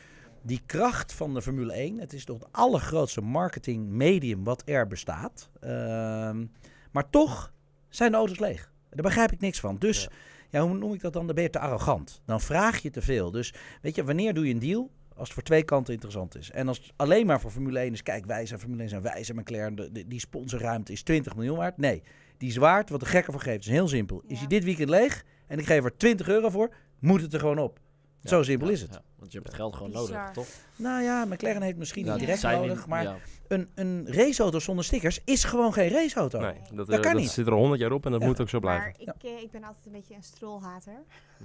die 0.43 0.61
kracht 0.67 1.13
van 1.13 1.35
de 1.35 1.43
Formule 1.43 1.73
1. 1.73 1.99
Het 1.99 2.13
is 2.13 2.25
toch 2.25 2.39
het 2.39 2.49
allergrootste 2.51 3.21
marketing 3.21 3.89
medium 3.89 4.45
wat 4.45 4.63
er 4.65 4.87
bestaat. 4.87 5.51
Ehm, 5.61 6.47
maar 6.91 7.11
toch 7.11 7.53
zijn 7.89 8.11
de 8.11 8.17
auto's 8.17 8.39
leeg. 8.39 8.73
Daar 8.91 9.03
begrijp 9.03 9.33
ik 9.33 9.41
niks 9.41 9.61
van. 9.61 9.77
Dus, 9.79 10.09
ja. 10.51 10.61
hoe 10.61 10.79
noem 10.79 10.93
ik 10.95 11.01
dat 11.01 11.13
dan? 11.13 11.27
Dan 11.27 11.35
ben 11.35 11.45
je 11.45 11.51
te 11.51 11.59
arrogant. 11.59 12.23
Dan 12.25 12.41
vraag 12.41 12.79
je 12.83 12.91
te 12.91 13.03
veel. 13.03 13.31
Dus 13.31 13.55
weet 13.83 13.95
je, 13.95 14.05
wanneer 14.05 14.35
doe 14.35 14.47
je 14.47 14.53
een 14.55 14.59
deal? 14.61 14.91
Als 15.09 15.29
het 15.29 15.33
voor 15.33 15.43
twee 15.43 15.63
kanten 15.63 15.93
interessant 15.93 16.37
is. 16.37 16.51
En 16.51 16.69
als 16.69 16.79
het 16.79 16.93
alleen 16.97 17.27
maar 17.27 17.41
voor 17.41 17.51
Formule 17.51 17.79
1 17.79 17.93
is, 17.93 18.03
kijk, 18.03 18.27
wij 18.27 18.47
zijn 18.47 18.61
Formule 18.61 18.81
1 18.81 18.89
zijn 18.89 19.03
wij 19.03 19.25
zijn 19.25 19.39
McLaren, 19.39 19.75
de, 19.75 19.93
de- 19.93 20.07
die 20.07 20.21
sponsorruimte 20.21 20.93
is 20.93 21.03
20 21.03 21.35
miljoen 21.37 21.57
waard. 21.57 21.77
Nee, 21.77 22.03
die 22.37 22.49
is 22.49 22.57
waard. 22.57 22.91
Wat 22.91 23.01
de 23.01 23.07
gekker 23.07 23.33
voor 23.33 23.43
geeft 23.43 23.61
is 23.65 23.71
heel 23.71 23.89
simpel. 23.89 24.23
Is 24.27 24.39
hij 24.39 24.47
dit 24.47 24.65
weekend 24.65 24.89
leeg 24.89 25.25
en 25.47 25.59
ik 25.59 25.67
geef 25.67 25.85
er 25.85 25.97
20 25.97 26.29
euro 26.29 26.49
voor, 26.49 26.75
moet 26.99 27.21
het 27.23 27.33
er 27.35 27.41
gewoon 27.41 27.59
op. 27.59 27.79
Zo 28.25 28.43
simpel 28.43 28.67
Ja, 28.67 28.73
is 28.73 28.81
het. 28.81 28.91
ja, 28.93 29.03
want 29.19 29.33
je 29.33 29.39
hebt 29.39 29.51
het 29.51 29.57
geld 29.61 29.75
gewoon 29.77 29.91
Bizar. 29.91 30.11
nodig, 30.19 30.31
toch? 30.33 30.47
Nou 30.77 31.03
ja, 31.03 31.25
McLaren 31.25 31.63
heeft 31.63 31.77
misschien 31.77 32.05
niet 32.05 32.19
direct 32.19 32.43
nodig, 32.43 32.77
niet- 32.77 32.87
maar 32.87 33.03
ja. 33.03 33.17
een, 33.49 33.69
een 33.75 34.07
raceauto 34.11 34.59
zonder 34.59 34.85
stickers 34.85 35.21
is 35.25 35.45
gewoon 35.45 35.73
geen 35.73 35.89
raceauto. 35.91 36.39
Nee, 36.41 36.53
dat, 36.69 36.77
Dat 36.77 36.89
eh, 36.89 37.01
kan 37.01 37.13
dat 37.13 37.21
niet. 37.21 37.31
zit 37.31 37.47
er 37.47 37.53
al 37.53 37.59
honderd 37.59 37.81
jaar 37.81 37.93
op 37.93 38.05
en 38.07 38.11
dat 38.13 38.21
Ja. 38.21 38.27
moet 38.27 38.41
ook 38.41 38.49
zo 38.49 38.59
blijven. 38.61 38.95
Maar 39.05 39.15
ik, 39.17 39.23
eh, 39.25 39.43
ik 39.43 39.51
ben 39.51 39.65
altijd 39.65 39.87
een 39.87 39.93
beetje 39.93 40.15
een 40.15 40.23
strolhater. 40.23 40.93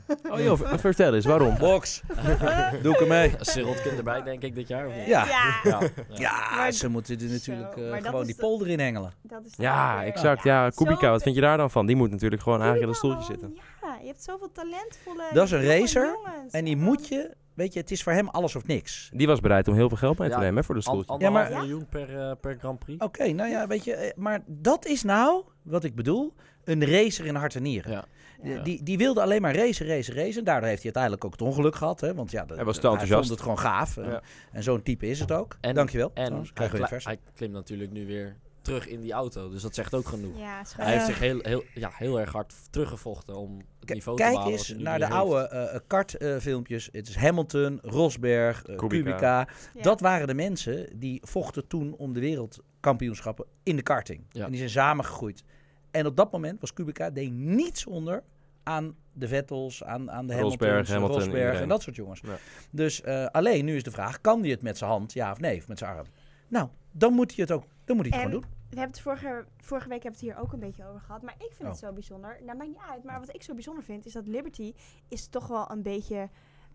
Oh 0.32 0.39
joh, 0.39 0.77
vertel 0.77 1.13
eens, 1.15 1.25
waarom? 1.25 1.58
Box, 1.67 2.01
doe 2.84 2.94
ik 2.94 3.00
hem 3.00 3.08
mee. 3.08 3.34
Cyril 3.39 3.74
kind 3.84 3.98
erbij, 3.98 4.24
denk 4.24 4.41
ik, 4.41 4.55
dit 4.55 4.67
jaar. 4.67 4.88
Of 4.88 4.96
niet? 4.96 5.05
Ja. 5.05 5.25
ja. 5.27 5.60
Ja. 5.63 5.79
Ja, 6.10 6.55
Maar- 6.55 6.72
ze 6.72 6.88
moeten 6.88 7.20
er 7.20 7.25
natuurlijk 7.29 7.75
eh, 7.77 7.94
gewoon 8.05 8.25
die 8.25 8.36
de- 8.36 8.41
polder 8.41 8.67
in 8.67 8.79
hengelen. 8.79 9.13
Dat 9.22 9.46
is 9.46 9.53
Ja, 9.58 10.03
exact. 10.03 10.44
Ja, 10.44 10.70
Kubica, 10.70 11.00
Zo- 11.00 11.12
wat 11.12 11.24
vind 11.24 11.36
je 11.36 11.41
daar 11.41 11.58
dan 11.58 11.72
van? 11.72 11.86
Die 11.86 11.96
moet 11.96 12.12
natuurlijk 12.12 12.41
gewoon 12.41 12.62
eigenlijk 12.62 12.84
in 12.89 12.89
een 12.94 13.00
stoeltje 13.00 13.34
zitten. 13.34 13.58
Ja, 13.82 13.95
je 14.06 14.12
hebt 14.12 14.24
zoveel 14.24 14.52
talentvolle 14.52 15.24
Dat 15.34 15.46
is 15.46 15.52
een 15.52 15.64
racer 15.66 16.06
jongens. 16.06 16.54
En 16.54 16.66
die 16.66 16.78
moet 16.78 17.08
je, 17.08 17.32
weet 17.54 17.74
je, 17.74 17.80
het 17.80 17.92
is 17.92 18.04
voor 18.04 18.14
hem 18.14 18.28
alles 18.30 18.56
of 18.56 18.68
niks. 18.68 19.10
Die 19.14 19.28
was 19.28 19.40
bereid 19.40 19.68
om 19.68 19.74
heel 19.76 19.88
veel 19.88 19.98
geld 19.98 20.18
mee 20.18 20.30
te 20.30 20.36
Ja. 20.36 20.40
nemen 20.42 20.56
hè, 20.58 20.64
voor 20.64 20.76
de 20.76 20.82
stoeltje. 20.82 21.16
Ja, 21.20 21.30
maar- 21.30 21.52
miljoen 21.52 21.86
per, 21.90 22.20
eh, 22.20 22.32
per 22.42 22.56
Grand 22.60 22.80
Prix. 22.80 23.04
Oké, 23.04 23.28
nou 23.32 23.50
ja, 23.50 23.68
weet 23.68 23.84
je, 23.84 23.94
eh, 23.94 24.18
maar 24.18 24.44
dat 24.48 24.86
is 24.86 25.04
nou, 25.04 25.44
wat 25.62 25.84
ik 25.84 25.96
bedoel, 25.96 26.34
een 26.64 26.86
racer 26.86 27.26
in 27.26 27.36
hart 27.36 27.56
en 27.56 27.62
nieren. 27.64 27.92
Ja. 27.92 28.06
Ja. 28.44 28.62
Die, 28.64 28.84
die 28.84 28.98
wilde 28.98 29.22
alleen 29.22 29.42
maar 29.42 29.56
racen, 29.56 29.88
racen, 29.88 30.14
racen. 30.16 30.44
Daardoor 30.44 30.68
heeft 30.70 30.84
hij 30.84 30.94
uiteindelijk 30.94 31.26
ook 31.26 31.32
het 31.32 31.42
ongeluk 31.42 31.76
gehad. 31.76 32.02
Hè? 32.02 32.14
Want 32.14 32.32
ja, 32.32 32.46
de- 32.46 32.54
Hij 32.56 32.64
was 32.66 32.76
te 32.76 32.82
hij 32.82 32.90
enthousiast. 32.90 33.28
vond 33.28 33.40
het 33.40 33.42
gewoon 33.50 33.60
gaaf. 33.60 33.96
Ja. 33.96 34.22
En 34.52 34.64
zo'n 34.64 34.82
type 34.84 35.08
is 35.08 35.20
het 35.20 35.32
ook. 35.32 35.58
En- 35.62 35.76
Dankjewel. 35.76 36.12
En 36.14 36.46
hij, 36.54 36.70
hij 37.04 37.20
klimt 37.36 37.54
natuurlijk 37.54 37.92
nu 37.92 38.06
weer 38.06 38.36
terug 38.65 38.88
in 38.88 39.01
die 39.01 39.12
auto. 39.13 39.50
Dus 39.50 39.62
dat 39.62 39.75
zegt 39.75 39.93
ook 39.93 40.07
genoeg. 40.07 40.38
Ja, 40.39 40.62
Hij 40.77 40.91
heeft 40.93 41.05
zich 41.05 41.19
heel, 41.19 41.39
heel, 41.41 41.63
ja, 41.74 41.89
heel 41.93 42.19
erg 42.19 42.31
hard 42.31 42.53
teruggevochten 42.69 43.36
om 43.36 43.57
het 43.79 43.89
K- 43.89 43.93
niveau 43.93 44.17
te 44.17 44.24
Kijk 44.24 44.36
behalen. 44.36 44.57
wat 44.57 44.67
eens 44.69 44.79
naar 44.84 45.00
de 45.00 45.05
heeft. 45.05 45.17
oude 45.17 45.48
eh 45.48 45.79
kartfilmpjes. 45.88 46.89
het 46.91 47.07
is 47.07 47.15
Hamilton, 47.15 47.79
Rosberg, 47.81 48.65
eh, 48.65 48.75
Kubica. 48.75 49.03
Kubica. 49.03 49.48
Ja. 49.74 49.81
Dat 49.81 50.00
waren 50.00 50.27
de 50.27 50.34
mensen 50.34 51.00
die 51.00 51.22
vochten 51.25 51.67
toen 51.67 51.95
om 51.98 52.13
de 52.13 52.19
wereldkampioenschappen 52.19 53.45
in 53.63 53.75
de 53.75 53.81
karting. 53.81 54.22
Ja. 54.29 54.43
En 54.45 54.50
die 54.50 54.57
zijn 54.57 54.69
samengegroeid. 54.69 55.43
En 55.91 56.05
op 56.05 56.15
dat 56.15 56.31
moment 56.31 56.60
was 56.62 56.74
Kubica 56.74 57.10
deed 57.10 57.31
niets 57.31 57.86
onder 57.86 58.24
aan 58.63 58.95
de 59.13 59.27
Vettels, 59.27 59.84
aan, 59.84 60.12
aan 60.12 60.27
de 60.27 60.34
Rosberg, 60.39 60.69
Hamiltons, 60.72 60.89
Hamilton, 60.89 61.15
Rosberg 61.17 61.38
iedereen. 61.41 61.62
en 61.62 61.67
dat 61.69 61.81
soort 61.81 61.95
jongens. 61.95 62.22
Ja. 62.24 62.38
Dus 62.72 63.01
eh, 63.01 63.25
alleen 63.25 63.65
nu 63.65 63.75
is 63.75 63.84
de 63.84 63.91
vraag, 63.91 64.22
kan 64.22 64.41
hij 64.41 64.50
het 64.50 64.62
met 64.62 64.77
zijn 64.77 64.89
hand, 64.89 65.13
ja 65.13 65.31
of 65.31 65.39
nee, 65.39 65.57
of 65.57 65.67
met 65.67 65.77
zijn 65.77 65.95
arm? 65.95 66.05
Nou, 66.48 66.67
dan 66.91 67.13
moet 67.13 67.36
hij 67.36 67.43
het 67.43 67.51
ook 67.51 67.63
dan 67.86 67.96
moet 67.96 68.06
hij 68.06 68.15
het 68.20 68.25
En 68.25 68.32
gewoon 68.32 68.42
doen. 68.42 68.51
we 68.70 68.77
hebben 68.80 68.96
het 68.96 69.01
vorige, 69.01 69.46
vorige 69.58 69.89
week 69.89 70.04
hebben 70.04 70.20
we 70.22 70.25
het 70.27 70.36
hier 70.36 70.44
ook 70.46 70.54
een 70.54 70.60
beetje 70.60 70.88
over 70.88 71.01
gehad. 71.01 71.22
Maar 71.22 71.34
ik 71.38 71.51
vind 71.56 71.70
het 71.70 71.82
Oh. 71.84 71.88
zo 71.88 71.94
bijzonder. 71.94 72.38
Nou, 72.46 72.58
maakt 72.58 72.70
niet 72.70 72.80
uit. 72.92 73.04
Maar 73.04 73.20
wat 73.20 73.36
ik 73.36 73.44
zo 73.44 73.54
bijzonder 73.54 73.84
vind, 73.84 74.06
is 74.06 74.13
dat 74.13 74.27
Liberty 74.27 74.74
is 75.08 75.27
toch 75.27 75.48
wel 75.48 75.72
een 75.72 75.82
beetje... 75.82 76.30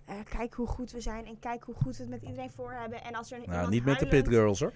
eh, 0.04 0.14
kijk 0.28 0.54
hoe 0.54 0.66
goed 0.66 0.90
we 0.92 1.00
zijn 1.00 1.26
en 1.26 1.38
kijk 1.38 1.62
hoe 1.64 1.74
goed 1.74 1.96
we 1.96 2.02
het 2.02 2.10
met 2.10 2.22
iedereen 2.22 2.50
voor 2.50 2.72
hebben. 2.72 3.04
En 3.04 3.14
als 3.14 3.32
er 3.32 3.38
Nou, 3.46 3.68
niet 3.70 3.84
met 3.84 3.98
de 3.98 4.06
Pit 4.08 4.28
Girls 4.28 4.60
hoor. 4.60 4.72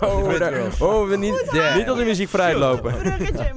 Oh, 0.00 0.28
Pit 0.28 0.38
daar- 0.38 0.52
Girls. 0.52 0.80
oh, 0.80 1.08
we 1.08 1.16
niet, 1.16 1.50
niet 1.76 1.88
al 1.88 1.94
die 1.94 2.04
muziek 2.04 2.28
vooruit 2.28 2.56
lopen. 2.56 2.92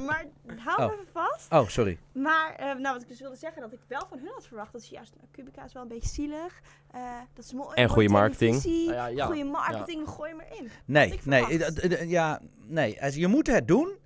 Maar 0.06 0.24
hou 0.64 0.82
Oh. 0.84 0.92
even 0.92 1.06
vast. 1.12 1.52
Oh, 1.52 1.68
sorry. 1.68 1.98
Maar 2.12 2.54
eh, 2.54 2.66
nou, 2.66 2.92
wat 2.94 3.02
ik 3.02 3.08
dus 3.08 3.20
wilde 3.20 3.36
zeggen, 3.36 3.62
dat 3.62 3.72
ik 3.72 3.78
wel 3.88 4.06
van 4.08 4.18
hun 4.18 4.30
had 4.34 4.46
verwacht 4.46 4.72
dat 4.72 4.82
ze 4.82 4.92
juist, 4.94 5.12
nou, 5.16 5.26
Kubica 5.30 5.64
is 5.64 5.72
wel 5.72 5.82
een 5.82 5.88
beetje 5.88 6.08
zielig. 6.08 6.60
eh, 6.90 7.00
dat 7.34 7.44
is 7.44 7.52
mooi. 7.52 7.74
En 7.74 7.88
goede 7.88 8.08
marketing. 8.08 8.62
ja, 8.64 9.06
ja. 9.06 9.26
Goede 9.26 9.44
marketing, 9.44 10.04
we 10.04 10.10
gooien 10.10 10.36
maar 10.36 10.56
in. 10.58 10.70
Nee, 10.84 11.20
nee, 11.24 12.08
ja, 12.08 12.40
nee. 12.66 13.02
Also, 13.02 13.18
je 13.20 13.26
moet 13.28 13.46
het 13.46 13.68
doen. 13.68 13.96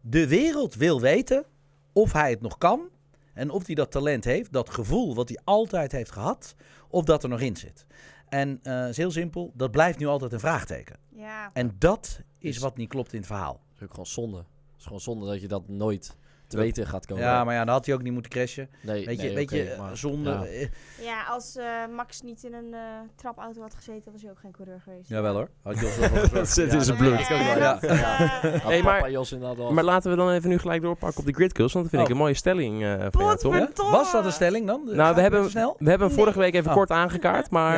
De 0.00 0.28
wereld 0.28 0.74
wil 0.74 1.00
weten 1.00 1.44
of 1.92 2.12
hij 2.12 2.30
het 2.30 2.40
nog 2.40 2.58
kan. 2.58 2.88
En 3.34 3.50
of 3.50 3.66
hij 3.66 3.74
dat 3.74 3.90
talent 3.90 4.24
heeft, 4.24 4.52
dat 4.52 4.70
gevoel 4.70 5.14
wat 5.14 5.28
hij 5.28 5.38
altijd 5.44 5.92
heeft 5.92 6.10
gehad, 6.10 6.54
of 6.88 7.04
dat 7.04 7.22
er 7.22 7.28
nog 7.28 7.40
in 7.40 7.56
zit. 7.56 7.86
En 8.28 8.60
eh 8.62 8.88
is 8.88 8.96
heel 8.96 9.10
simpel, 9.10 9.52
dat 9.54 9.70
blijft 9.70 9.98
nu 9.98 10.06
altijd 10.06 10.32
een 10.32 10.40
vraagteken. 10.40 10.96
Ja. 11.14 11.50
En 11.52 11.76
dat 11.78 12.20
is 12.38 12.48
Is- 12.56 12.58
wat 12.58 12.76
niet 12.76 12.88
klopt 12.88 13.12
in 13.12 13.18
het 13.18 13.26
verhaal. 13.26 13.52
Dat 13.52 13.76
is 13.76 13.82
ook 13.82 13.90
gewoon 13.90 14.06
zonde. 14.06 14.44
Is 14.84 14.90
gewoon 14.90 15.16
zonde 15.16 15.26
dat 15.26 15.40
je 15.40 15.48
dat 15.48 15.68
nooit 15.68 16.16
te 16.56 16.62
weten 16.62 16.86
gaat 16.86 17.06
komen. 17.06 17.22
Ja, 17.24 17.44
maar 17.44 17.54
ja, 17.54 17.64
dan 17.64 17.74
had 17.74 17.86
hij 17.86 17.94
ook 17.94 18.02
niet 18.02 18.12
moeten 18.12 18.30
crashen. 18.30 18.68
nee, 18.82 19.06
Weet 19.06 19.20
je, 19.20 19.26
nee, 19.26 19.34
weet 19.34 19.50
je 19.50 19.74
maar- 19.78 19.96
zonde. 19.96 20.30
ja. 20.30 20.44
eh, 20.44 20.68
ja, 21.04 21.24
als 21.28 21.56
eh, 21.56 21.64
Max 21.96 22.22
niet 22.22 22.42
in 22.44 22.54
een 22.54 22.74
eh, 22.74 22.80
trapauto 23.14 23.60
had 23.60 23.74
gezeten, 23.74 24.12
was 24.12 24.22
hij 24.22 24.30
ook 24.30 24.38
geen 24.38 24.50
coureur 24.52 24.80
geweest. 24.84 25.08
Jawel 25.08 25.34
hoor, 25.34 25.48
had 25.62 25.78
je 25.80 25.86
ons 25.86 25.96
wel. 26.12 26.28
Dat 26.32 26.48
zit 26.48 26.72
in 26.72 26.80
zijn 26.82 26.96
bloed. 26.96 27.26
ja. 27.28 27.80
eh, 27.82 28.64
Hey, 28.66 28.82
maar- 28.82 29.10
Jos. 29.10 29.36
Maar 29.72 29.84
laten 29.84 30.10
we 30.10 30.16
dan 30.16 30.30
even 30.30 30.48
nu 30.48 30.58
gelijk 30.58 30.82
doorpakken 30.82 31.18
op 31.20 31.26
de 31.26 31.32
grid 31.32 31.52
kills, 31.52 31.72
want 31.72 31.84
dat 31.84 31.94
vind 31.94 32.02
ik 32.02 32.08
Oh. 32.08 32.14
een 32.14 32.22
mooie 32.24 32.36
stelling 32.36 32.82
eh 32.84 33.06
van 33.10 33.24
jou, 33.24 33.72
Tom. 33.72 33.90
Was 33.90 34.12
dat 34.12 34.24
een 34.24 34.32
stelling 34.32 34.66
dan? 34.66 34.80
Nou, 34.92 35.14
we 35.14 35.20
hebben, 35.20 35.50
snel? 35.50 35.76
we 35.78 35.88
hebben 35.90 36.06
hem 36.08 36.16
vorige 36.16 36.38
week 36.38 36.54
even 36.54 36.68
Oh. 36.70 36.76
kort 36.76 36.90
aangekaart, 36.90 37.50
maar, 37.50 37.76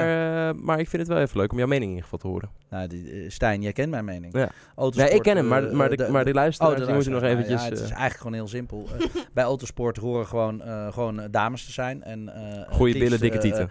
eh, 0.48 0.54
maar 0.62 0.78
ik 0.78 0.88
vind 0.88 1.02
het 1.02 1.10
wel 1.10 1.20
even 1.20 1.36
leuk 1.38 1.52
om 1.52 1.58
jouw 1.58 1.66
mening 1.66 1.90
in 1.90 1.96
ieder 1.96 2.04
geval 2.10 2.18
te 2.18 2.26
horen. 2.26 2.50
Nou, 2.70 2.86
die, 2.88 3.30
Stijn, 3.30 3.62
jij 3.62 3.72
kent 3.72 3.90
mijn 3.90 4.04
mening. 4.04 4.36
Ja. 4.36 4.48
Autosport, 4.76 5.08
Nee, 5.08 5.16
ik 5.18 5.22
ken 5.22 5.36
hem, 5.36 5.48
maar, 5.48 5.76
maar, 5.76 5.88
de, 5.90 5.96
de- 5.96 6.08
maar 6.10 6.24
de 6.24 6.32
luisteraars 6.34 6.80
Oh, 6.80 6.84
die 6.84 6.94
moeten 6.94 7.12
nog 7.12 7.22
eventjes... 7.22 7.62
Ja, 7.62 7.68
het 7.68 7.74
is 7.78 7.80
eigenlijk 7.80 8.16
gewoon 8.16 8.32
heel 8.32 8.48
simpel. 8.48 8.65
Eh, 8.72 9.06
bij 9.34 9.44
autosport 9.44 9.96
horen 9.96 10.26
gewoon, 10.26 10.62
eh, 10.62 10.92
gewoon 10.92 11.20
eh, 11.20 11.26
dames 11.30 11.64
te 11.64 11.72
zijn. 11.72 12.02
En, 12.02 12.28
eh, 12.34 12.74
goede 12.74 12.90
het 12.90 12.98
billen, 12.98 13.00
liefst, 13.02 13.20
dikke 13.20 13.38
tieten. 13.38 13.70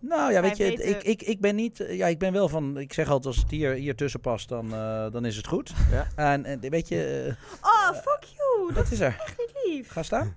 nou 0.00 0.32
ja, 0.32 0.42
weet 0.42 0.56
je, 0.56 0.72
ik, 0.72 1.02
ik, 1.02 1.22
ik 1.22 1.40
ben 1.40 1.54
niet... 1.54 1.84
Ja, 1.88 2.06
ik 2.06 2.18
ben 2.18 2.32
wel 2.32 2.48
van... 2.48 2.78
Ik 2.78 2.92
zeg 2.92 3.08
altijd, 3.08 3.26
als 3.26 3.36
het 3.36 3.50
hier, 3.50 3.72
hier 3.72 3.94
tussen 3.94 4.20
past, 4.20 4.48
dan, 4.48 4.74
eh, 4.74 5.10
dan 5.10 5.24
is 5.24 5.36
het 5.36 5.46
goed. 5.46 5.72
Ja. 5.90 6.06
En, 6.32 6.44
en 6.44 6.60
weet 6.60 6.88
je, 6.88 7.34
Oh, 7.60 7.90
fuck 7.92 8.22
you. 8.36 8.72
Dat 8.74 8.90
is 8.90 9.00
er? 9.00 9.34
niet 9.38 9.52
lief. 9.64 9.88
Ga 9.90 10.02
staan. 10.02 10.34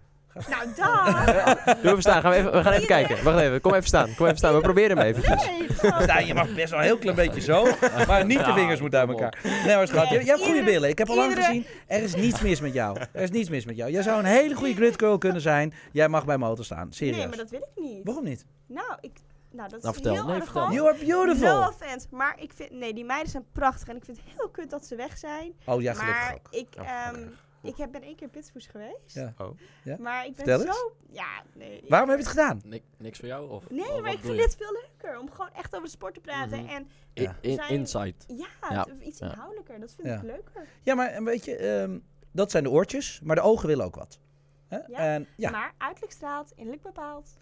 Nou, 0.50 0.68
daar. 0.76 1.78
Doe 1.82 1.92
even 1.92 2.02
staan, 2.02 2.22
gaan 2.22 2.32
we, 2.32 2.38
even, 2.38 2.52
we 2.52 2.62
gaan 2.64 2.74
even 2.74 2.88
kijken. 2.88 3.24
Wacht 3.24 3.40
even, 3.40 3.62
kom 3.62 3.74
even 3.74 3.88
staan. 3.88 4.16
Kom 4.16 4.26
even 4.26 4.38
staan, 4.38 4.54
we 4.56 4.62
proberen 4.62 4.98
hem 4.98 5.06
eventjes. 5.08 5.44
Dat- 5.82 6.02
Stijn, 6.02 6.26
je 6.28 6.34
mag 6.34 6.54
best 6.54 6.70
wel 6.70 6.80
een 6.80 6.86
heel 6.86 6.98
klein 6.98 7.16
beetje 7.16 7.42
zo, 7.42 7.68
maar 8.08 8.26
niet 8.26 8.46
de 8.46 8.54
vingers 8.54 8.80
moeten 8.82 9.00
uit 9.00 9.10
elkaar. 9.10 9.40
Nee, 9.66 9.76
maar 9.76 9.88
schat, 9.88 10.10
je, 10.10 10.20
je 10.20 10.26
hebt 10.26 10.44
goede 10.44 10.64
billen. 10.64 10.90
Ik 10.90 10.98
heb 10.98 11.10
al 11.10 11.16
lang 11.16 11.36
gezien, 11.36 11.66
er 11.88 12.04
is 12.04 12.16
niets 12.16 12.42
mis 12.42 12.62
met 12.62 12.74
jou. 12.74 12.98
Er 13.14 13.22
is 13.22 13.30
niets 13.32 13.50
mis 13.50 13.66
met 13.66 13.76
jou. 13.76 13.92
Jij 13.92 14.02
zou 14.02 14.20
een 14.20 14.26
hele 14.26 14.56
goede 14.56 14.74
grid 14.76 15.00
girl 15.00 15.18
kunnen 15.18 15.42
zijn. 15.42 15.74
Jij 15.92 16.08
mag 16.10 16.26
bij 16.26 16.38
auto 16.38 16.64
staan, 16.64 16.88
serieus. 16.94 17.18
Nee, 17.18 17.28
maar 17.28 17.38
dat 17.38 17.50
wil 17.50 17.68
ik 17.76 17.84
niet. 17.84 18.02
Waarom 18.04 18.24
niet? 18.24 18.46
Nou, 18.68 18.98
ik, 19.02 19.12
nou 19.52 19.70
dat 19.70 19.82
Nou, 19.82 19.94
is 19.96 20.02
vertel. 20.02 20.14
heel 20.14 20.26
Nee, 20.26 20.36
erg 20.36 20.44
vertel. 20.44 20.72
You 20.72 20.88
are 20.88 21.06
beautiful. 21.06 21.60
No 21.60 21.68
offense, 21.68 22.08
maar 22.12 22.36
ik 22.40 22.52
vind, 22.56 22.72
nee, 22.72 22.94
die 22.94 23.06
meiden 23.06 23.32
zijn 23.32 23.44
prachtig 23.52 23.88
en 23.88 23.96
ik 23.96 24.04
vind 24.06 24.18
het 24.18 24.26
heel 24.38 24.50
kut 24.50 24.70
dat 24.70 24.86
ze 24.86 24.96
weg 24.96 25.18
zijn. 25.18 25.54
Oh 25.66 25.82
ja, 25.82 25.94
gelukkig 25.94 26.22
maar 26.24 26.34
ook. 26.34 26.48
ik, 26.54 26.68
Oh, 26.80 26.86
ehm. 26.90 27.20
Ik 27.62 27.78
heb, 27.78 27.92
ben 27.92 28.02
één 28.02 28.16
keer 28.16 28.28
pittsburgh 28.30 28.70
geweest. 28.72 29.14
Ja. 29.14 29.34
Oh. 29.38 29.60
Ja? 29.84 29.96
Maar 30.00 30.26
ik 30.26 30.36
ben 30.36 30.46
Vertel 30.46 30.74
zo, 30.74 30.84
eens. 31.08 31.18
ja, 31.18 31.42
nee. 31.54 31.84
Waarom 31.88 32.10
heb 32.10 32.18
je 32.18 32.24
het 32.24 32.34
gedaan? 32.34 32.62
Nik- 32.66 32.84
niks 32.98 33.20
voor 33.20 33.28
jou? 33.28 33.50
Of, 33.50 33.70
Nee, 33.70 33.92
of 33.92 34.02
maar 34.02 34.12
ik 34.14 34.20
vind 34.20 34.34
je? 34.36 34.40
dit 34.42 34.56
veel 34.56 34.72
leuker 34.72 35.20
om 35.20 35.32
gewoon 35.32 35.50
echt 35.54 35.74
over 35.74 35.86
de 35.86 35.92
sport 35.92 36.14
te 36.14 36.20
praten 36.20 36.60
Mhm. 36.64 36.70
en 36.70 36.90
Ja. 37.14 37.36
in- 37.42 37.54
Zijn- 37.56 37.70
insight. 37.70 38.26
ja, 38.28 38.88
iets 39.02 39.20
Ja. 39.20 39.30
inhoudelijker. 39.32 39.80
Dat 39.80 39.94
vind 39.96 40.08
Ja. 40.08 40.16
ik 40.16 40.24
leuker. 40.24 40.68
Ja, 40.82 40.96
maar 40.96 41.16
een 41.16 41.24
beetje, 41.24 41.56
ehm, 41.56 42.00
dat 42.32 42.52
zijn 42.52 42.64
de 42.64 42.70
oortjes, 42.70 43.20
maar 43.24 43.36
de 43.36 43.42
ogen 43.42 43.68
willen 43.68 43.86
ook 43.86 43.96
wat. 43.96 44.20
Hè? 44.68 44.78
Ja, 44.78 44.98
En, 44.98 45.28
ja, 45.38 45.50
Maar 45.50 45.74
uiterlijk 45.78 46.14
straalt, 46.14 46.52
innerlijk 46.56 46.84
bepaald. 46.84 47.38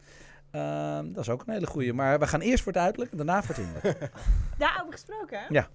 ehm, 0.52 1.12
dat 1.12 1.24
is 1.24 1.30
ook 1.30 1.44
een 1.46 1.54
hele 1.54 1.68
goeie. 1.68 1.94
Maar 1.94 2.20
we 2.20 2.28
gaan 2.28 2.42
eerst 2.42 2.64
voor 2.64 2.72
het 2.74 2.82
uiterlijk 2.82 3.12
en 3.12 3.18
daarna 3.18 3.44
voor 3.44 3.56
het 3.56 3.64
innerlijk. 3.66 4.12
Daarover 4.58 4.92
gesproken. 4.92 5.46
Ja. 5.50 5.68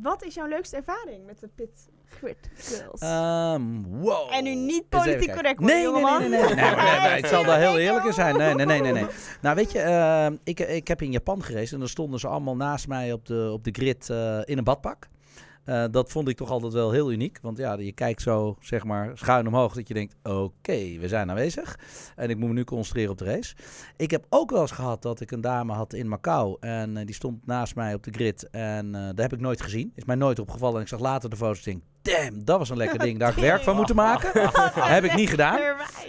Wat 0.00 0.24
is 0.24 0.34
jouw 0.34 0.46
leukste 0.46 0.76
ervaring 0.76 1.26
met 1.26 1.40
de 1.40 1.48
Pit 1.54 1.88
Grid 2.04 2.50
Girls? 2.54 3.00
Ehm, 3.00 3.82
wow. 3.82 4.32
en 4.34 4.44
nu 4.44 4.54
niet 4.54 4.88
politiek 4.88 5.32
correct 5.32 5.58
worden, 5.58 5.76
nee, 5.76 5.82
jongeman. 5.82 6.20
nee, 6.20 6.28
nee, 6.28 6.38
nee, 6.40 6.54
nee, 6.54 6.74
nee, 6.74 7.00
nee, 7.00 7.18
ik 7.18 7.26
zal 7.26 7.44
daar 7.44 7.58
heel 7.58 7.78
eerlijk 7.78 8.04
in 8.04 8.12
zijn. 8.12 8.36
Nee, 8.36 8.54
nee, 8.54 8.66
nee, 8.66 8.80
nee, 8.80 8.92
nee. 8.92 9.06
Nou, 9.40 9.56
weet 9.56 9.72
je, 9.72 9.78
ehm, 9.78 10.36
ik, 10.44 10.60
ik 10.60 10.88
heb 10.88 11.02
in 11.02 11.10
Japan 11.10 11.42
gereisd 11.42 11.72
en 11.72 11.78
dan 11.78 11.88
stonden 11.88 12.20
ze 12.20 12.28
allemaal 12.28 12.56
naast 12.56 12.88
mij 12.88 13.12
op 13.12 13.26
de, 13.26 13.50
op 13.52 13.64
de 13.64 13.70
grid 13.70 14.10
eh, 14.10 14.40
in 14.44 14.58
een 14.58 14.64
badpak. 14.64 15.08
Eh, 15.64 15.84
dat 15.90 16.10
vond 16.10 16.28
ik 16.28 16.36
toch 16.36 16.50
altijd 16.50 16.72
wel 16.72 16.90
heel 16.90 17.12
uniek. 17.12 17.38
Want 17.42 17.58
ja, 17.58 17.72
je 17.72 17.92
kijkt 17.92 18.22
zo, 18.22 18.56
zeg 18.60 18.84
maar, 18.84 19.18
schuin 19.18 19.46
omhoog 19.46 19.74
dat 19.74 19.88
je 19.88 19.94
denkt, 19.94 20.14
oké, 20.22 20.98
we 20.98 21.08
zijn 21.08 21.30
aanwezig. 21.30 21.78
En 22.16 22.30
ik 22.30 22.36
moet 22.36 22.48
me 22.48 22.54
nu 22.54 22.64
concentreren 22.64 23.10
op 23.10 23.18
de 23.18 23.24
race. 23.24 23.54
Ik 23.96 24.10
heb 24.10 24.26
ook 24.28 24.50
wel 24.50 24.60
eens 24.60 24.70
gehad 24.70 25.02
dat 25.02 25.20
ik 25.20 25.30
een 25.30 25.40
dame 25.40 25.72
had 25.72 25.92
in 25.92 26.08
Macau. 26.08 26.56
En 26.60 26.96
eh, 26.96 27.06
die 27.06 27.14
stond 27.14 27.46
naast 27.46 27.74
mij 27.74 27.94
op 27.94 28.02
de 28.02 28.12
grid. 28.12 28.50
En 28.50 28.94
eh 28.94 29.06
dat 29.06 29.18
heb 29.18 29.32
ik 29.32 29.40
nooit 29.40 29.62
gezien. 29.62 29.92
Is 29.94 30.04
mij 30.04 30.16
nooit 30.16 30.38
opgevallen. 30.38 30.76
En 30.76 30.82
ik 30.82 30.88
zag 30.88 31.00
later 31.00 31.30
de 31.30 31.36
foto's 31.36 31.66
en 31.66 31.72
denk, 31.72 31.82
damn, 32.02 32.44
dat 32.44 32.58
was 32.58 32.70
een 32.70 32.76
lekker 32.76 32.98
ding. 32.98 33.18
Daar 33.18 33.28
had 33.28 33.36
ik 33.36 33.42
werk 33.42 33.62
van 33.62 33.76
moeten 33.76 33.96
maken. 33.96 34.50
heb 34.94 35.04
ik 35.04 35.14
niet 35.14 35.28
gedaan. 35.28 35.58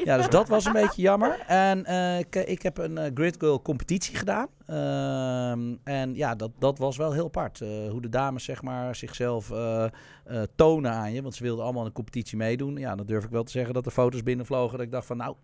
Ja, 0.03 0.17
dus 0.17 0.29
dat 0.29 0.47
was 0.47 0.65
een 0.65 0.73
beetje 0.73 1.01
jammer. 1.01 1.39
En 1.47 1.85
eh, 1.85 2.19
ik, 2.19 2.35
ik 2.35 2.61
heb 2.61 2.77
een 2.77 2.97
eh, 2.97 3.11
Grid 3.13 3.35
Girl 3.39 3.61
competitie 3.61 4.15
gedaan. 4.15 4.47
Ehm, 4.65 5.75
en 5.83 6.15
ja, 6.15 6.35
dat, 6.35 6.51
dat 6.59 6.77
was 6.77 6.97
wel 6.97 7.13
heel 7.13 7.25
apart. 7.25 7.61
Eh, 7.61 7.69
hoe 7.89 8.01
de 8.01 8.09
dames 8.09 8.43
zeg 8.43 8.61
maar 8.61 8.95
zichzelf 8.95 9.51
eh, 9.51 9.83
eh, 9.83 10.41
tonen 10.55 10.91
aan 10.91 11.13
je. 11.13 11.21
Want 11.21 11.35
ze 11.35 11.43
wilden 11.43 11.63
allemaal 11.63 11.85
een 11.85 11.91
competitie 11.91 12.37
meedoen. 12.37 12.77
Ja, 12.77 12.95
dan 12.95 13.05
durf 13.05 13.23
ik 13.23 13.29
wel 13.29 13.43
te 13.43 13.51
zeggen 13.51 13.73
dat 13.73 13.85
er 13.85 13.91
foto's 13.91 14.23
binnenvlogen. 14.23 14.77
Dat 14.77 14.85
ik 14.85 14.91
dacht 14.91 15.05
van 15.05 15.17
nou, 15.17 15.35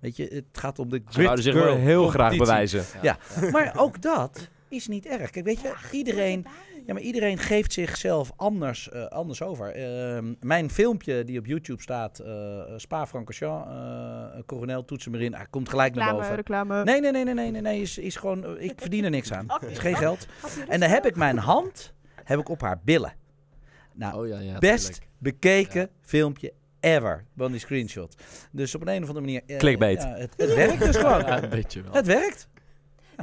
weet 0.00 0.16
je, 0.16 0.24
het 0.24 0.58
gaat 0.58 0.78
om 0.78 0.88
de 0.88 0.96
Ze 0.96 1.12
Grid 1.12 1.24
zouden 1.24 1.44
zich 1.44 1.54
wel 1.54 1.76
heel 1.76 2.08
graag 2.08 2.36
bewijzen. 2.36 2.84
Ja. 3.02 3.18
Maar 3.50 3.74
ook 3.76 4.02
dat 4.02 4.48
is 4.68 4.88
niet 4.88 5.06
erg. 5.06 5.30
Kijk, 5.30 5.44
weet 5.44 5.60
je, 5.60 5.74
iedereen... 5.90 6.46
Ja, 6.88 6.94
maar 6.94 7.02
iedereen 7.02 7.38
geeft 7.38 7.72
zichzelf 7.72 8.32
anders, 8.36 8.90
eh, 8.90 9.04
anders 9.04 9.42
over. 9.42 9.70
Ehm, 9.74 10.34
mijn 10.40 10.70
filmpje 10.70 11.24
die 11.24 11.38
op 11.38 11.46
YouTube 11.46 11.82
staat, 11.82 12.18
eh 12.18 12.60
Spa-Francorchamps, 12.76 13.68
eh 13.68 14.42
coronel, 14.46 14.84
toetsen 14.84 15.10
me 15.10 15.18
in. 15.18 15.34
Hij 15.34 15.46
komt 15.50 15.68
gelijk 15.68 15.94
naar 15.94 16.14
boven. 16.14 16.34
reclame. 16.34 16.84
Nee, 16.84 17.00
nee, 17.00 17.10
nee, 17.12 17.24
nee, 17.24 17.34
nee, 17.34 17.50
nee, 17.50 17.60
nee 17.60 17.80
is, 17.80 17.98
is 17.98 18.16
gewoon, 18.16 18.58
ik 18.60 18.72
verdien 18.76 19.04
er 19.04 19.10
niks 19.10 19.32
aan. 19.32 19.44
Het 19.48 19.70
is 19.70 19.78
geen 19.78 19.96
geld. 19.96 20.26
En 20.68 20.80
dan 20.80 20.88
heb 20.90 21.06
ik 21.06 21.16
mijn 21.16 21.38
hand 21.38 21.92
heb 22.24 22.38
ik 22.38 22.48
op 22.48 22.60
haar 22.60 22.80
billen. 22.84 23.12
Nou, 23.94 24.20
Oh 24.20 24.28
ja, 24.28 24.38
ja. 24.38 24.58
best 24.58 24.86
tuurlijk. 24.86 25.06
bekeken 25.18 25.88
filmpje 26.00 26.52
ever 26.80 27.24
van 27.36 27.50
die 27.50 27.60
screenshot. 27.60 28.14
Dus 28.52 28.74
op 28.74 28.80
een, 28.80 28.88
een 28.88 29.02
of 29.02 29.08
andere 29.08 29.26
manier... 29.26 29.42
eh, 29.46 29.56
Clickbait. 29.58 30.02
ja, 30.02 30.14
het, 30.14 30.34
het 30.36 30.54
werkt 30.54 30.78
dus 30.84 30.96
gewoon. 31.02 31.18
Ja, 31.20 31.42
een 31.42 31.48
beetje 31.48 31.82
wel. 31.82 31.92
Het 31.92 32.06
werkt. 32.06 32.48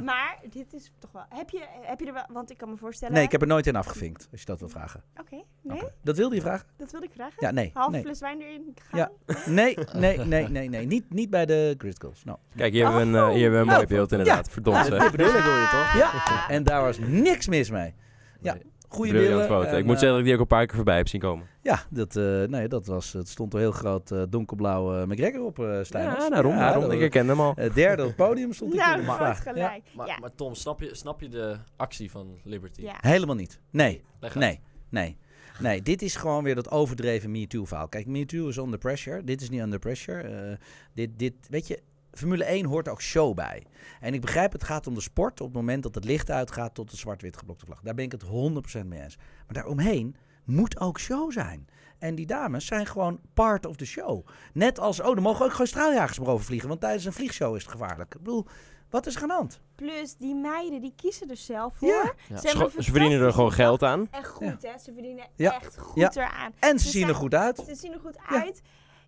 Maar 0.04 0.38
dit 0.50 0.72
is 0.72 0.92
toch 0.98 1.12
wel... 1.12 1.24
Heb 1.28 1.50
je, 1.50 1.66
heb 1.82 2.00
je 2.00 2.06
er 2.06 2.12
wel... 2.12 2.24
Want 2.32 2.50
ik 2.50 2.56
kan 2.58 2.68
me 2.70 2.76
voorstellen... 2.76 3.14
Nee, 3.14 3.24
ik 3.24 3.32
heb 3.32 3.40
er 3.40 3.46
nooit 3.46 3.66
in 3.66 3.76
afgevinkt, 3.76 4.28
als 4.30 4.40
je 4.40 4.46
dat 4.46 4.58
wil 4.58 4.68
vragen. 4.68 5.02
Oké, 5.20 5.42
nee. 5.62 5.82
Dat 6.02 6.16
wilde 6.16 6.34
je 6.34 6.40
vragen? 6.40 6.66
dat 6.76 6.90
wilde 6.90 7.06
ik 7.06 7.12
vragen. 7.12 7.34
Ja, 7.38 7.50
nee. 7.50 7.70
Half 7.74 7.90
nee. 7.90 8.02
fles 8.02 8.20
wijn 8.20 8.40
erin 8.40 8.76
gaan. 8.90 8.98
Ja. 8.98 9.10
Nee, 9.46 9.78
nee, 9.92 10.18
nee, 10.18 10.48
nee, 10.48 10.68
nee. 10.68 10.86
Niet, 10.86 11.12
niet 11.12 11.30
bij 11.30 11.46
de 11.46 11.74
Grid 11.78 12.00
Girls. 12.00 12.24
No. 12.24 12.38
Kijk, 12.56 12.72
hier 12.72 12.84
hebben 12.84 13.12
we 13.12 13.18
een, 13.18 13.24
eh, 13.24 13.32
hier 13.34 13.42
hebben 13.42 13.58
we 13.60 13.64
een 13.66 13.70
Oh. 13.70 13.74
mooi 13.74 13.86
beeld 13.86 14.12
inderdaad. 14.12 14.48
Verdomd 14.50 14.76
Ja, 14.76 14.84
zeg. 14.84 15.00
dit 15.02 15.10
bedoel 15.10 15.26
je 15.26 15.68
toch? 15.70 15.96
Ja, 15.96 16.48
en 16.48 16.62
daar 16.62 16.82
was 16.82 16.98
niks 16.98 17.48
mis 17.48 17.70
mee. 17.70 17.94
Ja, 18.40 18.52
Nee. 18.52 18.62
Goede 18.96 19.10
Briljant 19.12 19.32
billen. 19.32 19.46
foto. 19.56 19.68
en, 19.70 19.78
Ik 19.78 19.84
moet 19.84 19.94
eh, 19.94 20.00
zeggen 20.00 20.08
dat 20.08 20.18
ik 20.18 20.24
die 20.24 20.34
ook 20.34 20.40
een 20.40 20.46
paar 20.46 20.66
keer 20.66 20.74
voorbij 20.76 20.96
heb 20.96 21.08
zien 21.08 21.20
komen. 21.20 21.46
Ja, 21.62 21.82
dat, 21.90 22.16
eh, 22.16 22.42
nee, 22.42 22.68
dat 22.68 22.86
was, 22.86 23.12
het 23.12 23.28
stond 23.28 23.52
er 23.54 23.58
heel 23.58 23.70
groot 23.72 24.10
eh, 24.10 24.22
donkerblauw 24.28 24.96
eh, 25.00 25.06
McGregor 25.06 25.40
op, 25.44 25.58
eh 25.58 25.78
Stijn. 25.82 26.04
Ja, 26.04 26.28
daarom. 26.28 26.52
Ja, 26.52 26.58
daarom. 26.58 26.74
dat 26.82 26.92
Ik 26.92 26.98
was- 26.98 27.00
herken 27.00 27.28
hem 27.28 27.40
al. 27.40 27.54
derde 27.74 28.02
op 28.02 28.08
het 28.08 28.16
podium 28.16 28.52
stond 28.52 28.72
hij 28.72 28.84
Nou, 28.86 28.96
toen. 29.04 29.14
groot 29.14 29.26
Ja. 29.28 29.34
gelijk. 29.34 29.82
Maar, 29.94 30.06
Ja. 30.06 30.18
maar 30.20 30.34
Tom, 30.34 30.54
snap 30.54 30.80
je, 30.80 30.94
snap 30.94 31.20
je 31.20 31.28
de 31.28 31.56
actie 31.76 32.10
van 32.10 32.38
Liberty? 32.44 32.80
Ja. 32.82 32.94
Helemaal 33.00 33.34
niet. 33.36 33.60
Nee, 33.70 34.02
nee, 34.34 34.60
nee. 34.90 35.16
Nee, 35.60 35.82
dit 35.82 36.02
is 36.02 36.16
gewoon 36.16 36.44
weer 36.44 36.54
dat 36.54 36.70
overdreven 36.70 37.30
MeToo-verhaal. 37.30 37.88
Kijk, 37.88 38.06
MeToo 38.06 38.48
is 38.48 38.56
under 38.56 38.78
pressure. 38.78 39.24
Dit 39.24 39.40
is 39.40 39.50
niet 39.50 39.60
under 39.60 39.78
pressure. 39.78 40.20
Eh, 40.22 40.56
dit, 40.94 41.10
dit, 41.18 41.34
weet 41.50 41.66
je, 41.66 41.80
Formule 42.18 42.44
1 42.44 42.64
hoort 42.66 42.88
ook 42.88 43.02
show 43.02 43.34
bij. 43.34 43.66
En 44.00 44.14
ik 44.14 44.20
begrijp, 44.20 44.52
het 44.52 44.64
gaat 44.64 44.86
om 44.86 44.94
de 44.94 45.00
sport. 45.00 45.40
Op 45.40 45.46
het 45.46 45.56
moment 45.56 45.82
dat 45.82 45.94
het 45.94 46.04
licht 46.04 46.30
uitgaat 46.30 46.74
tot 46.74 46.90
de 46.90 46.96
zwart-wit 46.96 47.36
geblokte 47.36 47.64
vlag. 47.66 47.80
Daar 47.80 47.94
ben 47.94 48.04
ik 48.04 48.12
het 48.12 48.24
100% 48.24 48.86
mee 48.86 49.02
eens. 49.02 49.16
Maar 49.16 49.54
daaromheen 49.54 50.16
moet 50.44 50.80
ook 50.80 50.98
show 51.00 51.32
zijn. 51.32 51.66
En 51.98 52.14
die 52.14 52.26
dames 52.26 52.66
zijn 52.66 52.86
gewoon 52.86 53.20
part 53.34 53.66
of 53.66 53.76
the 53.76 53.86
show. 53.86 54.26
Net 54.52 54.78
als, 54.78 55.00
oh, 55.00 55.16
er 55.16 55.22
mogen 55.22 55.44
ook 55.44 55.50
gewoon 55.50 55.66
straaljagers 55.66 56.18
boven 56.18 56.44
vliegen. 56.46 56.68
Want 56.68 56.80
tijdens 56.80 57.04
een 57.04 57.12
vliegshow 57.12 57.56
is 57.56 57.62
het 57.62 57.70
gevaarlijk. 57.72 58.14
Ik 58.14 58.22
bedoel, 58.22 58.46
wat 58.90 59.06
is 59.06 59.16
er 59.16 59.22
aan 59.22 59.28
de 59.28 59.34
hand? 59.34 59.60
Plus, 59.74 60.16
die 60.16 60.34
meiden, 60.34 60.80
die 60.80 60.92
kiezen 60.96 61.30
er 61.30 61.36
zelf 61.36 61.74
voor. 61.76 61.88
Ja. 61.88 62.12
Ja. 62.28 62.36
Ze, 62.40 62.46
hebben 62.48 62.70
Scho- 62.70 62.80
Ze 62.82 62.90
verdienen 62.90 63.20
er 63.20 63.32
gewoon 63.32 63.52
geld 63.52 63.82
aan. 63.82 64.08
En 64.10 64.24
goed, 64.24 64.62
hè. 64.62 64.78
Ze 64.78 64.92
verdienen 64.92 65.26
Ja. 65.36 65.54
echt 65.54 65.78
goed 65.78 65.94
Ja. 66.02 66.10
eraan. 66.14 66.52
En 66.58 66.78
ze 66.78 66.84
Ze 66.84 66.90
zien 66.90 67.08
er 67.08 67.14
goed 67.14 67.34
uit. 67.34 67.62
Ze 67.68 67.74
zien 67.74 67.92
er 67.92 68.00
goed 68.00 68.18
Ja. 68.30 68.42
uit. 68.42 68.62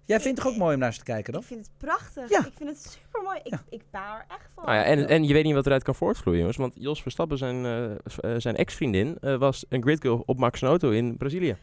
Jij 0.08 0.20
vindt 0.20 0.38
het 0.38 0.46
toch 0.46 0.54
ook 0.54 0.60
mooi 0.60 0.74
om 0.74 0.80
naar 0.80 0.92
ze 0.92 0.98
te 0.98 1.04
kijken, 1.04 1.32
dan? 1.32 1.42
Ik 1.42 1.46
vind 1.48 1.60
het 1.60 1.70
prachtig. 1.78 2.28
Ja. 2.30 2.38
Ik 2.38 2.52
vind 2.56 2.68
het 2.68 2.82
super 2.82 3.22
mooi. 3.22 3.38
Ik, 3.42 3.50
Ja. 3.52 3.62
ik 3.68 3.82
baal 3.90 4.16
er 4.16 4.24
echt 4.28 4.50
van. 4.54 4.64
Nou 4.64 4.76
ja, 4.76 4.84
en, 4.84 5.08
en 5.08 5.24
je 5.24 5.32
weet 5.32 5.44
niet 5.44 5.54
wat 5.54 5.66
eruit 5.66 5.82
kan 5.82 5.94
voortvloeien, 5.94 6.38
jongens. 6.38 6.56
Want 6.56 6.72
Jos 6.76 7.02
Verstappen, 7.02 7.38
zijn, 7.38 7.64
eh, 7.64 7.84
eh, 7.94 8.40
zijn 8.40 8.56
ex-vriendin, 8.56 9.16
eh, 9.20 9.36
was 9.36 9.64
een 9.68 9.82
gridgirl 9.82 10.22
op 10.26 10.38
Max 10.38 10.62
Auto 10.62 10.90
in 10.90 11.16
Brazilië. 11.16 11.56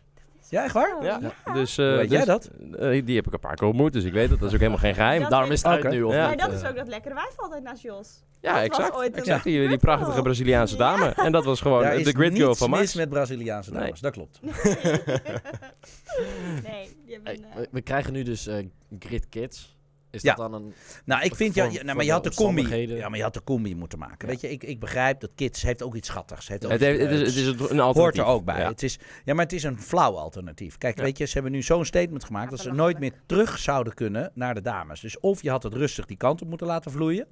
Ja, 0.50 0.64
echt 0.64 0.74
waar? 0.74 1.04
Ja. 1.04 1.20
ja. 1.46 1.54
Dus, 1.54 1.78
eh, 1.78 1.86
weet 1.96 2.10
dus, 2.10 2.18
jij 2.18 2.26
dat? 2.26 2.50
eh, 2.80 3.06
die 3.06 3.16
heb 3.16 3.28
ik 3.28 3.34
een 3.34 3.40
paar 3.40 3.56
keer 3.56 3.68
ontmoet, 3.68 3.94
dus 3.94 4.04
ik 4.04 4.14
weet 4.14 4.30
dat. 4.30 4.40
Dat 4.40 4.48
is 4.48 4.54
ook 4.54 4.60
helemaal 4.60 4.80
geen 4.82 4.94
geheim. 4.94 5.22
Dat 5.22 5.30
Daarom 5.30 5.52
is 5.52 5.64
het 5.64 5.78
ik. 5.78 5.84
uit 5.86 5.94
nu, 5.94 6.04
of 6.04 6.14
Ja. 6.14 6.28
Maar 6.28 6.38
dat 6.38 6.52
is 6.54 6.64
ook 6.66 6.76
dat 6.76 6.88
lekkere 6.88 7.14
wijf 7.16 7.34
altijd 7.38 7.64
naast 7.64 7.82
Jos. 7.82 8.24
Ja, 8.46 8.64
exact. 8.64 8.96
ooit 8.96 9.16
exact. 9.16 9.44
Die, 9.44 9.68
die 9.68 9.78
prachtige 9.78 10.22
Braziliaanse 10.22 10.78
Ja. 10.78 10.80
dame. 10.98 11.06
En 11.10 11.32
dat 11.32 11.46
was 11.46 11.62
gewoon 11.62 11.82
Daar 11.82 11.92
eh, 11.96 12.04
de 12.04 12.12
gridgirl 12.12 12.48
niets 12.48 12.60
van 12.60 12.70
mis 12.70 12.80
Max. 12.80 12.94
met 12.94 13.10
Braziliaanse 13.10 13.72
Nee. 13.72 13.82
dames, 13.84 14.00
dat 14.00 14.12
klopt. 14.14 14.40
nee, 16.64 16.90
een, 17.24 17.26
eh, 17.26 17.56
we, 17.56 17.68
we 17.72 17.82
krijgen 17.82 18.14
nu 18.14 18.24
dus 18.24 18.48
eh, 18.48 18.66
Grid 19.00 19.30
Kids. 19.30 19.74
Is 20.12 20.22
Ja. 20.22 20.34
dat 20.36 20.52
dan 20.52 20.62
een... 20.64 20.74
Nou, 21.06 21.24
ik 21.24 21.36
vind, 21.36 21.56
ja, 21.56 21.66
nou, 21.84 21.96
maar 21.96 22.06
je 22.06 22.12
had 22.12 22.24
de 22.24 22.34
combi. 22.34 22.68
Ja, 22.96 23.10
maar 23.10 23.18
je 23.18 23.24
had 23.24 23.34
de 23.34 23.44
combi 23.44 23.76
moeten 23.76 24.00
maken. 24.00 24.18
Ja. 24.20 24.28
Weet 24.28 24.42
je, 24.42 24.50
ik, 24.52 24.64
ik 24.64 24.80
begrijp 24.80 25.20
dat 25.20 25.30
Kids 25.36 25.62
heeft 25.62 25.84
ook 25.84 25.96
iets 25.96 26.08
schattigs. 26.08 26.48
Heeft 26.48 26.66
ook 26.66 26.72
Het, 26.72 26.82
iets 26.82 26.90
heeft- 26.90 27.02
het 27.02 27.12
is, 27.12 27.18
leuks. 27.18 27.36
het 27.36 27.44
is 27.46 27.48
een 27.52 27.60
alternatief. 27.80 28.02
hoort 28.02 28.18
er 28.18 28.26
ook 28.26 28.46
bij. 28.46 28.60
Ja. 28.60 28.68
Het 28.70 28.84
is, 28.84 29.00
ja, 29.26 29.34
maar 29.34 29.44
het 29.44 29.54
is 29.54 29.64
een 29.64 29.82
flauw 29.82 30.16
alternatief. 30.16 30.78
Kijk, 30.78 30.98
Ja. 30.98 31.04
weet 31.04 31.18
je, 31.18 31.26
ze 31.26 31.34
hebben 31.34 31.52
nu 31.52 31.62
zo'n 31.62 31.86
statement 31.86 32.24
gemaakt 32.24 32.50
dat 32.50 32.60
ze 32.60 32.72
nooit 32.72 33.00
meer 33.00 33.12
terug 33.26 33.60
zouden 33.60 33.94
kunnen 33.94 34.32
naar 34.34 34.54
de 34.54 34.62
dames. 34.62 35.00
Dus 35.00 35.20
of 35.20 35.42
je 35.42 35.50
had 35.50 35.64
het 35.64 35.74
rustig 35.74 36.06
die 36.06 36.18
kant 36.18 36.42
op 36.42 36.48
moeten 36.48 36.68
laten 36.68 36.92
vloeien. 36.92 37.28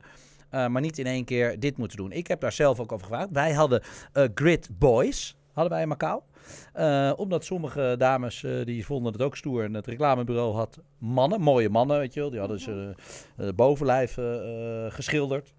Eh, 0.53 0.67
maar 0.67 0.81
niet 0.81 0.97
in 0.97 1.05
één 1.05 1.25
keer 1.25 1.59
dit 1.59 1.77
moeten 1.77 1.97
doen. 1.97 2.11
Ik 2.11 2.27
heb 2.27 2.39
daar 2.39 2.51
zelf 2.51 2.79
ook 2.79 2.91
over 2.91 3.07
gevraagd. 3.07 3.29
Wij 3.31 3.53
hadden 3.53 3.81
eh, 4.13 4.23
Grid 4.33 4.69
Boys, 4.79 5.37
hadden 5.53 5.73
wij 5.73 5.81
in 5.81 5.87
Macau. 5.87 6.21
Eh, 6.73 7.13
omdat 7.15 7.45
sommige 7.45 7.95
dames 7.97 8.45
die 8.63 8.85
vonden 8.85 9.13
het 9.13 9.21
ook 9.21 9.37
stoer. 9.37 9.63
En 9.63 9.73
het 9.73 9.87
reclamebureau 9.87 10.55
had 10.55 10.79
mannen, 10.97 11.41
mooie 11.41 11.69
mannen, 11.69 11.97
weet 11.97 12.13
je 12.13 12.19
wel. 12.19 12.29
Die 12.29 12.39
hadden 12.39 12.59
ze 12.59 12.95
eh, 13.37 13.47
bovenlijf 13.55 14.17
geschilderd. 14.89 15.53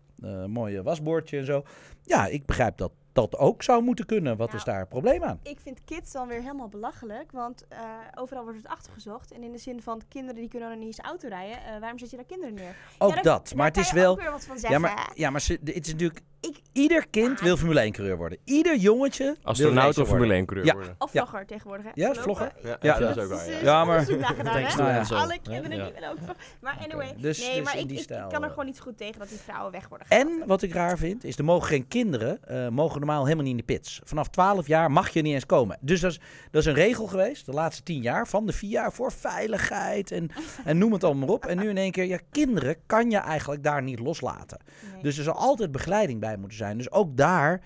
Mooie 0.46 0.82
wasboordje 0.82 1.38
en 1.38 1.44
zo. 1.44 1.62
Ja, 2.02 2.26
ik 2.26 2.46
begrijp 2.46 2.76
dat 2.76 2.92
dat 3.14 3.36
ook 3.38 3.62
zou 3.62 3.82
moeten 3.82 4.06
kunnen. 4.06 4.36
Wat 4.36 4.46
Nou, 4.46 4.58
is 4.58 4.64
daar 4.64 4.78
het 4.78 4.88
probleem 4.88 5.22
aan? 5.24 5.40
Ik 5.42 5.58
vind 5.62 5.84
kids 5.84 6.12
dan 6.12 6.28
weer 6.28 6.40
helemaal 6.40 6.68
belachelijk, 6.68 7.32
want 7.32 7.64
eh, 7.68 7.78
overal 8.14 8.42
wordt 8.42 8.58
het 8.58 8.68
achtergezocht. 8.68 9.32
En 9.32 9.42
in 9.42 9.52
de 9.52 9.58
zin 9.58 9.82
van 9.82 10.02
kinderen 10.08 10.40
die 10.40 10.48
kunnen 10.48 10.68
nog 10.68 10.78
niet 10.78 10.86
eens 10.86 10.98
auto 11.00 11.28
rijden, 11.28 11.56
eh, 11.56 11.80
waarom 11.80 11.98
zet 11.98 12.10
je 12.10 12.16
daar 12.16 12.24
kinderen 12.26 12.54
neer? 12.54 12.76
Ook 12.98 13.08
Ja, 13.08 13.14
daar- 13.14 13.24
dat. 13.24 13.48
daar 13.48 13.56
Maar 13.56 13.66
het 13.66 13.76
is 13.76 13.88
je 13.88 13.94
wel. 13.94 14.10
ook 14.12 14.20
weer 14.20 14.30
wat 14.30 14.44
van 14.44 14.54
Ja, 14.54 14.60
zeggen. 14.60 14.80
maar, 14.80 15.10
ja, 15.14 15.30
maar 15.30 15.40
ze, 15.40 15.52
het 15.64 15.86
is 15.86 15.92
natuurlijk. 15.92 16.20
Ik- 16.40 16.60
ieder 16.72 17.06
kind 17.10 17.40
wil 17.40 17.56
Formule 17.56 17.80
1 17.80 17.92
coureur 17.92 18.16
worden. 18.16 18.38
Ieder 18.44 18.76
jongetje. 18.76 19.24
wil 19.24 19.36
Astronaut 19.42 19.88
of 19.88 19.94
Formule 19.94 20.16
worden. 20.18 20.36
1 20.36 20.46
coureur 20.46 20.66
Ja. 20.66 20.74
worden. 20.74 20.94
Of 20.98 21.12
Ja. 21.12 21.20
vlogger 21.26 21.46
tegenwoordig, 21.46 21.84
hè? 21.84 21.90
Ja, 21.94 22.14
vlogger. 22.14 22.52
Ja, 22.62 22.76
Ja, 22.80 22.98
dat 22.98 23.16
is 23.16 23.22
ook 23.22 23.28
waar. 23.28 23.62
ja. 23.62 23.84
maar- 23.84 24.04
gedaan, 24.04 24.62
Nou. 24.76 25.14
Alle 25.14 25.38
kinderen 25.42 25.76
Ja. 25.76 25.84
die 25.84 25.92
willen 25.94 26.10
ook 26.10 26.16
vloggen. 26.16 26.36
Maar 26.60 26.78
anyway, 26.84 27.14
dus- 27.16 27.38
nee, 27.46 27.54
dus 27.56 27.64
maar 27.64 27.78
in 27.78 27.90
ik, 27.90 28.06
kan 28.06 28.32
er 28.32 28.42
eh. 28.42 28.48
gewoon 28.48 28.66
niet 28.66 28.80
goed 28.80 28.96
tegen 28.96 29.18
dat 29.18 29.28
die 29.28 29.38
vrouwen 29.38 29.72
weg 29.72 29.88
worden 29.88 30.06
gehaald. 30.06 30.28
En 30.40 30.46
wat 30.46 30.62
ik 30.62 30.72
raar 30.72 30.98
vind, 30.98 31.24
is 31.24 31.38
er 31.38 31.44
mogen 31.44 31.68
geen 31.68 31.88
kinderen, 31.88 32.44
eh, 32.44 32.68
mogen 32.68 33.00
normaal 33.04 33.22
helemaal 33.24 33.44
niet 33.44 33.52
in 33.60 33.66
de 33.66 33.72
pits. 33.72 34.00
Vanaf 34.04 34.28
12 34.28 34.66
jaar 34.66 34.90
mag 34.90 35.08
je 35.08 35.22
niet 35.22 35.34
eens 35.34 35.46
komen. 35.46 35.78
Dus 35.80 36.00
dat 36.00 36.10
is, 36.10 36.20
dat 36.50 36.60
is 36.60 36.66
een 36.68 36.74
regel 36.74 37.06
geweest, 37.06 37.46
de 37.46 37.52
laatste 37.52 37.82
10 37.82 38.02
jaar, 38.02 38.28
van 38.28 38.46
de 38.46 38.52
VIA 38.52 38.90
voor 38.90 39.12
veiligheid 39.12 40.10
en, 40.10 40.30
en 40.64 40.78
noem 40.78 40.92
het 40.92 41.04
allemaal 41.04 41.26
maar 41.26 41.34
op. 41.36 41.46
En 41.46 41.58
nu 41.58 41.68
in 41.68 41.76
één 41.76 41.90
keer, 41.92 42.04
ja, 42.04 42.18
kinderen 42.30 42.76
kan 42.86 43.10
je 43.10 43.16
eigenlijk 43.16 43.62
daar 43.62 43.82
niet 43.82 43.98
loslaten. 43.98 44.58
Nee. 44.92 45.02
Dus 45.02 45.18
er 45.18 45.24
zal 45.24 45.34
altijd 45.34 45.72
begeleiding 45.72 46.20
bij 46.20 46.36
moeten 46.36 46.58
zijn. 46.58 46.76
Dus 46.76 46.90
ook 46.90 47.16
daar, 47.16 47.60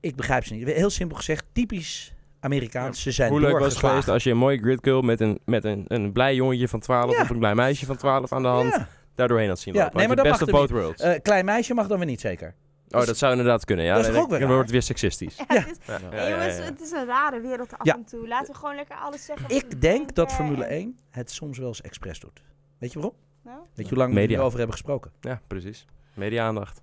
ik 0.00 0.16
begrijp 0.16 0.44
ze 0.44 0.54
niet. 0.54 0.66
Heel 0.68 0.90
simpel 0.90 1.16
gezegd, 1.16 1.44
typisch 1.52 2.12
Amerikaans. 2.40 3.02
Ze 3.02 3.10
zijn 3.10 3.30
Hoe 3.30 3.40
leuk 3.40 3.58
was 3.58 3.74
het 3.74 3.84
geweest 3.84 4.08
als 4.08 4.24
je 4.24 4.30
een 4.30 4.36
mooie 4.36 4.58
grid 4.58 4.78
girl 4.82 5.00
met 5.02 5.20
een, 5.20 5.38
met 5.44 5.64
een, 5.64 5.84
een 5.86 6.12
blij 6.12 6.34
jongetje 6.34 6.68
van 6.68 6.80
12 6.80 7.12
Ja. 7.16 7.22
of 7.22 7.30
een 7.30 7.38
blij 7.38 7.54
meisje 7.54 7.86
van 7.86 7.96
12 7.96 8.32
aan 8.32 8.42
de 8.42 8.48
hand 8.48 8.72
Ja. 8.74 8.88
daar 9.14 9.28
doorheen 9.28 9.48
had 9.48 9.58
zien 9.58 9.74
Ja, 9.74 9.82
lopen. 9.82 9.96
nee, 9.98 10.06
Had 10.06 10.16
maar 10.16 10.24
je 10.24 10.30
dat 10.32 10.38
best 10.40 10.52
mag 10.52 10.62
of 10.62 10.68
both 10.70 10.80
worlds. 10.82 11.02
Eh, 11.02 11.22
klein 11.22 11.44
meisje 11.44 11.74
mag 11.74 11.86
dan 11.86 11.98
weer 11.98 12.06
niet 12.06 12.20
zeker. 12.20 12.54
Oh, 12.90 13.04
dat 13.06 13.16
zou 13.16 13.32
inderdaad 13.32 13.64
kunnen. 13.64 13.84
Ja, 13.84 13.94
dat 13.96 14.04
is 14.06 14.12
toch 14.12 14.22
ook 14.22 14.28
weer 14.30 14.38
dan 14.38 14.48
raar? 14.48 14.56
wordt 14.56 14.62
het 14.72 14.72
weer 14.72 14.82
seksistisch. 14.96 15.36
Ja, 15.36 15.44
Ja. 15.48 15.54
het 15.60 15.70
is- 15.70 15.86
Ja, 15.86 15.98
nee, 15.98 16.10
ja, 16.10 16.16
ja, 16.28 16.30
jongens, 16.36 16.56
ja. 16.56 16.62
het 16.62 16.80
is 16.80 16.90
een 16.90 17.06
rare 17.06 17.40
wereld 17.40 17.72
af 17.78 17.86
Ja. 17.86 17.94
en 17.94 18.04
toe. 18.04 18.28
Laten 18.28 18.52
we 18.52 18.58
gewoon 18.58 18.74
lekker 18.74 18.96
alles 18.96 19.24
zeggen. 19.24 19.48
wat 19.48 19.56
we 19.62 19.66
Ik 19.66 19.80
denk 19.80 20.06
dat 20.06 20.14
denken 20.16 20.34
Formule 20.34 20.64
en- 20.64 20.76
1 20.76 20.98
het 21.10 21.30
soms 21.30 21.58
wel 21.58 21.68
eens 21.68 21.80
expres 21.80 22.20
doet. 22.20 22.42
Weet 22.78 22.92
je 22.92 22.98
waarom? 22.98 23.18
Nou, 23.42 23.58
Weet 23.74 23.84
je 23.88 23.88
hoe 23.88 23.98
lang 23.98 24.14
we 24.14 24.20
Media. 24.20 24.38
er 24.38 24.42
over 24.44 24.58
hebben 24.58 24.76
gesproken? 24.76 25.10
Ja, 25.20 25.40
precies. 25.46 25.86
Media-aandacht. 26.14 26.80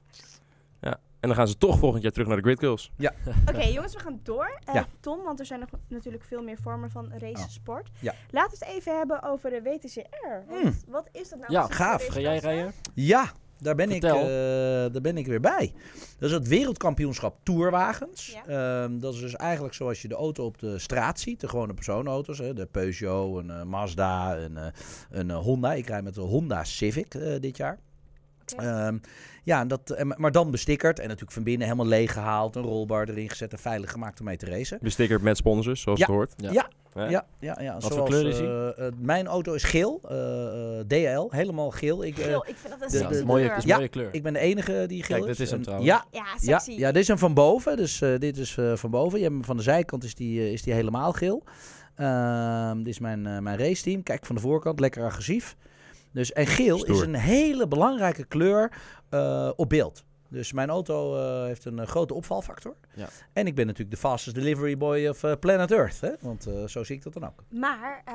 Ja. 0.82 0.92
En 1.20 1.32
dan 1.32 1.36
gaan 1.36 1.48
ze 1.48 1.58
toch 1.58 1.80
volgend 1.80 2.04
jaar 2.04 2.12
terug 2.12 2.28
naar 2.28 2.38
de 2.38 2.44
Grid 2.44 2.60
Girls. 2.60 2.92
Oké, 3.50 3.64
jongens, 3.64 3.94
we 3.94 4.00
gaan 4.00 4.20
door. 4.24 4.60
Eh, 4.66 4.74
Ja. 4.74 4.86
Tom, 5.00 5.24
want 5.24 5.40
er 5.40 5.46
zijn 5.46 5.60
nog 5.60 5.70
natuurlijk 5.88 6.24
veel 6.24 6.44
meer 6.44 6.58
vormen 6.62 6.92
van 6.92 7.12
racesport. 7.18 7.90
Ja. 8.00 8.14
Laten 8.30 8.60
we 8.60 8.66
het 8.66 8.76
even 8.76 8.98
hebben 8.98 9.24
over 9.24 9.50
de 9.50 9.62
WTCR. 9.62 10.02
Want 10.48 10.62
Hmm. 10.62 10.76
Wat 10.88 11.10
is 11.12 11.30
dat 11.30 11.40
nou? 11.40 11.52
Ja, 11.52 11.60
precies 11.62 11.76
gaaf. 11.86 12.06
Ga 12.08 12.20
jij 12.20 12.38
rijden? 12.38 12.74
Ja, 12.94 13.32
daar 13.60 13.76
ben, 13.76 13.92
ik, 13.92 14.04
eh, 14.04 14.12
daar 14.92 15.02
ben 15.02 15.18
ik 15.18 15.28
weer 15.28 15.40
bij. 15.40 15.74
Dat 16.20 16.30
is 16.30 16.36
het 16.36 16.48
wereldkampioenschap 16.48 17.38
Tourwagens. 17.44 18.38
Ja. 18.46 18.84
Ehm, 18.84 19.00
dat 19.00 19.14
is 19.14 19.20
dus 19.20 19.36
eigenlijk 19.36 19.74
zoals 19.74 20.02
je 20.02 20.08
de 20.08 20.16
auto 20.16 20.46
op 20.46 20.60
de 20.60 20.80
straat 20.80 21.20
ziet. 21.20 21.40
De 21.40 21.48
gewone 21.48 21.74
personenauto's. 21.74 22.38
Hè. 22.38 22.54
De 22.54 22.66
Peugeot, 22.66 23.38
een 23.38 23.50
eh, 23.50 23.64
Mazda, 23.64 24.38
een, 24.38 24.58
eh, 24.58 24.66
een 25.10 25.32
Honda. 25.32 25.74
Ik 25.74 25.88
rijd 25.88 26.04
met 26.04 26.14
de 26.14 26.22
Honda 26.22 26.64
Civic 26.64 27.14
eh, 27.14 27.40
dit 27.40 27.58
jaar. 27.58 27.80
Ehm, 28.58 28.98
ja, 29.44 29.66
dat, 29.66 30.04
maar 30.18 30.32
dan 30.32 30.52
bestickerd. 30.52 30.98
En 31.00 31.06
natuurlijk 31.06 31.32
van 31.32 31.44
binnen 31.44 31.68
helemaal 31.68 31.88
leeg 31.88 32.14
gehaald. 32.14 32.56
Een 32.56 32.64
rolbar 32.64 33.10
erin 33.10 33.30
gezet 33.30 33.52
en 33.52 33.60
veilig 33.60 33.92
gemaakt 33.92 34.20
om 34.20 34.26
mee 34.26 34.38
te 34.38 34.46
racen. 34.46 34.80
Bestickerd 34.82 35.22
met 35.22 35.38
sponsors, 35.38 35.82
zoals 35.82 36.00
Ja. 36.00 36.06
het 36.06 36.16
hoort. 36.16 36.34
Ja. 36.38 36.52
Ja, 36.52 36.70
Ja. 36.96 37.10
ja, 37.10 37.26
ja. 37.40 37.56
ja. 37.62 37.80
voor 37.82 37.92
Zoals, 37.92 38.10
kleur 38.10 38.28
is 38.28 38.38
hij? 38.38 38.48
eh, 38.48 38.88
eh, 38.88 38.94
mijn 38.98 39.28
auto 39.28 39.54
is 39.54 39.64
geel. 39.64 40.02
eh, 40.10 40.80
eh, 40.80 40.86
DL, 40.88 41.28
helemaal 41.36 41.72
geel. 41.72 42.04
Ik, 42.06 42.16
Geel, 42.16 42.46
ik 42.48 42.56
vind 42.56 42.74
dat 42.74 42.82
een 42.82 42.88
de- 42.92 42.98
sexy 42.98 43.20
de- 43.20 43.26
mooie, 43.26 43.46
kleur. 43.46 43.58
is 43.58 43.64
Ja. 43.64 43.76
mooie 43.76 43.88
kleur. 43.88 44.10
ik 44.12 44.24
ben 44.24 44.34
de 44.34 44.40
enige 44.40 44.86
die 44.88 45.04
geel 45.04 45.18
Kijk, 45.18 45.30
is. 45.30 45.38
dit 45.38 45.46
is 45.46 45.50
hem 45.52 45.60
En- 45.60 45.66
trouwens. 45.66 45.92
Ja, 45.92 46.06
Ja, 46.12 46.26
ja, 46.40 46.60
sexy. 46.60 46.80
ja, 46.80 46.92
dit 46.92 47.02
is 47.02 47.08
hem 47.08 47.18
van 47.18 47.34
boven. 47.34 47.78
Dus 47.78 48.02
eh, 48.02 48.18
dit 48.20 48.38
is 48.38 48.58
eh, 48.58 48.76
van 48.76 48.90
boven. 48.90 49.18
Je 49.18 49.24
hebt 49.24 49.36
hem 49.36 49.46
van 49.46 49.58
de 49.58 49.64
zijkant 49.64 50.04
is 50.04 50.16
die, 50.16 50.52
is 50.52 50.62
die 50.64 50.74
helemaal 50.74 51.12
geel. 51.14 51.44
Ehm, 51.96 52.78
dit 52.78 52.88
is 52.88 53.00
mijn, 53.00 53.26
eh 53.26 53.40
mijn 53.40 53.58
race 53.58 53.84
team. 53.84 54.04
Kijk 54.04 54.26
van 54.26 54.36
de 54.36 54.42
voorkant, 54.42 54.80
lekker 54.80 55.04
agressief. 55.06 55.56
Dus, 56.14 56.34
en 56.34 56.48
geel 56.48 56.78
Stoer. 56.78 56.96
is 56.96 57.02
een 57.02 57.16
hele 57.16 57.68
belangrijke 57.68 58.26
kleur 58.26 58.72
eh, 59.10 59.52
op 59.56 59.70
beeld. 59.70 60.04
Dus 60.30 60.52
mijn 60.54 60.70
auto 60.70 61.16
eh, 61.18 61.46
heeft 61.46 61.66
een 61.66 61.80
eh, 61.80 61.88
grote 61.88 62.14
opvalfactor. 62.14 62.76
Ja. 62.94 63.08
En 63.34 63.48
ik 63.48 63.56
ben 63.56 63.66
natuurlijk 63.66 63.92
de 63.96 64.02
fastest 64.02 64.36
delivery 64.36 64.78
boy 64.78 65.08
of 65.08 65.24
eh, 65.24 65.32
planet 65.40 65.72
Earth. 65.72 66.02
Hè? 66.02 66.10
Want 66.20 66.46
eh, 66.48 66.66
zo 66.68 66.84
zie 66.84 66.96
ik 66.96 67.04
dat 67.04 67.14
dan 67.14 67.24
ook. 67.24 67.44
Maar 67.50 68.02
eh, 68.06 68.14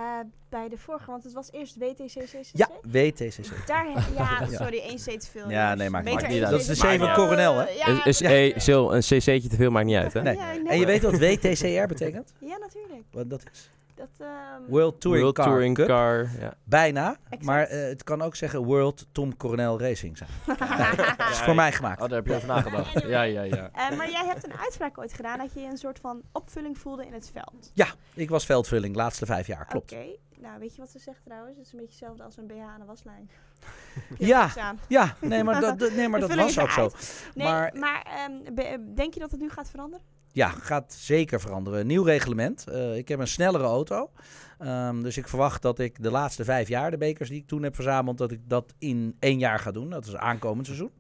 bij 0.49 0.69
de 0.69 0.79
vorige, 0.79 1.11
want 1.11 1.25
het 1.25 1.33
was 1.33 1.53
eerst 1.53 1.77
WTCCC. 1.77 2.45
Ja, 2.53 2.69
WTCC. 2.83 3.67
Daar, 3.67 3.85
he- 3.87 4.15
ja, 4.15 4.41
Ja. 4.51 4.57
sorry, 4.57 4.79
één 4.79 4.97
C 4.97 5.21
te 5.21 5.27
veel. 5.31 5.51
Ja, 5.51 5.75
nee, 5.75 5.91
maakt- 5.91 6.05
Beter 6.05 6.29
niet 6.29 6.43
uit. 6.43 6.51
Dat 6.51 6.61
is 6.61 6.67
de. 6.67 6.97
C 6.97 6.99
van 6.99 7.13
Coronel, 7.15 7.57
hè? 7.57 7.69
Ja, 7.69 8.05
Is, 8.05 8.19
Ja. 8.19 8.59
Sil, 8.67 8.95
een 8.95 9.01
cc'tje 9.01 9.49
te 9.49 9.57
veel 9.57 9.71
maakt 9.71 9.87
niet 9.87 9.97
uit, 9.97 10.13
hè? 10.13 10.23
Nee. 10.23 10.37
Ja, 10.37 10.53
nee. 10.53 10.69
En 10.69 10.79
je 10.79 10.87
weet 10.87 11.03
wat 11.03 11.19
WTCR 11.19 11.87
betekent? 11.87 12.33
Ja, 12.41 12.57
natuurlijk. 12.59 13.03
Wat 13.11 13.31
dat 13.31 13.43
is? 13.53 13.71
Dat, 14.01 14.09
ehm, 14.29 14.63
World 14.69 15.01
Touring 15.01 15.23
World 15.23 15.37
Car 15.37 15.47
Touring 15.47 15.75
Cup. 15.75 15.87
Car. 15.87 16.31
Ja. 16.39 16.55
Bijna, 16.65 17.17
Exact. 17.25 17.43
maar 17.43 17.63
eh, 17.63 17.89
het 17.89 18.05
kan 18.05 18.23
ook 18.23 18.37
zeggen 18.37 18.65
World 18.65 19.07
Tom 19.13 19.37
Coronel 19.37 19.81
Racing 19.81 20.17
zijn. 20.19 20.31
Dat 21.17 21.31
is 21.31 21.39
voor 21.41 21.55
mij 21.55 21.73
gemaakt. 21.73 22.03
Oh, 22.03 22.09
daar 22.09 22.17
heb 22.17 22.27
je 22.27 22.35
over 22.35 22.49
nagedacht. 22.49 23.03
Ja, 23.09 23.23
ja, 23.23 23.43
ja. 23.43 23.71
Eh, 23.73 23.97
maar 23.97 24.11
jij 24.11 24.27
hebt 24.27 24.45
een 24.45 24.59
uitspraak 24.59 24.99
ooit 24.99 25.13
gedaan 25.13 25.39
dat 25.39 25.53
je 25.53 25.61
een 25.61 25.77
soort 25.77 25.99
van 25.99 26.23
opvulling 26.33 26.79
voelde 26.79 27.07
in 27.07 27.13
het 27.13 27.31
veld. 27.33 27.71
Ja, 27.75 27.87
ik 28.15 28.31
was 28.31 28.47
veldvulling 28.47 28.93
de 28.93 28.99
laatste 28.99 29.27
vijf 29.27 29.47
jaar, 29.47 29.67
klopt. 29.67 29.93
Oké, 29.93 30.05
nou 30.39 30.59
weet 30.59 30.75
je 30.75 30.81
wat 30.81 30.91
ze 30.91 30.99
zegt 30.99 31.25
trouwens? 31.25 31.57
Het 31.57 31.67
is 31.67 31.73
een 31.73 31.79
beetje 31.79 31.95
hetzelfde 31.95 32.23
als 32.23 32.37
een 32.37 32.47
BH 32.47 32.61
aan 32.61 32.81
de 32.81 32.87
waslijn. 32.87 33.31
Ja. 34.19 34.51
Ja, 34.89 35.15
nee, 35.21 35.45
maar 35.45 35.61
dat, 35.61 35.79
nee, 35.93 36.09
maar 36.09 36.21
dat 36.21 36.35
was 36.35 36.59
ook 36.59 36.71
zo. 36.71 36.91
Nee, 37.35 37.47
Maar- 37.47 37.73
maar, 37.75 38.03
ehm, 38.03 38.95
denk 38.95 39.15
je 39.15 39.21
dat 39.21 39.31
het 39.31 39.41
nu 39.41 39.51
gaat 39.51 39.71
veranderen? 39.71 40.05
Ja, 40.33 40.49
gaat 40.49 40.95
zeker 40.99 41.41
veranderen. 41.41 41.87
Nieuw 41.87 42.03
reglement. 42.03 42.67
Eh, 42.67 42.97
ik 42.97 43.09
heb 43.09 43.19
een 43.19 43.29
snellere 43.29 43.65
auto. 43.65 44.11
Ehm, 44.59 45.03
dus 45.03 45.17
ik 45.17 45.29
verwacht 45.29 45.63
dat 45.63 45.79
ik 45.79 46.03
de 46.03 46.11
laatste 46.11 46.45
vijf 46.45 46.69
jaar, 46.69 46.91
de 46.91 46.97
bekers 46.97 47.29
die 47.29 47.41
ik 47.41 47.47
toen 47.47 47.63
heb 47.63 47.75
verzameld, 47.75 48.19
dat 48.19 48.31
ik 48.31 48.41
dat 48.49 48.75
in 48.79 49.17
één 49.19 49.39
jaar 49.39 49.59
ga 49.59 49.71
doen. 49.71 49.91
Dat 49.91 50.07
is 50.07 50.17
aankomend 50.17 50.67
seizoen. 50.67 50.91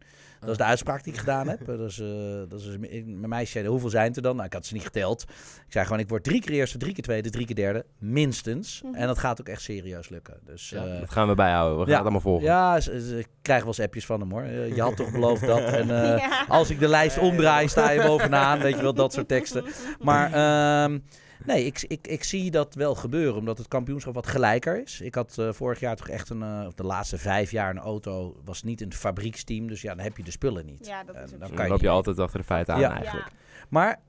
Dat 0.41 0.49
is 0.51 0.57
de 0.57 0.65
uitspraak 0.65 1.05
die 1.05 1.13
ik 1.13 1.19
gedaan 1.19 1.49
heb. 1.49 1.61
Eh, 1.61 1.67
Dat 1.67 1.81
is, 1.91 1.99
eh, 2.01 2.07
dat 2.49 2.61
is, 2.61 2.67
mijn 2.79 3.29
meisje 3.29 3.53
zei, 3.53 3.67
hoeveel 3.67 3.89
zijn 3.91 4.07
het 4.07 4.17
er 4.17 4.23
dan? 4.23 4.35
Nou, 4.35 4.47
ik 4.47 4.53
had 4.53 4.67
ze 4.67 4.75
niet 4.75 4.83
geteld. 4.83 5.23
Ik 5.67 5.73
zei 5.73 5.85
gewoon, 5.85 6.01
ik 6.01 6.09
word 6.09 6.25
drie 6.25 6.41
keer 6.41 6.51
eerste, 6.53 6.79
drie 6.79 6.93
keer 6.95 7.03
tweede, 7.03 7.31
drie 7.31 7.47
keer 7.47 7.55
derde. 7.55 7.85
Minstens. 7.99 8.83
Mhm. 8.85 8.95
En 8.95 9.07
dat 9.07 9.19
gaat 9.19 9.41
ook 9.41 9.49
echt 9.49 9.63
serieus 9.63 10.09
lukken. 10.09 10.35
Dus, 10.45 10.69
Ja, 10.71 10.85
eh, 10.87 11.01
Dat 11.01 11.11
gaan 11.11 11.29
we 11.29 11.35
bijhouden. 11.35 11.73
We 11.79 11.79
gaan 11.83 11.89
Ja. 11.91 11.95
het 11.95 12.03
allemaal 12.03 12.21
volgen. 12.21 12.45
ja, 12.47 12.81
ze, 12.81 13.01
ze- 13.09 13.19
ik 13.19 13.29
krijg 13.43 13.59
wel 13.61 13.69
eens 13.69 13.81
appjes 13.81 14.07
van 14.07 14.21
hem 14.21 14.31
hoor. 14.31 14.43
Eh, 14.43 14.75
Je 14.75 14.83
had 14.83 14.97
toch 14.97 15.13
beloofd 15.13 15.47
dat. 15.47 15.61
En 15.63 15.91
eh, 16.03 16.19
Ja. 16.19 16.45
als 16.49 16.71
ik 16.71 16.79
de 16.81 16.89
lijst 16.89 17.19
omdraai, 17.19 17.69
sta 17.69 17.91
je 17.91 18.03
bovenaan. 18.03 18.59
Weet 18.59 18.77
je 18.77 18.83
wel, 18.83 18.95
dat 18.95 19.13
soort 19.13 19.29
teksten. 19.29 19.65
Maar 20.01 20.33
ehm, 20.33 20.99
nee, 21.47 21.65
ik, 21.65 21.85
ik, 21.89 22.07
ik 22.07 22.25
zie 22.25 22.51
dat 22.51 22.75
wel 22.75 22.95
gebeuren, 22.95 23.35
omdat 23.37 23.59
het 23.59 23.69
kampioenschap 23.69 24.15
wat 24.15 24.27
gelijker 24.27 24.83
is. 24.83 25.01
Ik 25.01 25.15
had 25.15 25.39
eh, 25.39 25.53
vorig 25.53 25.81
jaar 25.81 25.97
toch 25.97 26.09
echt 26.09 26.29
een, 26.31 26.43
eh, 26.43 26.65
of 26.67 26.75
de 26.75 26.85
laatste 26.85 27.19
vijf 27.19 27.51
jaar 27.51 27.71
een 27.71 27.79
auto, 27.79 28.37
was 28.45 28.63
niet 28.63 28.81
een 28.81 28.93
fabrieksteam. 28.93 29.67
Dus 29.69 29.83
ja, 29.83 29.95
dan 29.95 30.05
heb 30.05 30.17
je 30.17 30.23
de 30.23 30.31
spullen 30.31 30.67
niet. 30.67 30.87
Ja, 30.87 31.05
dat 31.05 31.15
En 31.15 31.23
is 31.25 31.33
ook 31.33 31.39
dan. 31.39 31.49
Dan 31.49 31.57
kan 31.57 31.65
je 31.65 31.71
loop 31.71 31.81
je 31.81 31.87
niet. 31.87 31.95
altijd 31.97 32.19
achter 32.19 32.39
de 32.39 32.45
feiten 32.47 32.75
aan 32.75 32.81
Ja. 32.81 32.95
eigenlijk. 32.95 33.27
Ja. 33.29 33.35
Maar 33.69 34.01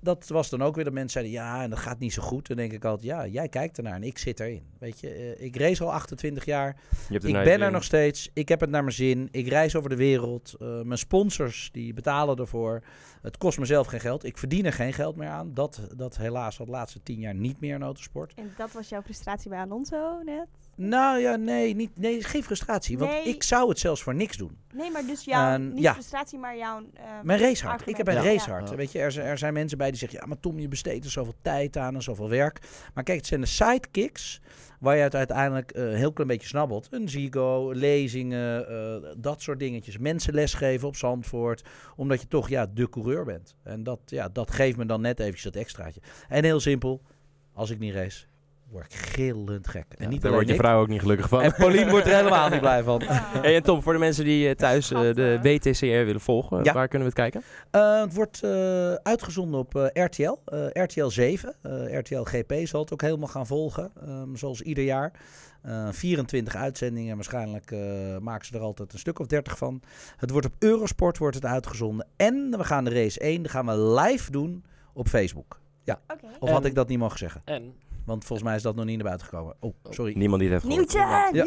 dat 0.00 0.28
was 0.28 0.50
dan 0.50 0.62
ook 0.62 0.74
weer 0.74 0.84
dat 0.84 0.92
mensen 0.92 1.20
zeiden, 1.20 1.32
ja, 1.32 1.62
en 1.62 1.70
dat 1.70 1.78
gaat 1.78 1.98
niet 1.98 2.12
zo 2.12 2.22
goed. 2.22 2.48
Dan 2.48 2.56
denk 2.56 2.72
ik 2.72 2.84
altijd, 2.84 3.06
ja, 3.06 3.26
jij 3.26 3.48
kijkt 3.48 3.76
ernaar 3.76 3.94
en 3.94 4.02
ik 4.02 4.18
zit 4.18 4.40
erin. 4.40 4.62
Weet 4.78 5.00
je, 5.00 5.10
eh, 5.10 5.44
ik 5.44 5.56
race 5.56 5.84
al 5.84 5.92
28 5.92 6.44
jaar. 6.44 6.76
Ik 7.08 7.20
ben 7.20 7.60
er 7.60 7.70
nog 7.70 7.84
steeds. 7.84 8.30
Ik 8.32 8.48
heb 8.48 8.60
het 8.60 8.70
naar 8.70 8.82
mijn 8.82 8.94
zin. 8.94 9.28
Ik 9.30 9.48
reis 9.48 9.76
over 9.76 9.90
de 9.90 9.96
wereld. 9.96 10.54
Eh, 10.60 10.82
mijn 10.82 10.98
sponsors 10.98 11.68
die 11.72 11.94
betalen 11.94 12.36
ervoor. 12.36 12.82
Het 13.22 13.36
kost 13.36 13.58
mezelf 13.58 13.86
geen 13.86 14.00
geld. 14.00 14.24
Ik 14.24 14.38
verdien 14.38 14.64
er 14.64 14.72
geen 14.72 14.92
geld 14.92 15.16
meer 15.16 15.28
aan. 15.28 15.54
Dat, 15.54 15.80
dat 15.96 16.16
helaas 16.16 16.58
al 16.58 16.64
de 16.64 16.70
laatste 16.70 17.02
tien 17.02 17.20
jaar 17.20 17.34
niet 17.34 17.60
meer 17.60 17.74
in 17.74 17.82
autosport. 17.82 18.34
En 18.34 18.52
dat 18.56 18.72
was 18.72 18.88
jouw 18.88 19.02
frustratie 19.02 19.50
bij 19.50 19.58
Alonso 19.58 20.22
net? 20.22 20.48
Nou 20.80 21.18
ja, 21.20 21.36
nee, 21.36 21.74
niet, 21.74 21.90
nee 21.96 22.22
geen 22.24 22.42
frustratie. 22.44 22.98
Want 22.98 23.10
Nee. 23.10 23.24
ik 23.24 23.42
zou 23.42 23.68
het 23.68 23.78
zelfs 23.78 24.02
voor 24.02 24.14
niks 24.14 24.36
doen. 24.36 24.58
Nee, 24.74 24.90
maar 24.90 25.06
dus 25.06 25.24
jouw, 25.24 25.56
niet 25.58 25.78
ja. 25.82 25.92
frustratie, 25.92 26.38
maar 26.38 26.56
jouw... 26.56 26.82
eh, 26.94 27.04
Mijn 27.22 27.38
racehart. 27.40 27.72
argument. 27.80 27.98
Ik 28.00 28.06
heb 28.06 28.16
een 28.16 28.22
Ja. 28.22 28.30
racehart. 28.32 28.68
Ja. 28.70 28.76
Weet 28.76 28.92
je, 28.92 28.98
er, 28.98 29.12
zijn- 29.12 29.26
er 29.26 29.38
zijn 29.38 29.52
mensen 29.52 29.78
bij 29.78 29.90
die 29.90 29.98
zeggen... 29.98 30.18
Ja, 30.20 30.26
maar 30.26 30.40
Tom, 30.40 30.58
je 30.58 30.68
besteedt 30.68 31.04
er 31.04 31.10
zoveel 31.10 31.34
tijd 31.42 31.76
aan 31.76 31.94
en 31.94 32.02
zoveel 32.02 32.28
werk. 32.28 32.60
Maar 32.94 33.04
kijk, 33.04 33.18
het 33.18 33.26
zijn 33.26 33.40
de 33.40 33.46
sidekicks... 33.46 34.40
waar 34.80 34.96
je 34.96 35.02
het 35.02 35.14
uiteindelijk 35.14 35.70
eh, 35.70 35.82
een 35.82 35.94
heel 35.96 36.12
klein 36.12 36.28
beetje 36.28 36.48
snabbelt. 36.48 36.86
Een 36.90 37.08
Zigo, 37.08 37.70
lezingen, 37.72 38.68
eh, 38.68 39.10
dat 39.16 39.42
soort 39.42 39.58
dingetjes. 39.58 39.98
Mensen 39.98 40.34
lesgeven 40.34 40.88
op 40.88 40.96
Zandvoort. 40.96 41.62
Omdat 41.96 42.20
je 42.20 42.26
toch 42.26 42.48
ja, 42.48 42.66
de 42.74 42.88
coureur 42.88 43.24
bent. 43.24 43.54
En 43.62 43.82
dat, 43.82 44.00
ja, 44.06 44.28
dat 44.28 44.50
geeft 44.50 44.76
me 44.76 44.86
dan 44.86 45.00
net 45.00 45.20
eventjes 45.20 45.44
dat 45.52 45.56
extraatje. 45.56 46.00
En 46.28 46.44
heel 46.44 46.60
simpel, 46.60 47.02
als 47.52 47.70
ik 47.70 47.78
niet 47.78 47.94
race... 47.94 48.24
word 48.70 48.84
ik 48.84 48.94
gillend 48.98 49.68
gek. 49.68 49.84
En 49.96 50.08
niet 50.08 50.22
Daar 50.22 50.32
wordt 50.32 50.46
je 50.48 50.54
ik. 50.54 50.60
vrouw 50.60 50.80
ook 50.80 50.88
niet 50.88 51.00
gelukkig 51.00 51.28
van. 51.28 51.40
En 51.42 51.54
Paulien 51.54 51.88
wordt 51.90 52.06
er 52.06 52.14
helemaal 52.16 52.48
niet 52.48 52.60
blij 52.60 52.82
van. 52.82 53.02
Hey, 53.42 53.54
en 53.56 53.62
Tom, 53.62 53.82
voor 53.82 53.92
de 53.92 53.98
mensen 53.98 54.24
die 54.24 54.48
eh, 54.48 54.54
thuis 54.54 54.90
eh, 54.90 55.00
de 55.14 55.38
WTCR 55.42 55.84
willen 55.86 56.20
volgen, 56.20 56.64
Ja. 56.64 56.72
waar 56.72 56.88
kunnen 56.88 57.08
we 57.08 57.20
het 57.22 57.32
kijken? 57.32 57.42
Eh, 57.70 58.00
het 58.00 58.14
wordt 58.14 58.42
eh, 58.42 58.92
uitgezonden 58.92 59.60
op 59.60 59.74
eh, 59.76 60.04
RTL, 60.04 60.36
eh, 60.44 60.66
RTL 60.84 61.06
7. 61.08 61.54
Eh, 61.62 61.98
RTL 61.98 62.22
GP 62.22 62.52
zal 62.66 62.80
het 62.80 62.92
ook 62.92 63.02
helemaal 63.02 63.28
gaan 63.28 63.46
volgen, 63.46 63.90
ehm, 64.06 64.34
zoals 64.34 64.60
ieder 64.62 64.84
jaar. 64.84 65.12
Eh, 65.62 65.88
24 65.90 66.54
uitzendingen, 66.56 67.14
waarschijnlijk 67.14 67.70
eh, 67.70 67.78
maken 68.20 68.46
ze 68.46 68.54
er 68.54 68.60
altijd 68.60 68.92
een 68.92 68.98
stuk 68.98 69.18
of 69.18 69.26
30 69.26 69.58
van. 69.58 69.82
Het 70.16 70.30
wordt 70.30 70.46
op 70.46 70.52
Eurosport 70.58 71.18
wordt 71.18 71.34
het 71.34 71.44
uitgezonden. 71.44 72.06
En 72.16 72.54
we 72.58 72.64
gaan 72.64 72.84
de 72.84 72.90
race 73.02 73.20
1, 73.20 73.42
die 73.42 73.50
gaan 73.50 73.66
we 73.66 73.78
live 73.78 74.30
doen 74.30 74.64
op 74.92 75.08
Facebook. 75.08 75.60
Oké. 75.86 76.26
Of 76.38 76.48
En- 76.48 76.54
had 76.54 76.64
ik 76.64 76.74
dat 76.74 76.88
niet 76.88 76.98
mogen 76.98 77.18
zeggen? 77.18 77.40
En 77.44 77.72
Want 78.08 78.24
volgens 78.24 78.48
mij 78.48 78.56
is 78.56 78.62
dat 78.62 78.74
nog 78.76 78.84
niet 78.84 78.94
naar 78.96 79.04
buiten 79.04 79.26
gekomen. 79.26 79.54
Oh, 79.60 79.74
sorry. 79.90 80.12
Niemand 80.16 80.40
die 80.42 80.50
het 80.50 80.62
heeft 80.62 80.74
gehoord. 80.74 80.92
Nieuwtje! 80.92 81.38
Ja, 81.38 81.44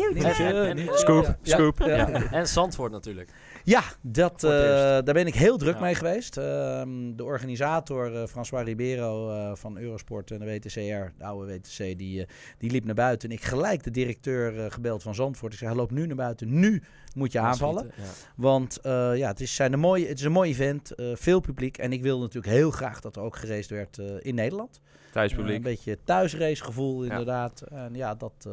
nieuwtje! 0.78 0.98
Scoop, 0.98 1.26
Ja, 1.42 1.56
scoop. 1.56 1.80
ja, 1.80 1.88
ja. 1.88 2.08
Ja. 2.10 2.32
En 2.32 2.48
Zandvoort 2.48 2.92
natuurlijk. 2.92 3.30
Ja, 3.64 3.84
dat, 4.02 4.44
eh, 4.44 4.52
daar 4.52 5.04
ben 5.04 5.28
ik 5.28 5.36
heel 5.36 5.58
druk 5.58 5.76
Ja. 5.76 5.82
mee 5.82 5.96
geweest. 5.96 6.38
Ehm, 6.38 7.16
de 7.16 7.24
organisator 7.24 8.16
eh, 8.16 8.28
François 8.28 8.66
Ribeiro 8.66 9.30
eh, 9.30 9.56
van 9.56 9.78
Eurosport 9.78 10.32
en 10.32 10.40
de 10.40 10.46
WTCR, 10.46 11.12
de 11.18 11.24
oude 11.24 11.54
WTC, 11.54 11.78
die, 11.78 12.26
die 12.58 12.72
liep 12.72 12.86
naar 12.86 12.96
buiten. 12.96 13.30
En 13.30 13.36
ik 13.36 13.44
gelijk 13.44 13.84
de 13.84 13.92
directeur 13.92 14.72
gebeld 14.72 15.04
van 15.04 15.16
Zandvoort. 15.16 15.54
Ik 15.54 15.60
zei, 15.60 15.72
hij 15.72 15.80
loopt 15.80 15.92
nu 15.92 16.06
naar 16.06 16.16
buiten. 16.16 16.60
Nu 16.60 16.84
moet 17.16 17.32
je 17.32 17.40
aanvallen. 17.40 17.84
Schieten, 17.84 18.04
ja. 18.04 18.10
Want 18.36 18.80
ja, 19.18 19.28
het 19.28 19.40
is, 19.40 19.56
zijn 19.56 19.74
een 19.74 19.80
mooie, 19.80 20.08
het 20.08 20.20
is 20.20 20.26
een 20.26 20.32
mooi 20.32 20.52
event, 20.52 20.92
veel 21.14 21.40
publiek. 21.40 21.78
En 21.78 21.94
ik 21.94 22.02
wil 22.02 22.20
natuurlijk 22.20 22.54
heel 22.54 22.72
graag 22.72 23.00
dat 23.00 23.16
er 23.16 23.22
ook 23.22 23.36
geraced 23.36 23.70
werd 23.70 23.98
in 24.20 24.36
Nederland. 24.36 24.82
Thuispubliek. 25.12 25.56
een 25.56 25.62
beetje 25.62 25.98
thuisracegevoel 26.04 27.04
inderdaad. 27.04 27.62
En 27.62 27.94
ja 27.94 28.16
dat, 28.16 28.48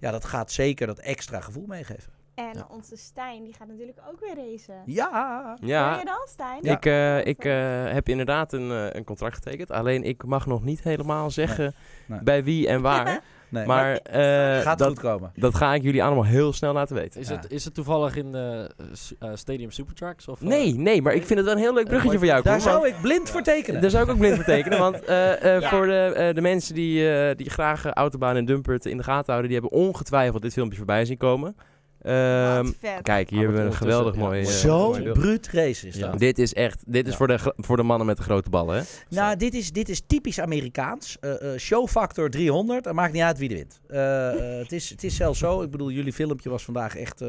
ja, 0.00 0.10
dat 0.10 0.24
gaat 0.24 0.52
zeker 0.52 0.86
dat 0.86 0.98
extra 0.98 1.40
gevoel 1.40 1.66
meegeven. 1.66 2.15
En 2.36 2.52
Ja. 2.54 2.66
onze 2.70 2.96
Stijn, 2.96 3.44
die 3.44 3.54
gaat 3.58 3.68
natuurlijk 3.68 3.98
ook 4.10 4.20
weer 4.20 4.34
racen. 4.50 4.74
Ja, 4.86 5.56
Hoor 5.60 5.68
ja, 5.68 5.98
je 5.98 6.04
dan, 6.04 6.26
Stijn? 6.28 6.62
ik, 6.62 6.86
eh, 6.86 7.26
ik 7.26 7.44
eh, 7.44 7.92
heb 7.92 8.08
inderdaad 8.08 8.52
een, 8.52 8.70
eh, 8.70 8.86
een 8.92 9.04
contract 9.04 9.34
getekend. 9.34 9.70
Alleen 9.70 10.02
ik 10.04 10.24
mag 10.24 10.46
nog 10.46 10.62
niet 10.64 10.82
helemaal 10.82 11.30
zeggen 11.30 11.74
Nee. 12.06 12.20
bij 12.22 12.44
wie 12.44 12.68
en 12.68 12.80
waar. 12.82 13.20
nee, 13.48 13.66
maar 13.66 13.96
eh, 13.96 14.60
gaat 14.60 14.78
dat, 14.78 14.88
goed 14.88 14.98
komen. 15.00 15.32
dat 15.36 15.54
ga 15.54 15.74
ik 15.74 15.82
jullie 15.82 16.04
allemaal 16.04 16.24
heel 16.24 16.52
snel 16.52 16.72
laten 16.72 16.96
weten. 16.96 17.20
Is, 17.20 17.28
Ja. 17.28 17.36
het, 17.36 17.50
is 17.50 17.64
het 17.64 17.74
toevallig 17.74 18.16
in 18.16 18.32
de 18.32 18.70
Stadium 19.34 19.70
Supertrucks? 19.70 20.28
Of, 20.28 20.40
Nee, 20.40 20.74
nee, 20.74 21.02
maar 21.02 21.14
ik 21.14 21.24
vind 21.26 21.38
het 21.38 21.44
wel 21.48 21.54
een 21.56 21.62
heel 21.62 21.74
leuk 21.74 21.88
bruggetje 21.88 22.18
voor 22.18 22.26
jou, 22.26 22.42
Daar 22.42 22.52
want- 22.52 22.64
zou 22.64 22.88
ik 22.88 22.94
blind 23.02 23.30
voor 23.30 23.42
tekenen. 23.42 23.80
Daar 23.80 23.90
zou 23.90 24.04
ik 24.04 24.10
ook 24.10 24.18
blind 24.18 24.34
voor 24.34 24.44
tekenen. 24.44 24.78
Want 24.78 25.04
eh, 25.04 25.54
eh, 25.54 25.60
Ja. 25.62 25.68
voor 25.68 25.86
de, 25.86 26.12
eh, 26.16 26.34
de 26.34 26.40
mensen 26.40 26.74
die, 26.74 27.10
eh, 27.10 27.36
die 27.36 27.50
graag 27.50 27.86
Autobaan 27.86 28.36
en 28.36 28.44
Dumpert 28.44 28.86
in 28.86 28.96
de 28.96 29.02
gaten 29.02 29.32
houden, 29.32 29.50
die 29.50 29.60
hebben 29.60 29.78
ongetwijfeld 29.78 30.42
dit 30.42 30.52
filmpje 30.52 30.76
voorbij 30.76 31.04
zien 31.04 31.16
komen. 31.16 31.56
Ehm, 32.06 32.70
kijk, 33.02 33.30
hier 33.30 33.40
hebben 33.40 33.58
we 33.60 33.66
een 33.66 33.72
geweldig 33.74 34.14
mooi... 34.14 34.40
eh, 34.40 34.46
ja, 34.46 34.52
Zo 34.52 34.88
mooi 34.88 35.12
bruut 35.12 35.48
race 35.52 35.86
is 35.88 35.96
Ja. 35.96 36.10
dat. 36.10 36.18
Dit 36.18 36.38
is 36.38 36.54
echt, 36.54 36.82
dit 36.86 37.04
is 37.06 37.10
Ja. 37.12 37.16
voor, 37.18 37.26
de, 37.26 37.38
voor 37.56 37.76
de 37.76 37.82
mannen 37.82 38.06
met 38.06 38.16
de 38.16 38.22
grote 38.22 38.50
ballen, 38.50 38.76
hè? 38.76 38.82
Nou, 39.08 39.36
dit 39.36 39.54
is, 39.54 39.72
dit 39.72 39.88
is 39.88 40.02
typisch 40.06 40.40
Amerikaans. 40.40 41.16
Eh 41.20 41.52
eh, 41.52 41.58
showfactor 41.58 42.30
300. 42.30 42.84
Het 42.84 42.94
maakt 42.94 43.12
niet 43.12 43.22
uit 43.22 43.38
wie 43.38 43.48
er 43.48 43.54
wint. 43.54 43.80
Eh, 43.88 44.28
eh, 44.52 44.58
het, 44.58 44.72
is, 44.72 44.90
het 44.90 45.04
is 45.04 45.16
zelfs 45.16 45.38
zo. 45.38 45.62
Ik 45.62 45.70
bedoel, 45.70 45.90
jullie 45.90 46.12
filmpje 46.12 46.50
was 46.50 46.64
vandaag 46.64 46.96
echt 46.96 47.20
eh, 47.20 47.28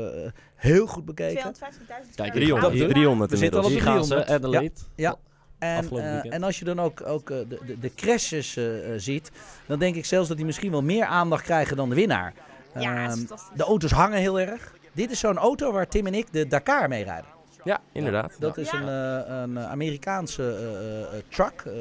heel 0.56 0.88
goed 0.88 1.06
bekeken. 1.06 1.54
250.000 1.54 2.16
Kijk, 2.16 2.32
keer 2.32 2.42
300, 2.42 2.72
bedoel 2.74 2.88
ik. 2.88 2.94
300 2.94 3.32
We 3.32 3.38
zitten 3.38 3.60
al 3.60 3.66
op 3.66 3.72
de 3.72 3.76
Hier 3.78 3.86
gaan 3.86 4.06
ze, 4.06 4.10
300. 4.10 4.30
Adelaide. 4.46 4.76
Ja. 4.96 5.16
En, 5.60 5.90
en 6.30 6.44
als 6.44 6.60
je 6.60 6.66
dan 6.66 6.80
ook, 6.80 7.02
ook 7.08 7.28
de, 7.28 7.46
de, 7.66 7.80
de 7.80 7.92
crashes 7.96 8.58
ziet, 8.98 9.32
dan 9.68 9.80
denk 9.80 9.96
ik 9.96 10.06
zelfs 10.06 10.28
dat 10.28 10.38
die 10.38 10.46
misschien 10.46 10.72
wel 10.72 10.84
meer 10.84 11.06
aandacht 11.06 11.44
krijgen 11.44 11.78
dan 11.78 11.90
de 11.90 11.96
winnaar. 11.96 12.34
Ja, 12.82 13.06
Ehm, 13.10 13.26
de 13.56 13.64
auto's 13.64 13.92
hangen 13.92 14.20
heel 14.20 14.40
erg. 14.40 14.76
Dit 14.94 15.12
is 15.12 15.20
zo'n 15.20 15.38
auto 15.38 15.72
waar 15.72 15.88
Tim 15.88 16.08
en 16.08 16.14
ik 16.14 16.34
de 16.34 16.48
Dakar 16.48 16.88
mee 16.88 17.04
rijden. 17.04 17.36
Ja, 17.64 17.80
inderdaad. 17.92 18.36
Dat 18.40 18.58
is 18.58 18.72
een, 18.72 18.88
eh, 18.88 19.24
een 19.42 19.60
Amerikaanse 19.60 20.44
eh, 20.44 20.68
eh, 20.68 21.18
eh, 21.18 21.24
truck. 21.30 21.62
Eh, 21.66 21.74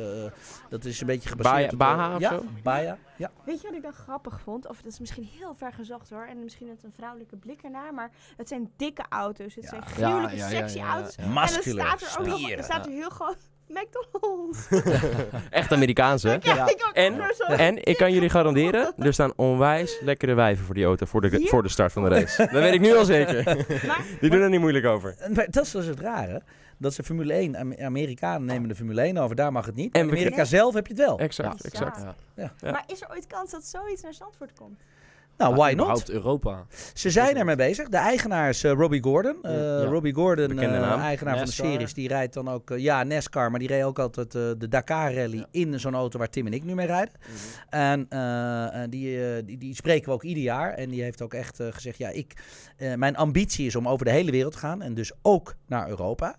dat 0.68 0.85
is 0.85 1.00
een 1.00 1.06
beetje 1.06 1.28
gebaseerd 1.28 1.72
op... 1.72 1.78
Baja 1.78 2.14
of 2.14 2.20
ja, 2.20 2.30
zo? 2.30 2.44
Baja. 2.62 2.98
Ja. 3.16 3.30
Weet 3.44 3.61
je 3.61 3.66
wat 3.66 3.76
ik 3.76 3.82
dan 3.82 3.92
grappig 3.92 4.40
vond? 4.40 4.68
Of 4.68 4.76
dat 4.82 4.92
is 4.92 4.98
misschien 4.98 5.28
heel 5.38 5.54
ver 5.54 5.72
gezocht 5.72 6.11
hoor. 6.11 6.26
En 6.26 6.42
misschien 6.44 6.66
met 6.66 6.82
een 6.85 6.92
vrouwelijke 6.96 7.37
blik 7.37 7.62
ernaar. 7.62 7.94
Maar 7.94 8.11
het 8.37 8.48
zijn 8.48 8.70
dikke 8.76 9.04
auto's. 9.09 9.54
Het 9.54 9.64
Ja. 9.64 9.70
zijn 9.70 9.82
gruwelijke, 9.87 10.37
ja, 10.37 10.48
ja, 10.48 10.59
sexy 10.59 10.76
ja, 10.76 10.85
ja. 10.85 10.92
auto's. 10.92 11.14
Ja. 11.14 11.22
En 11.22 11.35
dan 11.35 11.48
staat 11.48 12.00
er 12.02 12.20
ook 12.20 12.26
nog, 12.26 12.50
er 12.50 12.64
staat 12.64 12.87
er 12.87 12.92
heel 12.92 13.11
groot 13.11 13.38
McDonald's. 13.68 14.68
Echt 15.50 15.72
Amerikaans, 15.72 16.22
hè? 16.22 16.31
Ja. 16.40 16.68
ik 16.68 16.85
ook 16.88 16.94
En-. 16.94 17.20
En 17.59 17.85
ik 17.85 17.96
kan 17.96 18.12
jullie 18.12 18.29
garanderen, 18.29 18.92
er 18.98 19.12
staan 19.12 19.33
onwijs 19.37 19.98
lekkere 20.00 20.35
wijven 20.35 20.64
voor 20.64 20.74
die 20.74 20.85
auto 20.85 21.07
voor 21.07 21.20
de, 21.20 21.46
voor 21.48 21.62
de 21.62 21.68
start 21.68 21.92
van 21.92 22.02
de 22.02 22.09
race. 22.09 22.37
Dat 22.42 22.50
weet 22.62 22.74
ik 22.74 22.81
nu 22.81 22.96
al 22.96 23.05
zeker. 23.05 23.44
Maar 23.87 24.05
Die 24.20 24.31
doen 24.31 24.40
er 24.40 24.48
niet 24.50 24.61
moeilijk 24.61 24.85
over. 24.87 25.16
Maar 25.35 25.46
dat 25.50 25.64
is 25.64 25.70
dus 25.70 25.87
het 25.87 26.00
rare. 26.00 26.42
Dat 26.79 26.94
ze 26.94 27.02
Formule 27.02 27.33
1, 27.33 27.57
Am- 27.57 27.74
Amerikanen 27.79 28.44
nemen 28.44 28.68
de 28.68 28.74
Formule 28.74 29.00
1 29.00 29.16
over, 29.18 29.37
daar 29.37 29.52
mag 29.52 29.66
het 29.66 29.74
niet. 29.74 29.94
En 29.94 30.09
Amerika 30.09 30.44
zelf 30.44 30.74
heb 30.74 30.87
je 30.87 30.92
het 30.92 31.02
wel. 31.02 31.18
Exact, 31.18 31.62
Ja. 31.62 31.68
exact. 31.70 32.00
Ja. 32.37 32.52
Ja. 32.61 32.70
Maar 32.70 32.85
is 32.87 33.00
er 33.02 33.09
ooit 33.11 33.26
kans 33.26 33.50
dat 33.50 33.64
zoiets 33.66 34.02
naar 34.02 34.14
Zandvoort 34.14 34.52
komt? 34.59 34.81
Nou, 35.38 35.55
why 35.55 35.66
not? 35.70 35.75
überhaupt 35.75 36.11
Europa. 36.11 36.66
Ze 36.94 37.11
zijn 37.11 37.37
ermee 37.37 37.57
bezig. 37.57 37.88
De 37.88 37.96
eigenaar 37.96 38.49
is 38.49 38.64
eh, 38.64 38.72
Robbie 38.72 39.03
Gordon. 39.03 39.37
Ja. 39.42 39.85
Robbie 39.85 40.14
Gordon, 40.14 40.55
naam. 40.55 41.01
eigenaar 41.01 41.37
NASCAR. 41.37 41.37
van 41.37 41.44
de 41.66 41.72
series, 41.72 41.94
die 41.94 42.09
rijdt 42.09 42.35
dan 42.35 42.49
ook... 42.49 42.72
ja, 42.77 43.03
NASCAR, 43.03 43.51
maar 43.51 43.59
die 43.59 43.68
reed 43.68 43.83
ook 43.83 43.99
altijd 43.99 44.33
de 44.33 44.68
Dakar 44.68 45.14
Rally 45.14 45.37
Ja. 45.37 45.46
in 45.51 45.81
zo'n 45.81 45.94
auto 45.94 46.18
waar 46.18 46.29
Tim 46.31 46.46
en 46.46 46.53
ik 46.53 46.64
nu 46.64 46.75
mee 46.75 46.87
rijden. 46.87 47.14
En 47.70 48.07
eh, 48.09 48.83
eh, 48.83 48.90
die, 48.90 49.44
die, 49.44 49.59
die 49.59 49.75
spreken 49.75 50.09
we 50.09 50.14
ook 50.14 50.22
ieder 50.22 50.42
jaar. 50.42 50.72
En 50.72 50.88
die 50.90 51.03
heeft 51.03 51.22
ook 51.22 51.35
echt 51.35 51.61
gezegd, 51.70 51.99
ja, 51.99 52.09
ik, 52.09 52.33
mijn 52.96 53.16
ambitie 53.16 53.66
is 53.66 53.77
om 53.77 53.88
over 53.88 54.05
de 54.05 54.12
hele 54.12 54.31
wereld 54.31 54.53
te 54.53 54.59
gaan. 54.59 54.83
En 54.83 54.94
dus 54.94 55.12
ook 55.22 55.55
naar 55.66 55.88
Europa. 55.88 56.37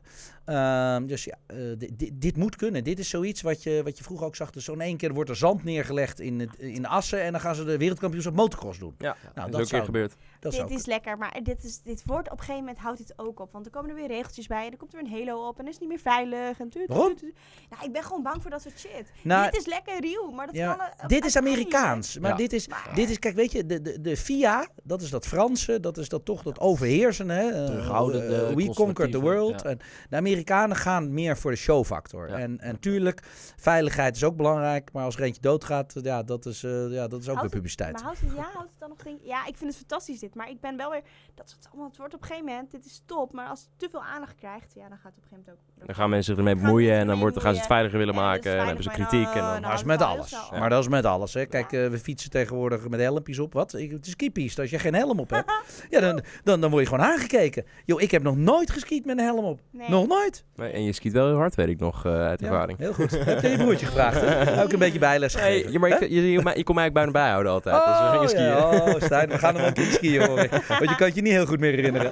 Ehm, 0.47 1.05
dus 1.05 1.23
ja, 1.23 1.37
eh, 1.45 1.57
di- 1.77 1.89
di- 1.97 2.11
dit 2.13 2.37
moet 2.37 2.55
kunnen. 2.55 2.83
Dit 2.83 2.99
is 2.99 3.09
zoiets 3.09 3.41
wat 3.41 3.63
je, 3.63 3.81
wat 3.83 3.97
je 3.97 4.03
vroeger 4.03 4.25
ook 4.25 4.35
zag. 4.35 4.51
Dus 4.51 4.63
zo'n 4.65 4.81
één 4.81 4.97
keer 4.97 5.13
wordt 5.13 5.29
er 5.29 5.35
zand 5.35 5.63
neergelegd 5.63 6.19
in, 6.19 6.39
het, 6.39 6.55
in 6.57 6.85
Assen. 6.85 7.21
En 7.23 7.31
dan 7.31 7.41
gaan 7.41 7.55
ze 7.55 7.63
de 7.65 7.77
wereldkampioenschap 7.77 8.33
motocross 8.35 8.79
doen. 8.79 8.95
Ja, 8.97 9.15
Nou, 9.35 9.35
dat 9.35 9.47
is 9.47 9.53
ook 9.53 9.59
een 9.59 9.65
zou- 9.67 9.67
keer 9.81 9.83
gebeurd. 9.85 10.15
Dat 10.39 10.51
dit 10.51 10.69
is 10.69 10.85
lekker, 10.85 11.17
maar 11.17 11.39
dit, 11.43 11.63
is, 11.63 11.81
dit 11.81 12.03
wordt 12.05 12.27
op 12.27 12.33
een 12.33 12.39
gegeven 12.39 12.59
moment 12.59 12.77
houdt 12.77 12.97
dit 12.97 13.13
ook 13.15 13.39
op. 13.39 13.51
Want 13.51 13.65
er 13.65 13.71
komen 13.71 13.89
er 13.89 13.95
weer 13.95 14.07
regeltjes 14.07 14.47
bij 14.47 14.65
en 14.65 14.71
er 14.71 14.77
komt 14.77 14.93
er 14.93 15.01
weer 15.03 15.11
een 15.11 15.17
halo 15.27 15.47
op 15.47 15.59
en 15.59 15.65
is 15.65 15.71
het 15.71 15.79
niet 15.79 15.89
meer 15.89 15.99
veilig. 15.99 16.59
En 16.59 16.69
tu- 16.69 16.79
tu- 16.79 16.93
Waarom? 16.93 17.15
tu- 17.15 17.19
tu- 17.25 17.33
Nou, 17.69 17.83
ik 17.85 17.91
ben 17.91 18.03
gewoon 18.03 18.23
bang 18.23 18.41
voor 18.41 18.51
dat 18.51 18.61
soort 18.61 18.79
shit. 18.79 19.11
Nou, 19.23 19.51
dit 19.51 19.59
is 19.59 19.65
lekker 19.65 19.99
real, 20.01 20.31
maar 20.31 20.45
dat 20.45 20.55
ja, 20.55 20.73
kan... 20.97 21.07
dit 21.07 21.25
is 21.25 21.35
Amerikaans. 21.37 22.19
Maar 22.19 22.31
Ja. 22.31 22.37
dit 22.37 22.53
is, 22.53 22.67
Maar- 22.67 22.91
dit 22.95 23.09
is, 23.09 23.19
kijk, 23.19 23.35
weet 23.35 23.51
je, 23.51 23.65
de, 23.65 23.81
de, 23.81 24.01
de 24.01 24.17
FIA, 24.17 24.67
dat 24.83 25.01
is 25.01 25.09
dat 25.09 25.27
Franse, 25.27 25.79
dat 25.79 25.97
is 25.97 26.09
dat 26.09 26.25
toch 26.25 26.41
dat 26.43 26.59
overheersen. 26.59 27.29
Hè? 27.29 27.49
Eh, 27.51 27.65
Terughoudende, 27.65 28.35
eh, 28.35 28.53
we 28.55 28.73
conquered 28.73 29.11
the 29.11 29.19
world. 29.19 29.61
ja. 29.61 29.69
En 29.69 29.79
de 30.09 30.15
Amerikanen 30.15 30.75
gaan 30.75 31.13
meer 31.13 31.37
voor 31.37 31.51
de 31.51 31.57
showfactor. 31.57 32.29
Ja. 32.29 32.37
En, 32.37 32.59
en 32.59 32.79
tuurlijk, 32.79 33.21
veiligheid 33.57 34.15
is 34.15 34.23
ook 34.23 34.35
belangrijk. 34.35 34.89
Maar 34.93 35.03
als 35.03 35.15
er 35.15 35.21
eentje 35.23 35.41
doodgaat, 35.41 35.93
ja, 36.01 36.23
dat 36.23 36.45
is, 36.45 36.63
eh, 36.63 36.71
ja, 36.91 37.07
dat 37.07 37.21
is 37.21 37.29
ook 37.29 37.35
Houdt 37.35 37.35
weer 37.35 37.41
het- 37.41 37.51
publiciteit. 37.51 37.93
Maar 37.93 38.03
houdt 38.03 38.19
het, 38.19 38.31
ja, 38.35 38.41
houdt 38.41 38.69
het 38.69 38.79
dan 38.79 38.89
nog 38.89 39.03
ding? 39.03 39.19
Ja, 39.23 39.39
ik 39.45 39.57
vind 39.57 39.69
het 39.69 39.77
fantastisch 39.79 40.19
dit. 40.19 40.26
Maar 40.35 40.49
ik 40.49 40.61
ben 40.61 40.77
wel 40.77 40.91
weer... 40.91 41.01
Dat 41.35 41.57
allemaal, 41.69 41.87
het 41.87 41.97
wordt 41.97 42.13
op 42.13 42.21
een 42.21 42.27
gegeven 42.27 42.49
moment... 42.49 42.71
Dit 42.71 42.85
is 42.85 43.01
top. 43.05 43.33
Maar 43.33 43.47
als 43.47 43.59
het 43.59 43.69
te 43.77 43.87
veel 43.91 44.03
aandacht 44.03 44.35
krijgt... 44.35 44.73
Ja, 44.73 44.89
dan 44.89 44.97
gaat 44.97 45.11
het 45.15 45.17
op 45.17 45.23
een 45.23 45.29
gegeven 45.29 45.43
moment 45.45 45.79
ook... 45.79 45.85
Dan 45.85 45.95
gaan 45.95 46.09
mensen 46.09 46.35
zich 46.35 46.45
ermee 46.45 46.63
bemoeien 46.63 46.93
en 46.93 47.07
dan, 47.07 47.19
wordt, 47.19 47.33
dan 47.33 47.43
gaan 47.43 47.53
ze 47.53 47.59
het 47.59 47.67
veiliger 47.67 47.97
willen 47.97 48.13
dus 48.13 48.23
maken. 48.23 48.51
En 48.51 48.57
dan 48.57 48.65
hebben 48.65 48.83
ze 48.83 48.89
kritiek. 48.89 49.27
En 49.27 49.41
dan... 49.41 49.41
Maar 49.41 49.61
dat 49.61 49.73
is 49.73 49.83
met 49.83 50.01
alles. 50.01 50.49
Maar 50.51 50.69
dat 50.69 50.81
is 50.81 50.87
met 50.89 51.05
alles. 51.05 51.33
Hè. 51.33 51.45
Kijk, 51.45 51.71
eh, 51.71 51.87
we 51.87 51.99
fietsen 51.99 52.29
tegenwoordig 52.29 52.87
met 52.87 52.99
helmpjes 52.99 53.39
op. 53.39 53.53
Wat? 53.53 53.73
Ik, 53.73 53.91
het 53.91 54.05
is 54.05 54.11
skipiest. 54.11 54.59
Als 54.59 54.69
je 54.69 54.79
geen 54.79 54.93
helm 54.93 55.19
op 55.19 55.29
hebt, 55.29 55.51
ja, 55.89 55.99
dan, 55.99 56.21
dan, 56.43 56.61
dan 56.61 56.69
word 56.69 56.83
je 56.83 56.89
gewoon 56.89 57.05
aangekeken. 57.05 57.65
Yo, 57.85 57.97
ik 57.97 58.11
heb 58.11 58.23
nog 58.23 58.37
nooit 58.37 58.71
geskiet 58.71 59.05
met 59.05 59.17
een 59.17 59.23
helm 59.23 59.45
op. 59.45 59.59
Nee. 59.71 59.89
Nog 59.89 60.07
nooit. 60.07 60.45
Nee, 60.55 60.71
En 60.71 60.83
je 60.83 60.93
skiet 60.93 61.13
wel 61.13 61.27
heel 61.27 61.37
hard, 61.37 61.55
weet 61.55 61.67
ik 61.67 61.79
nog, 61.79 62.05
eh, 62.05 62.11
uit 62.11 62.39
Ja, 62.39 62.47
ervaring. 62.47 62.77
heel 62.77 62.93
goed. 62.93 63.25
heb 63.25 63.41
je 63.41 63.49
je 63.49 63.57
broertje 63.57 63.85
gevraagd? 63.91 64.21
Hè? 64.21 64.63
Ook 64.63 64.71
een 64.71 64.79
beetje 64.79 64.99
bijles 64.99 65.35
gegeven. 65.35 65.71
je, 65.71 65.79
maar 65.79 65.89
je, 65.89 66.13
je, 66.13 66.31
je, 66.31 66.31
je 66.31 66.63
kon 66.63 66.75
mij 66.75 66.83
eigenlijk 66.83 66.93
bijna 66.93 67.11
bijhouden 67.11 67.51
altijd. 67.51 67.75
als 67.75 67.99
we 67.99 68.09
gingen 68.09 68.29
skiën. 68.29 68.45
ja. 68.45 68.93
oh, 68.93 69.01
Stijn, 69.01 69.29
we 69.29 69.37
gaan 69.37 69.53
er 69.53 69.59
wel 69.59 69.67
een 69.67 69.73
keer 69.73 69.91
skiën 69.91 70.16
Want 70.79 70.89
je 70.89 70.95
kan 70.95 71.07
het 71.07 71.15
je 71.15 71.21
niet 71.21 71.31
heel 71.33 71.45
goed 71.45 71.59
meer 71.59 71.71
herinneren. 71.73 72.11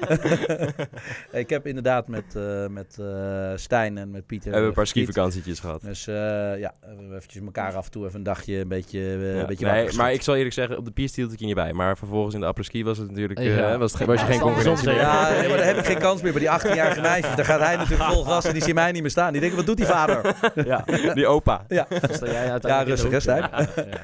ik 1.31 1.49
heb 1.49 1.67
inderdaad 1.67 2.07
met, 2.07 2.35
eh, 2.35 2.67
met 2.67 2.97
eh, 2.99 3.51
Stijn 3.55 3.97
en 3.97 4.11
met 4.11 4.25
Pieter 4.25 4.47
We 4.47 4.51
hebben 4.51 4.69
een 4.69 4.75
paar 4.75 4.87
skivakantietjes 4.87 5.59
gehad. 5.59 5.81
Dus 5.81 6.07
eh, 6.07 6.13
ja, 6.59 6.73
we 6.81 6.87
hebben 6.87 7.15
eventjes 7.15 7.41
elkaar 7.43 7.73
af 7.73 7.85
en 7.85 7.91
toe 7.91 8.05
even 8.05 8.17
een 8.17 8.23
dagje 8.23 8.59
een 8.59 8.67
beetje, 8.67 8.99
Ja. 8.99 9.39
een 9.39 9.45
beetje 9.45 9.65
nee, 9.65 9.93
maar 9.93 10.13
ik 10.13 10.21
zal 10.21 10.35
eerlijk 10.35 10.53
zeggen, 10.53 10.77
op 10.77 10.85
de 10.85 10.91
piste 10.91 11.19
hield 11.19 11.33
ik 11.33 11.39
je 11.39 11.45
niet 11.45 11.55
bij. 11.55 11.73
Maar 11.73 11.97
vervolgens 11.97 12.33
in 12.33 12.39
de 12.39 12.45
après-ski 12.45 12.83
was 12.83 12.97
het 12.97 13.09
natuurlijk 13.09 13.39
eh, 13.39 13.57
Ja. 13.57 13.77
was, 13.77 13.93
het, 13.93 14.05
was 14.05 14.19
je 14.19 14.25
geen 14.25 14.39
concurrentie. 14.39 14.91
Ja, 14.91 15.29
nee, 15.29 15.47
maar 15.47 15.57
dan 15.57 15.67
heb 15.67 15.77
ik 15.77 15.85
geen 15.85 15.97
kans 15.99 16.21
meer 16.21 16.31
bij 16.33 16.41
die 16.41 16.49
18-jarige 16.49 17.01
meisjes. 17.11 17.35
Dan 17.35 17.45
gaat 17.45 17.59
hij 17.59 17.75
natuurlijk 17.75 18.09
vol 18.11 18.23
gas 18.23 18.45
en 18.45 18.53
die 18.53 18.63
ziet 18.63 18.73
mij 18.73 18.91
niet 18.91 19.01
meer 19.01 19.11
staan. 19.11 19.31
Die 19.31 19.39
denken, 19.41 19.57
wat 19.57 19.65
doet 19.67 19.77
die 19.77 19.85
vader? 19.85 20.35
Ja. 20.65 20.83
Die 21.13 21.27
opa. 21.27 21.65
Ja, 21.67 21.87
Sta 22.11 22.25
jij 22.25 22.45
Ja, 22.61 22.81
rustig, 22.81 23.07
hè, 23.09 23.11
hoek, 23.11 23.21
Stijn? 23.21 23.41
ja. 23.41 23.59
Ja, 23.59 23.67
ja. 23.75 23.99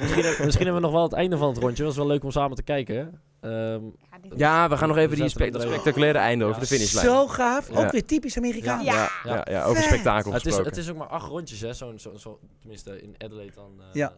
Misschien, 0.00 0.24
misschien 0.44 0.64
hebben 0.64 0.74
we 0.74 0.80
nog 0.80 0.92
wel 0.92 1.02
het 1.02 1.12
einde 1.12 1.36
van 1.36 1.48
het 1.48 1.58
rondje. 1.58 1.84
was 1.84 1.96
wel 1.96 2.06
leuk 2.06 2.24
om 2.24 2.30
samen 2.30 2.56
te 2.56 2.62
kijken. 2.62 3.13
Ehm, 3.40 3.80
Ja, 4.36 4.68
we 4.68 4.76
gaan 4.76 4.88
nog 4.88 4.96
even 4.96 5.16
die 5.16 5.28
spe- 5.28 5.50
spectaculaire 5.60 6.18
einde 6.18 6.44
over 6.44 6.60
de 6.60 6.66
finishlijn. 6.66 7.06
Zo 7.06 7.26
gaaf. 7.26 7.70
Ja. 7.72 7.84
Ook 7.84 7.90
weer 7.90 8.04
typisch 8.04 8.36
Amerikaans. 8.36 8.84
Ja. 8.84 9.10
Ja, 9.24 9.46
ja, 9.50 9.64
over 9.64 9.76
Vet. 9.82 9.90
spektakel 9.90 10.32
het, 10.32 10.46
is, 10.46 10.56
het 10.56 10.76
is 10.76 10.90
ook 10.90 10.96
maar 10.96 11.06
acht 11.06 11.28
rondjes, 11.28 11.60
hè? 11.60 11.72
Zo, 11.74 11.96
zo, 11.96 12.16
zo, 12.16 12.38
tenminste, 12.60 13.02
in 13.02 13.14
Adelaide 13.18 13.52
dan. 13.54 13.72
eh, 13.80 13.84
Ja. 13.92 14.12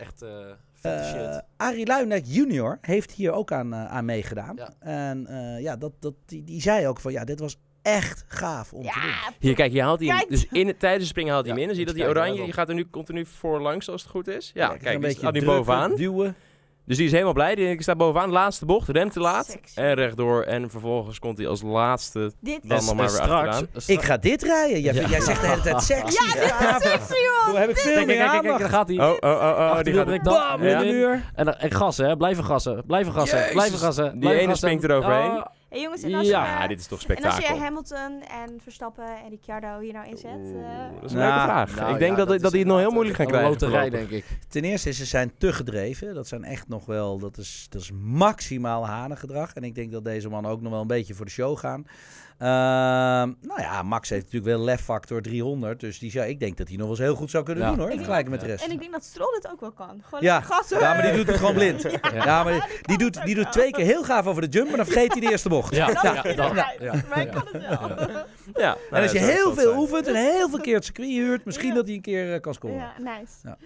Echt 0.00 0.22
eh, 0.22 0.28
Vette 0.72 0.98
Eh, 0.98 1.32
shit. 1.34 1.42
Arie 1.56 1.86
Luijendijk 1.86 2.24
junior 2.26 2.78
heeft 2.80 3.12
hier 3.12 3.32
ook 3.32 3.52
aan, 3.52 3.74
aan 3.74 4.04
meegedaan. 4.04 4.56
Ja. 4.56 4.72
En 4.78 5.26
eh, 5.26 5.62
ja, 5.62 5.76
dat, 5.76 5.92
dat, 6.00 6.14
die, 6.26 6.44
die 6.44 6.60
zei 6.60 6.86
ook 6.86 7.00
van 7.00 7.12
ja, 7.12 7.24
dit 7.24 7.40
was 7.40 7.56
echt 7.82 8.24
gaaf 8.28 8.72
om 8.72 8.82
te 8.82 8.90
doen. 9.00 9.02
Ja, 9.10 9.32
Hier, 9.38 9.54
kijk, 9.54 9.72
hier 9.72 9.82
haalt. 9.82 10.00
Kijk. 10.04 10.28
Dus 10.28 10.46
in 10.50 10.66
het, 10.66 10.78
tijdens 10.78 11.00
het 11.02 11.10
springen 11.12 11.32
haalt 11.32 11.44
hij 11.44 11.52
hem 11.52 11.62
in. 11.62 11.66
Dan 11.68 11.76
zie 11.76 11.84
je 11.86 11.90
dat 11.92 12.00
die 12.00 12.08
kijk 12.12 12.24
oranje, 12.24 12.44
die 12.44 12.52
gaat 12.52 12.68
er 12.68 12.74
nu 12.74 12.90
continu 12.90 13.26
voorlangs 13.26 13.88
als 13.88 14.02
het 14.02 14.10
goed 14.10 14.28
is. 14.28 14.50
Ja, 14.54 14.60
Lekker 14.68 14.78
kijk, 14.82 14.94
een 14.94 15.00
die 15.00 15.08
beetje 15.08 15.18
staat 15.18 15.32
nu 15.32 15.40
drukken, 15.40 15.64
bovenaan. 15.64 15.94
duwen. 15.96 16.36
Dus 16.86 16.96
die 16.96 17.06
is 17.06 17.12
helemaal 17.12 17.32
blij. 17.32 17.54
Die 17.54 17.82
staat 17.82 17.96
bovenaan. 17.96 18.30
Laatste 18.30 18.64
bocht, 18.66 18.88
remt 18.88 19.12
te 19.12 19.20
laat. 19.20 19.46
Sexy. 19.46 19.78
En 19.80 19.94
rechtdoor. 19.94 20.42
En 20.42 20.70
vervolgens 20.70 21.18
komt 21.18 21.38
hij 21.38 21.46
als 21.46 21.62
laatste 21.62 22.32
dit 22.40 22.60
dan 22.68 22.78
is... 22.78 22.86
nog 22.86 22.94
maar 22.94 23.10
weer 23.10 23.20
achteraan. 23.20 23.66
Ik 23.86 24.02
ga 24.02 24.16
dit 24.16 24.42
rijden. 24.42 24.80
Jij, 24.80 24.94
Ja. 24.94 25.08
jij 25.08 25.20
zegt 25.20 25.40
de 25.40 25.46
hele 25.46 25.60
tijd 25.60 25.82
sexy. 25.92 26.16
Ja, 26.22 26.32
dit 26.32 26.42
is 26.82 26.90
sexy, 26.90 27.12
man! 27.44 27.50
Hoe 27.50 27.58
heb 27.58 27.70
ik 27.70 27.76
veel 27.78 27.94
meer 27.94 28.06
kijk, 28.06 28.18
kijk, 28.18 28.30
aandacht. 28.30 28.58
daar 28.60 28.68
gaat 28.68 28.88
hij. 28.88 28.96
Oh, 28.96 29.10
oh, 29.20 29.30
oh, 29.30 29.72
oh. 29.76 29.82
Die 29.82 29.94
gaat 29.94 30.04
breekt 30.04 30.22
Bam, 30.24 30.34
dan. 30.58 30.60
in 30.60 30.68
Ja. 30.68 30.78
de 30.78 30.84
muur. 30.84 31.24
En, 31.34 31.60
en 31.60 31.70
gassen, 31.70 32.06
hè? 32.06 32.16
Blijven 32.16 32.44
gassen. 32.44 32.82
Blijven 32.86 33.12
gassen. 33.12 33.38
Jezus, 33.38 33.52
Blijven 33.52 33.78
gassen. 33.78 34.20
die 34.20 34.34
ene 34.38 34.56
springt 34.56 34.84
eroverheen. 34.84 35.30
Ah, 35.30 35.46
Hey, 35.68 35.80
jongens, 35.82 36.02
en 36.02 36.14
als, 36.14 36.26
Ja, 36.26 36.62
je, 36.62 36.68
dit 36.68 36.80
is 36.80 36.86
toch 36.86 37.02
en 37.02 37.14
als 37.14 37.24
je 37.24 37.30
spektakel. 37.32 37.62
Hamilton 37.64 38.22
en 38.22 38.60
Verstappen 38.62 39.04
en 39.24 39.28
Ricciardo 39.30 39.80
hier 39.80 39.92
nou 39.92 40.06
inzet... 40.08 40.30
Oeh, 40.36 40.64
eh, 40.64 40.92
dat 40.94 41.04
is 41.04 41.12
een 41.12 41.18
Nou, 41.18 41.30
leuke 41.32 41.44
vraag. 41.46 41.76
nou 41.76 41.92
ik 41.92 41.98
denk 41.98 42.10
ja, 42.10 42.16
dat, 42.16 42.28
dat 42.28 42.40
dat, 42.40 42.50
die 42.50 42.60
het 42.60 42.68
nog 42.68 42.78
heel 42.78 42.90
moeilijk 42.90 43.16
gaan 43.16 43.26
krijgen. 43.26 43.50
loterij, 43.50 43.90
denk 43.90 44.10
ik. 44.10 44.24
Ten 44.48 44.64
eerste, 44.64 44.92
ze 44.92 45.04
zijn 45.04 45.32
te 45.38 45.52
gedreven. 45.52 46.14
Dat 46.14 46.28
zijn 46.28 46.44
echt 46.44 46.68
nog 46.68 46.86
wel, 46.86 47.18
dat 47.18 47.38
is, 47.38 47.66
dat 47.70 47.80
is 47.82 47.90
maximaal 48.02 48.86
hanengedrag. 48.86 49.54
En 49.54 49.64
ik 49.64 49.74
denk 49.74 49.92
dat 49.92 50.04
deze 50.04 50.28
mannen 50.28 50.50
ook 50.50 50.60
nog 50.60 50.72
wel 50.72 50.80
een 50.80 50.86
beetje 50.86 51.14
voor 51.14 51.24
de 51.24 51.30
show 51.30 51.58
gaan. 51.58 51.86
Ehm, 52.38 53.32
nou 53.40 53.60
ja, 53.60 53.82
Max 53.82 54.08
heeft 54.08 54.24
natuurlijk 54.24 54.56
wel 54.56 54.64
leffactor 54.64 55.22
300. 55.22 55.80
Dus 55.80 55.98
die 55.98 56.10
zou, 56.10 56.26
ik 56.28 56.40
denk 56.40 56.56
dat 56.56 56.68
hij 56.68 56.76
nog 56.76 56.86
wel 56.86 56.96
eens 56.96 57.04
heel 57.06 57.14
goed 57.14 57.30
zou 57.30 57.44
kunnen 57.44 57.64
Ja. 57.64 57.70
doen 57.70 57.78
hoor. 57.78 57.90
Vergelijking 57.90 58.28
met 58.30 58.40
de 58.40 58.46
Ja. 58.46 58.52
rest. 58.52 58.64
En 58.64 58.70
ik 58.72 58.78
denk 58.80 58.92
dat 58.92 59.04
Stroll 59.04 59.34
het 59.34 59.48
ook 59.52 59.60
wel 59.60 59.72
kan. 59.72 60.00
Gewoon 60.04 60.24
Ja. 60.24 60.40
gas. 60.40 60.68
Ja, 60.68 60.78
maar 60.94 61.02
die 61.02 61.12
doet 61.12 61.26
het 61.26 61.36
gewoon 61.36 61.54
blind. 61.54 61.82
Ja, 62.24 62.42
maar 62.44 62.78
die, 62.82 62.98
doet, 62.98 63.24
die 63.24 63.34
doet 63.34 63.52
twee 63.52 63.70
keer 63.70 63.84
heel 63.84 64.04
gaaf 64.04 64.26
over 64.26 64.42
de 64.42 64.48
jump, 64.48 64.68
maar 64.68 64.76
dan 64.76 64.86
vergeet 64.86 65.12
hij 65.12 65.20
de 65.20 65.30
eerste 65.30 65.48
bocht. 65.48 65.74
Ja, 65.74 65.88
ja, 65.88 66.02
dan- 66.02 66.24
inderdaad. 66.24 66.74
ja. 66.80 66.94
Maar 67.08 67.20
ik 67.20 67.30
kan 67.30 67.42
het 67.52 67.62
wel. 68.08 68.24
Ja, 68.54 68.76
En 68.90 69.02
als 69.02 69.12
je 69.12 69.18
heel 69.18 69.54
veel 69.54 69.76
oefent 69.76 70.06
en 70.06 70.14
heel 70.14 70.48
veel 70.48 70.60
keer 70.60 70.74
het 70.74 70.84
circuit 70.84 71.08
huurt, 71.08 71.44
misschien 71.44 71.68
Ja. 71.68 71.74
dat 71.74 71.86
hij 71.86 71.94
een 71.94 72.00
keer 72.00 72.34
eh, 72.34 72.40
kan 72.40 72.54
scoren. 72.54 72.76
Ja, 72.76 72.92
nice. 72.98 73.56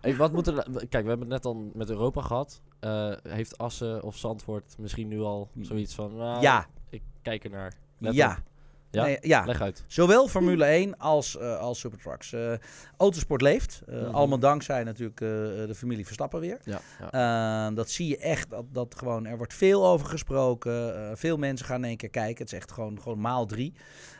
Hey, 0.00 0.16
wat 0.16 0.32
moet 0.32 0.46
er, 0.46 0.54
kijk, 0.88 1.02
we 1.04 1.08
hebben 1.08 1.18
het 1.20 1.28
net 1.28 1.44
al 1.44 1.70
met 1.74 1.90
Europa 1.90 2.20
gehad. 2.20 2.60
Eh, 2.80 3.12
heeft 3.28 3.58
Assen 3.58 4.02
of 4.02 4.16
Zandvoort 4.16 4.74
misschien 4.78 5.08
nu 5.08 5.20
al 5.20 5.48
zoiets 5.60 5.94
van... 5.94 6.16
nou, 6.16 6.40
Ja, 6.40 6.66
Ik 6.90 7.02
kijk 7.22 7.44
ernaar. 7.44 7.72
Ja. 7.98 8.44
Ja? 8.90 9.04
Nee, 9.04 9.18
ja. 9.20 9.44
Leg 9.44 9.60
uit. 9.60 9.84
Zowel 9.86 10.28
Formule 10.28 10.64
1 10.64 10.98
als, 10.98 11.38
eh 11.38 11.58
als 11.58 11.78
Supertrucks. 11.78 12.32
Eh 12.32 12.52
autosport 12.96 13.42
leeft. 13.42 13.82
Mhm. 13.86 14.04
Allemaal 14.04 14.38
dankzij 14.38 14.84
natuurlijk 14.84 15.18
de 15.18 15.74
familie 15.74 16.04
Verstappen 16.04 16.40
weer. 16.40 16.58
Ja, 16.64 16.80
ja. 17.10 17.70
Dat 17.70 17.90
zie 17.90 18.08
je 18.08 18.18
echt. 18.18 18.50
Dat, 18.50 18.64
dat 18.72 18.94
gewoon, 18.98 19.26
er 19.26 19.36
wordt 19.36 19.54
veel 19.54 19.86
over 19.86 20.06
gesproken. 20.06 21.18
Veel 21.18 21.36
mensen 21.36 21.66
gaan 21.66 21.82
in 21.82 21.88
één 21.88 21.96
keer 21.96 22.10
kijken. 22.10 22.44
Het 22.44 22.52
is 22.52 22.58
echt 22.58 22.72
gewoon, 22.72 23.00
gewoon 23.02 23.20
maal 23.20 23.46
drie. 23.46 23.72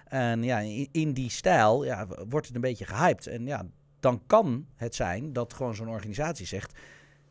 En 0.09 0.43
ja, 0.43 0.59
in, 0.59 0.89
in 0.93 1.13
die 1.13 1.31
stijl 1.31 1.85
ja, 1.85 2.07
wordt 2.29 2.47
het 2.47 2.55
een 2.55 2.61
beetje 2.61 2.85
gehyped. 2.85 3.27
En 3.27 3.47
ja, 3.47 3.67
dan 4.01 4.23
kan 4.27 4.67
het 4.75 4.95
zijn 4.95 5.33
dat 5.33 5.53
gewoon 5.53 5.75
zo'n 5.75 5.89
organisatie 5.89 6.47
zegt... 6.47 6.79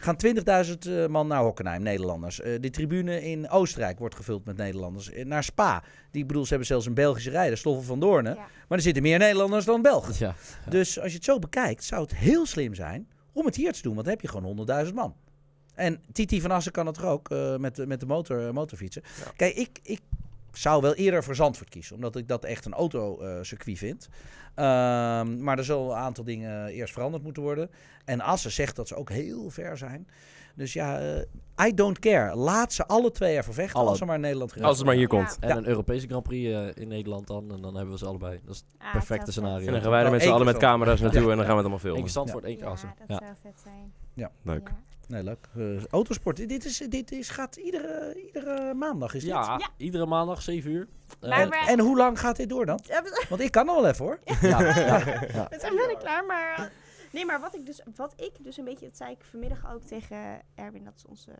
Gaan 0.05 0.65
20.000 0.65 0.91
eh, 0.91 1.05
man 1.07 1.27
naar 1.27 1.41
Hockenheim, 1.41 1.81
Nederlanders. 1.81 2.41
Eh, 2.41 2.61
de 2.61 2.69
tribune 2.69 3.23
in 3.23 3.49
Oostenrijk 3.49 3.99
wordt 3.99 4.15
gevuld 4.15 4.45
met 4.45 4.57
Nederlanders. 4.57 5.11
Eh, 5.11 5.25
naar 5.25 5.43
Spa. 5.43 5.83
Die, 6.11 6.21
ik 6.21 6.27
bedoel, 6.27 6.43
ze 6.43 6.49
hebben 6.49 6.67
zelfs 6.67 6.85
een 6.85 6.93
Belgische 6.93 7.29
rijder, 7.29 7.57
Stoffel 7.57 7.83
van 7.83 7.99
Doornen. 7.99 8.35
Ja. 8.35 8.47
Maar 8.67 8.77
er 8.77 8.83
zitten 8.83 9.03
meer 9.03 9.19
Nederlanders 9.19 9.65
dan 9.65 9.81
Belgen. 9.81 10.13
ja. 10.17 10.35
Dus 10.69 10.99
als 10.99 11.09
je 11.11 11.15
het 11.15 11.25
zo 11.25 11.39
bekijkt, 11.39 11.83
zou 11.83 12.01
het 12.01 12.15
heel 12.15 12.45
slim 12.45 12.73
zijn 12.73 13.07
om 13.33 13.45
het 13.45 13.55
hier 13.55 13.73
te 13.73 13.81
doen. 13.81 13.93
Want 13.93 14.05
dan 14.05 14.13
heb 14.13 14.21
je 14.23 14.27
gewoon 14.27 14.67
100.000 14.87 14.93
man. 14.93 15.15
En 15.75 16.01
Titi 16.11 16.41
van 16.41 16.51
Assen 16.51 16.71
kan 16.71 16.85
het 16.85 16.97
er 16.97 17.05
ook 17.05 17.29
eh, 17.29 17.55
met, 17.57 17.75
de- 17.75 17.87
met 17.87 17.99
de 17.99 18.05
motor, 18.05 18.53
motorfietsen. 18.53 19.01
Ja. 19.25 19.31
Kijk, 19.35 19.55
ik, 19.55 19.79
ik 19.83 19.99
zou 20.57 20.81
wel 20.81 20.93
eerder 20.93 21.23
voor 21.23 21.35
Zandvoort 21.35 21.69
kiezen. 21.69 21.95
Omdat 21.95 22.15
ik 22.15 22.27
dat 22.27 22.43
echt 22.43 22.65
een 22.65 22.73
autocircuit 22.73 23.77
vind. 23.77 24.09
Ehm, 24.55 25.43
maar 25.43 25.57
er 25.57 25.63
zullen 25.63 25.85
een 25.89 25.95
aantal 25.95 26.23
dingen 26.23 26.67
eerst 26.67 26.93
veranderd 26.93 27.23
moeten 27.23 27.43
worden. 27.43 27.69
En 28.05 28.21
Assen 28.21 28.51
zegt 28.51 28.75
dat 28.75 28.87
ze 28.87 28.95
ook 28.95 29.09
heel 29.09 29.49
ver 29.49 29.77
zijn. 29.77 30.07
Dus 30.55 30.73
ja, 30.73 30.99
eh, 30.99 31.67
I 31.67 31.73
don't 31.73 31.99
care. 31.99 32.35
Laat 32.35 32.73
ze 32.73 32.85
alle 32.87 33.11
twee 33.11 33.35
ervoor 33.35 33.53
vechten 33.53 33.79
Alle. 33.79 33.89
als 33.89 33.97
ze 33.97 34.05
maar 34.05 34.15
in 34.15 34.21
Nederland 34.21 34.49
gereden 34.49 34.69
Als 34.69 34.77
het 34.77 34.87
maar 34.87 34.95
hier 34.95 35.11
Ja. 35.13 35.17
komt. 35.17 35.37
En 35.39 35.47
Ja. 35.49 35.55
een 35.57 35.67
Europese 35.67 36.07
Grand 36.07 36.23
Prix 36.23 36.53
eh, 36.53 36.81
in 36.83 36.87
Nederland 36.87 37.27
dan. 37.27 37.51
En 37.53 37.61
dan 37.61 37.75
hebben 37.75 37.93
we 37.93 37.99
ze 37.99 38.05
allebei. 38.05 38.39
Dat 38.45 38.53
is 38.55 38.63
het 38.71 38.81
Ah, 38.81 38.91
perfecte 38.91 39.31
scenario. 39.31 39.65
En 39.67 39.71
dan 39.73 39.81
gaan 39.81 39.91
wij 39.91 40.03
er 40.03 40.11
met 40.11 40.21
z'n 40.21 40.29
allen 40.29 40.45
met 40.45 40.57
camera's 40.57 40.99
naartoe 41.01 41.21
Ja. 41.23 41.29
en 41.29 41.37
dan 41.37 41.45
gaan 41.45 41.55
we 41.55 41.61
het 41.63 41.71
allemaal 41.71 41.95
Eén 41.95 42.03
keer 42.03 42.09
filmen. 42.09 42.09
Zandvoort, 42.11 42.43
één 42.43 42.63
Assen. 42.63 42.89
Ja, 42.89 43.05
dat 43.07 43.19
Ja. 43.19 43.25
zou 43.25 43.37
vet 43.41 43.61
zijn. 43.63 43.93
Leuk. 44.41 44.71
Nee, 45.07 45.23
leuk. 45.23 45.47
Eh, 45.55 45.85
autosport, 45.85 46.37
dit, 46.49 46.65
is, 46.65 46.77
dit 46.77 47.11
is, 47.11 47.29
gaat 47.29 47.55
iedere, 47.55 48.21
iedere 48.25 48.73
maandag 48.73 49.13
is 49.13 49.21
dit. 49.21 49.31
Ja, 49.31 49.55
Ja. 49.57 49.69
iedere 49.77 50.05
maandag, 50.05 50.41
7 50.41 50.71
uur. 50.71 50.87
Eh, 51.21 51.29
Maar 51.29 51.39
En, 51.41 51.49
we- 51.49 51.65
en 51.67 51.79
hoe 51.79 51.97
lang 51.97 52.19
gaat 52.19 52.35
dit 52.35 52.49
door 52.49 52.65
dan? 52.65 52.79
Want 53.29 53.41
ik 53.41 53.51
kan 53.51 53.65
nog 53.65 53.75
wel 53.75 53.87
even 53.87 54.05
hoor. 54.05 54.19
ja, 54.41 54.61
ja, 54.61 54.75
ja. 55.33 55.47
We 55.49 55.57
zijn 55.59 55.75
bijna 55.75 55.93
klaar, 55.99 56.25
maar... 56.25 56.55
eh, 56.57 56.65
Nee, 57.11 57.25
maar 57.25 57.39
wat 57.39 57.55
ik 57.55 57.65
dus, 57.65 57.81
wat 57.95 58.13
ik 58.15 58.31
dus 58.43 58.57
een 58.57 58.63
beetje... 58.63 58.85
Dat 58.85 58.97
zei 58.97 59.11
ik 59.11 59.23
vanmiddag 59.29 59.73
ook 59.73 59.81
tegen 59.83 60.41
Erwin, 60.55 60.83
dat 60.83 60.93
is 60.95 61.05
onze 61.05 61.31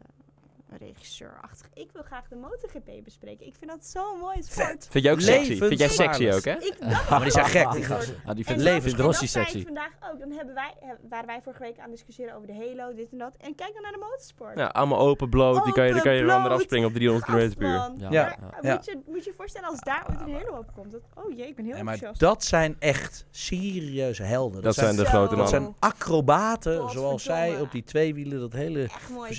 regisseur-achtig. 0.70 1.68
Ik 1.74 1.90
wil 1.94 2.04
graag 2.04 2.28
de 2.28 2.36
MotoGP 2.36 3.04
bespreken. 3.04 3.46
Ik 3.46 3.54
vind 3.60 3.72
dat 3.72 3.86
zo'n 3.86 4.20
mooi 4.20 4.44
sport. 4.44 4.88
Vind 4.90 5.04
jij 5.04 5.14
ook 5.14 5.22
sexy? 5.22 5.58
Vind 5.58 5.80
jij 5.80 5.90
sexy 5.90 6.30
ook, 6.30 6.44
hè? 6.44 6.52
Ik 6.54 6.76
dacht 6.80 7.10
Maar 7.10 7.22
die 7.22 7.32
zijn 7.32 7.46
gek, 7.46 7.72
die 7.72 7.80
En 7.82 7.86
gasten. 7.88 8.14
Ja, 8.26 8.34
die 8.34 8.36
dat- 8.36 8.46
vindt 8.46 8.62
levens- 8.64 8.84
vindt 8.84 9.00
en 9.00 9.06
Rossi 9.06 9.20
dat 9.22 9.30
sexy. 9.30 9.64
vandaag 9.66 9.92
ook. 10.12 10.20
Dan 10.20 10.32
hebben 10.32 10.54
wij, 10.54 10.74
eh, 10.82 10.90
waren 11.10 11.26
wij 11.28 11.42
vorige 11.44 11.62
week 11.62 11.76
aan 11.78 11.82
het 11.84 11.92
discussiëren 11.92 12.36
over 12.36 12.48
de 12.48 12.54
Halo, 12.54 12.94
dit 12.94 13.08
en 13.12 13.18
dat. 13.18 13.34
En 13.38 13.56
kijk 13.56 13.74
dan 13.74 13.82
naar 13.82 13.92
de 13.92 13.98
motorsport. 14.10 14.58
Ja, 14.60 14.66
allemaal 14.66 15.00
open, 15.00 15.30
bloot. 15.30 15.64
Die 15.64 15.74
kan 15.74 15.86
je, 15.88 15.94
dan 15.94 16.02
kan 16.02 16.14
je 16.14 16.18
er 16.20 16.24
Open, 16.26 16.36
wel 16.36 16.46
eraf 16.46 16.56
bloot. 16.56 16.62
springen 16.68 16.88
op 16.88 16.94
300 16.94 17.26
km 17.32 17.58
per 17.58 17.68
uur. 17.68 17.74
Ja. 17.98 18.08
Ja. 18.10 18.36
Maar, 18.40 18.60
Ja. 18.62 18.74
Moet, 18.74 18.86
je, 18.86 19.00
moet 19.08 19.24
je 19.24 19.30
je 19.30 19.36
voorstellen 19.38 19.70
als 19.70 19.80
daar 19.80 20.06
ooit 20.10 20.20
een 20.22 20.34
Halo 20.34 20.58
op 20.58 20.72
komt. 20.76 20.92
Dat, 20.92 21.02
oh 21.14 21.38
jee, 21.38 21.48
ik 21.48 21.56
ben 21.56 21.66
heel 21.66 21.74
Nee, 21.74 21.84
maar 21.84 21.94
enthousiast. 21.94 22.20
dat 22.34 22.44
zijn 22.44 22.76
echt 22.80 23.26
serieuze 23.32 24.24
helden. 24.24 24.62
Dat 24.62 24.74
zijn 24.76 24.96
de 24.96 25.02
Zo. 25.04 25.08
grote 25.10 25.36
dat 25.36 25.52
mannen. 25.52 25.62
zijn 25.62 25.76
acrobaten, 25.80 26.90
zoals 26.90 27.24
zij 27.24 27.60
op 27.60 27.72
die 27.72 27.84
twee 27.84 28.14
wielen, 28.14 28.40
dat 28.40 28.54
hele 28.54 28.84
Echt 28.84 29.10
mooi 29.10 29.34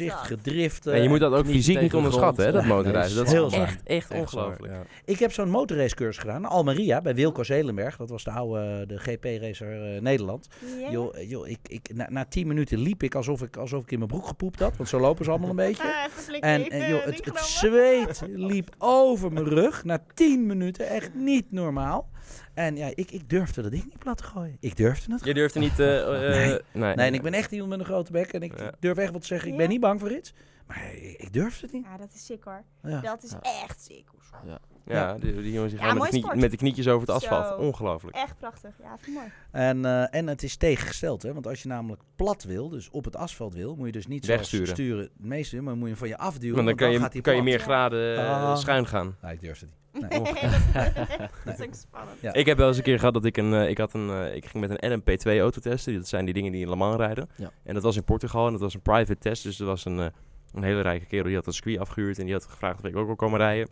moet 1.21 1.31
dat 1.31 1.39
ook 1.41 1.47
fysiek 1.47 1.81
niet 1.81 1.95
onderschatten, 1.95 2.45
hè, 2.45 2.53
dat 2.53 2.65
motorrijden. 2.65 3.09
nee, 3.09 3.17
Dat 3.17 3.27
is 3.27 3.33
heel 3.33 3.51
zwaar. 3.51 3.63
echt, 3.63 3.83
echt 3.85 4.11
ongelooflijk. 4.11 4.73
Ik 5.05 5.19
heb 5.19 5.33
zo'n 5.33 5.51
motorracecursus 5.51 6.19
gedaan, 6.23 6.45
Almeria, 6.45 7.01
bij 7.01 7.15
Wilco 7.15 7.43
Zelenberg. 7.43 7.97
Dat 7.97 8.11
was 8.11 8.25
de 8.25 8.31
oude 8.31 8.85
de 8.87 8.99
GP-racer 8.99 9.95
eh, 9.95 10.01
Nederland. 10.01 10.49
Ja? 10.81 10.91
Joh, 10.91 11.29
joh, 11.29 11.49
ik, 11.49 11.59
ik, 11.67 11.91
na, 11.95 12.07
na 12.11 12.25
tien 12.25 12.47
minuten 12.47 12.79
liep 12.79 13.03
ik 13.03 13.15
alsof 13.15 13.43
ik, 13.43 13.57
alsof 13.57 13.83
ik 13.83 13.91
in 13.91 13.99
mijn 13.99 14.11
broek 14.11 14.27
gepoept 14.27 14.61
had. 14.61 14.77
Want 14.77 14.89
zo 14.89 15.01
lopen 15.01 15.25
ze 15.25 15.31
allemaal 15.31 15.51
een 15.51 15.57
beetje. 15.57 15.83
Ah, 15.83 16.11
flikken, 16.11 16.51
En, 16.51 16.71
en 16.71 16.89
joh, 16.89 17.05
het, 17.05 17.25
het 17.25 17.39
zweet 17.39 18.23
liep 18.27 18.75
over 18.79 19.33
mijn 19.33 19.49
rug 19.49 19.85
na 19.85 20.03
10 20.15 20.47
minuten. 20.47 20.89
Echt 20.89 21.15
niet 21.15 21.53
normaal. 21.53 22.09
En 22.57 22.77
ja, 22.77 22.87
ik, 22.95 23.11
ik 23.11 23.29
durfde 23.31 23.63
dat 23.63 23.71
ding 23.71 23.85
niet 23.85 23.99
plat 23.99 24.17
te 24.17 24.23
gooien. 24.25 24.57
Ik 24.61 24.77
durfde 24.77 25.13
het. 25.13 25.25
Je 25.25 25.35
durft 25.35 25.55
er 25.55 25.61
niet... 25.61 25.79
eh, 25.79 26.01
eh, 26.01 26.09
Nee. 26.37 26.59
nee. 26.73 26.95
Nee, 26.95 27.07
en 27.07 27.15
ik 27.15 27.23
ben 27.23 27.33
echt 27.33 27.53
iemand 27.53 27.71
met 27.71 27.79
een 27.79 27.85
grote 27.85 28.13
bek. 28.13 28.33
En 28.33 28.43
ik 28.43 28.59
Ja. 28.59 28.73
durf 28.81 28.97
echt 28.97 29.13
wat 29.13 29.21
te 29.21 29.27
zeggen. 29.27 29.51
Ik 29.51 29.57
ben 29.57 29.69
niet 29.69 29.81
bang 29.81 30.01
voor 30.01 30.11
iets. 30.13 30.35
Maar 30.67 30.95
ik, 30.95 31.19
ik 31.21 31.33
durfde 31.33 31.67
het 31.67 31.75
niet. 31.75 31.85
Ja, 31.85 31.97
dat 31.97 32.13
is 32.15 32.25
sick 32.25 32.45
hoor. 32.45 32.63
Ja. 32.83 33.01
Dat 33.01 33.23
is 33.23 33.31
Ja. 33.31 33.41
echt 33.43 33.83
sick. 33.83 34.09
Ja, 34.47 34.59
die, 34.87 35.35
die 35.43 35.53
jongens 35.53 35.73
die 35.73 35.83
Ja, 35.83 35.89
gaan 35.89 35.99
met, 35.99 36.11
de 36.11 36.21
knie- 36.21 36.41
met 36.41 36.51
de 36.51 36.57
knietjes 36.57 36.89
over 36.89 37.01
het 37.07 37.17
asfalt. 37.17 37.47
Zo. 37.47 37.55
Ongelooflijk. 37.55 38.17
Echt 38.17 38.39
prachtig. 38.39 38.71
Ja, 38.83 38.97
vind 39.01 39.17
ik 39.17 39.23
mooi. 39.23 39.27
En, 39.51 39.85
eh, 39.85 40.15
en 40.19 40.27
het 40.27 40.43
is 40.43 40.57
tegengesteld. 40.57 41.23
Hè? 41.23 41.33
Want 41.33 41.47
als 41.47 41.63
je 41.63 41.69
namelijk 41.69 42.03
plat 42.17 42.45
wil, 42.45 42.69
dus 42.69 42.91
op 42.91 43.05
het 43.05 43.17
asfalt 43.17 43.55
wil, 43.55 43.77
moet 43.77 43.87
je 43.87 43.93
dus 43.93 44.07
niet 44.07 44.27
Wegsturen. 44.27 44.67
sturen. 44.69 45.09
Meestal, 45.17 45.63
maar 45.63 45.77
moet 45.77 45.89
je 45.89 45.97
van 45.97 46.09
je 46.09 46.17
afduwen. 46.19 46.55
Want 46.65 46.69
dan 46.69 46.79
want 46.79 46.93
kan 46.99 47.03
gaat 47.03 47.13
je, 47.15 47.21
kan 47.21 47.37
je 47.37 47.43
meer 47.43 47.59
graden 47.61 48.17
eh, 48.19 48.43
Ah. 48.51 48.57
schuin 48.57 48.87
gaan. 48.87 49.17
Nee, 49.23 49.33
ik 49.33 49.41
durfde 49.41 49.67
het 49.67 49.75
niet. 49.75 49.75
Nee, 50.11 50.21
Nee. 50.21 50.33
dat 51.45 51.59
is 51.59 51.67
ook 51.67 51.75
spannend. 51.75 52.21
Ja. 52.21 52.33
Ik 52.33 52.47
heb 52.47 52.59
wel 52.59 52.69
eens 52.69 52.77
een 52.77 52.83
keer 52.83 52.99
gehad 52.99 53.15
dat 53.15 53.25
ik 53.25 53.37
een... 53.37 53.55
eh, 53.55 53.69
ik, 53.69 53.79
had 53.79 53.95
een 53.95 54.11
eh, 54.11 54.35
ik 54.35 54.47
ging 54.47 54.67
met 54.69 54.83
een 54.83 55.01
LMP2 55.01 55.41
auto 55.41 55.61
testen. 55.61 55.95
Dat 55.95 56.09
zijn 56.09 56.25
die 56.25 56.35
dingen 56.35 56.53
die 56.53 56.63
in 56.63 56.69
Le 56.69 56.77
Mans 56.77 56.97
rijden. 56.97 57.29
Ja. 57.37 57.51
En 57.65 57.75
dat 57.75 57.83
was 57.83 57.97
in 57.97 58.05
Portugal 58.05 58.47
en 58.47 58.53
dat 58.53 58.61
was 58.61 58.75
een 58.75 58.81
private 58.83 59.19
test. 59.19 59.43
Dus 59.43 59.61
er 59.61 59.67
was 59.67 59.85
een, 59.85 59.99
eh, 60.01 60.07
een 60.55 60.63
hele 60.63 60.81
rijke 60.81 61.07
kerel 61.07 61.25
die 61.25 61.35
had 61.35 61.47
een 61.47 61.53
circuit 61.53 61.79
afgehuurd. 61.79 62.19
En 62.19 62.25
die 62.25 62.35
had 62.35 62.45
gevraagd 62.45 62.79
of 62.79 62.85
ik 62.85 62.97
ook 62.97 63.07
wil 63.07 63.17
komen 63.17 63.39
rijden. 63.39 63.69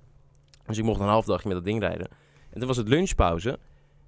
Dus 0.67 0.79
ik 0.79 0.85
mocht 0.85 1.01
een 1.01 1.07
half 1.07 1.25
dagje 1.25 1.49
met 1.49 1.57
dat 1.57 1.67
ding 1.67 1.81
rijden. 1.81 2.09
En 2.51 2.59
toen 2.59 2.69
was 2.69 2.77
het 2.77 2.89
lunchpauze. 2.89 3.59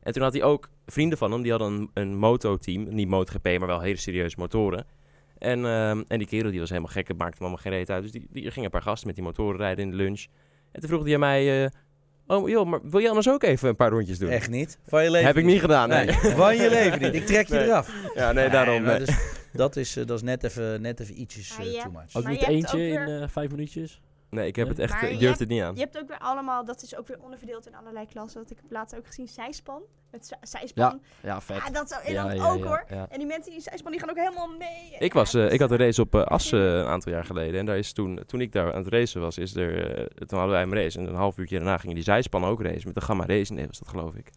En 0.03 0.13
toen 0.13 0.23
had 0.23 0.33
hij 0.33 0.43
ook 0.43 0.69
vrienden 0.87 1.19
van 1.19 1.33
hem. 1.33 1.43
Die 1.43 1.51
hadden 1.51 1.73
een, 1.73 1.91
een 1.95 2.17
mototeam. 2.17 2.95
Niet 2.95 3.09
MotoGP, 3.09 3.45
maar 3.45 3.67
wel 3.67 3.81
hele 3.81 3.97
serieuze 3.97 4.37
motoren. 4.39 4.87
En, 5.39 5.65
ehm, 5.67 6.03
en 6.09 6.19
die 6.19 6.27
kerel 6.27 6.51
die 6.51 6.61
was 6.61 6.69
helemaal 6.69 6.91
gek. 6.93 7.09
Het 7.09 7.19
maakte 7.19 7.35
hem 7.37 7.47
allemaal 7.47 7.63
geen 7.63 7.73
reet 7.73 7.91
uit. 7.91 8.03
Dus 8.03 8.13
die, 8.13 8.27
die 8.31 8.45
er 8.45 8.51
gingen 8.51 8.65
een 8.65 8.71
paar 8.71 8.83
gasten 8.83 9.07
met 9.07 9.17
die 9.17 9.25
motoren 9.25 9.57
rijden 9.61 9.85
in 9.85 9.91
de 9.91 9.97
lunch. 9.97 10.25
En 10.73 10.81
toen 10.81 10.89
vroeg 10.89 11.05
hij 11.05 11.15
aan 11.15 11.21
mij... 11.21 11.65
eh, 11.65 11.71
oh 12.27 12.49
joh, 12.49 12.67
maar 12.67 12.81
wil 12.83 13.01
jij 13.01 13.09
anders 13.09 13.29
ook 13.29 13.43
even 13.43 13.69
een 13.69 13.77
paar 13.77 13.91
rondjes 13.91 14.19
doen? 14.19 14.29
Echt 14.31 14.51
niet. 14.51 14.79
Van 14.87 15.03
je 15.05 15.11
leven 15.11 15.27
Heb 15.27 15.37
ik 15.37 15.45
niet 15.45 15.61
gedaan, 15.61 15.89
nee. 15.89 16.05
Nee, 16.07 16.15
van 16.35 16.57
je 16.57 16.69
leven 16.71 17.01
niet. 17.03 17.15
Ik 17.15 17.27
trek 17.27 17.49
je 17.49 17.55
Nee. 17.55 17.65
eraf. 17.65 17.93
Ja, 18.15 18.33
nee, 18.33 18.49
daarom. 18.49 18.83
nee. 18.83 18.99
dus, 18.99 19.17
dat, 19.53 19.77
is, 19.77 19.97
eh, 19.97 20.07
dat 20.07 20.17
is 20.17 20.23
net 20.23 20.45
even, 20.45 20.81
net 20.81 21.01
even 21.01 21.21
ietsjes 21.21 21.59
eh, 21.59 21.65
je 21.73 21.81
too 21.83 21.91
much. 21.91 22.15
Ook 22.17 22.23
Maar 22.23 22.33
niet 22.33 22.41
je 22.41 22.47
eentje 22.47 22.77
ook 22.77 23.07
in 23.09 23.21
eh, 23.23 23.29
vijf 23.29 23.51
minuutjes? 23.51 24.01
Nee, 24.37 24.47
ik 24.47 24.57
heb 24.57 24.69
het 24.69 24.79
echt, 24.79 24.93
Maar 24.93 25.03
eh, 25.03 25.13
ik 25.13 25.21
je 25.21 25.29
het 25.29 25.49
niet 25.49 25.63
aan. 25.63 25.75
Je 25.75 25.81
hebt 25.81 25.99
ook 25.99 26.09
weer 26.09 26.19
allemaal, 26.19 26.65
dat 26.65 26.83
is 26.83 26.97
ook 26.97 27.07
weer 27.07 27.21
onderverdeeld 27.23 27.67
in 27.67 27.75
allerlei 27.75 28.07
klassen. 28.07 28.41
Dat 28.43 28.51
ik 28.51 28.57
heb 28.63 28.71
laatst 28.71 28.97
ook 28.97 29.07
gezien, 29.07 29.29
zijspan. 29.29 29.83
Het 30.11 30.27
zij- 30.27 30.39
zijspan. 30.43 31.01
Ja, 31.23 31.41
vet. 31.41 31.57
Ja, 31.57 31.71
dat 31.71 31.89
zo, 31.89 31.95
en 32.05 32.13
Ja, 32.13 32.23
dan 32.27 32.37
ja, 32.37 32.51
ook 32.51 32.59
ja, 32.59 32.67
hoor. 32.67 32.85
ja. 32.89 33.07
En 33.11 33.19
die 33.19 33.27
mensen 33.27 33.53
die 33.53 33.61
zijspan, 33.61 33.91
die 33.91 34.01
gaan 34.01 34.11
ook 34.11 34.17
helemaal 34.17 34.49
mee. 34.59 34.95
En 34.99 35.01
Ik, 35.05 35.13
ja, 35.13 35.19
was, 35.19 35.35
eh, 35.35 35.53
ik 35.53 35.61
had 35.61 35.71
een 35.71 35.79
is, 35.79 35.85
race 35.85 36.01
op 36.01 36.15
eh, 36.15 36.21
Ja. 36.21 36.27
Assen 36.27 36.59
eh, 36.73 36.79
een 36.79 36.87
aantal 36.87 37.13
jaar 37.13 37.25
geleden. 37.25 37.61
En 37.61 37.67
daar 37.67 37.79
is 37.79 37.93
toen, 37.93 38.21
toen 38.27 38.41
ik 38.41 38.53
daar 38.53 38.73
aan 38.73 38.85
het 38.85 38.93
racen 38.93 39.21
was, 39.21 39.39
is 39.39 39.55
er, 39.57 39.97
eh, 39.99 40.05
toen 40.27 40.39
hadden 40.39 40.57
wij 40.57 40.63
een 40.63 40.75
race. 40.75 40.99
En 40.99 41.07
een 41.07 41.15
half 41.15 41.39
uurtje 41.39 41.57
daarna 41.57 41.79
gingen 41.79 41.95
die 41.95 42.05
zijspan 42.05 42.45
ook 42.45 42.63
racen. 42.63 42.83
Met 42.85 42.95
de 42.95 43.01
Gamma 43.01 43.27
Race, 43.27 43.53
nee, 43.53 43.67
was 43.67 43.79
dat 43.79 43.89
geloof 43.89 44.15
ik. 44.15 44.31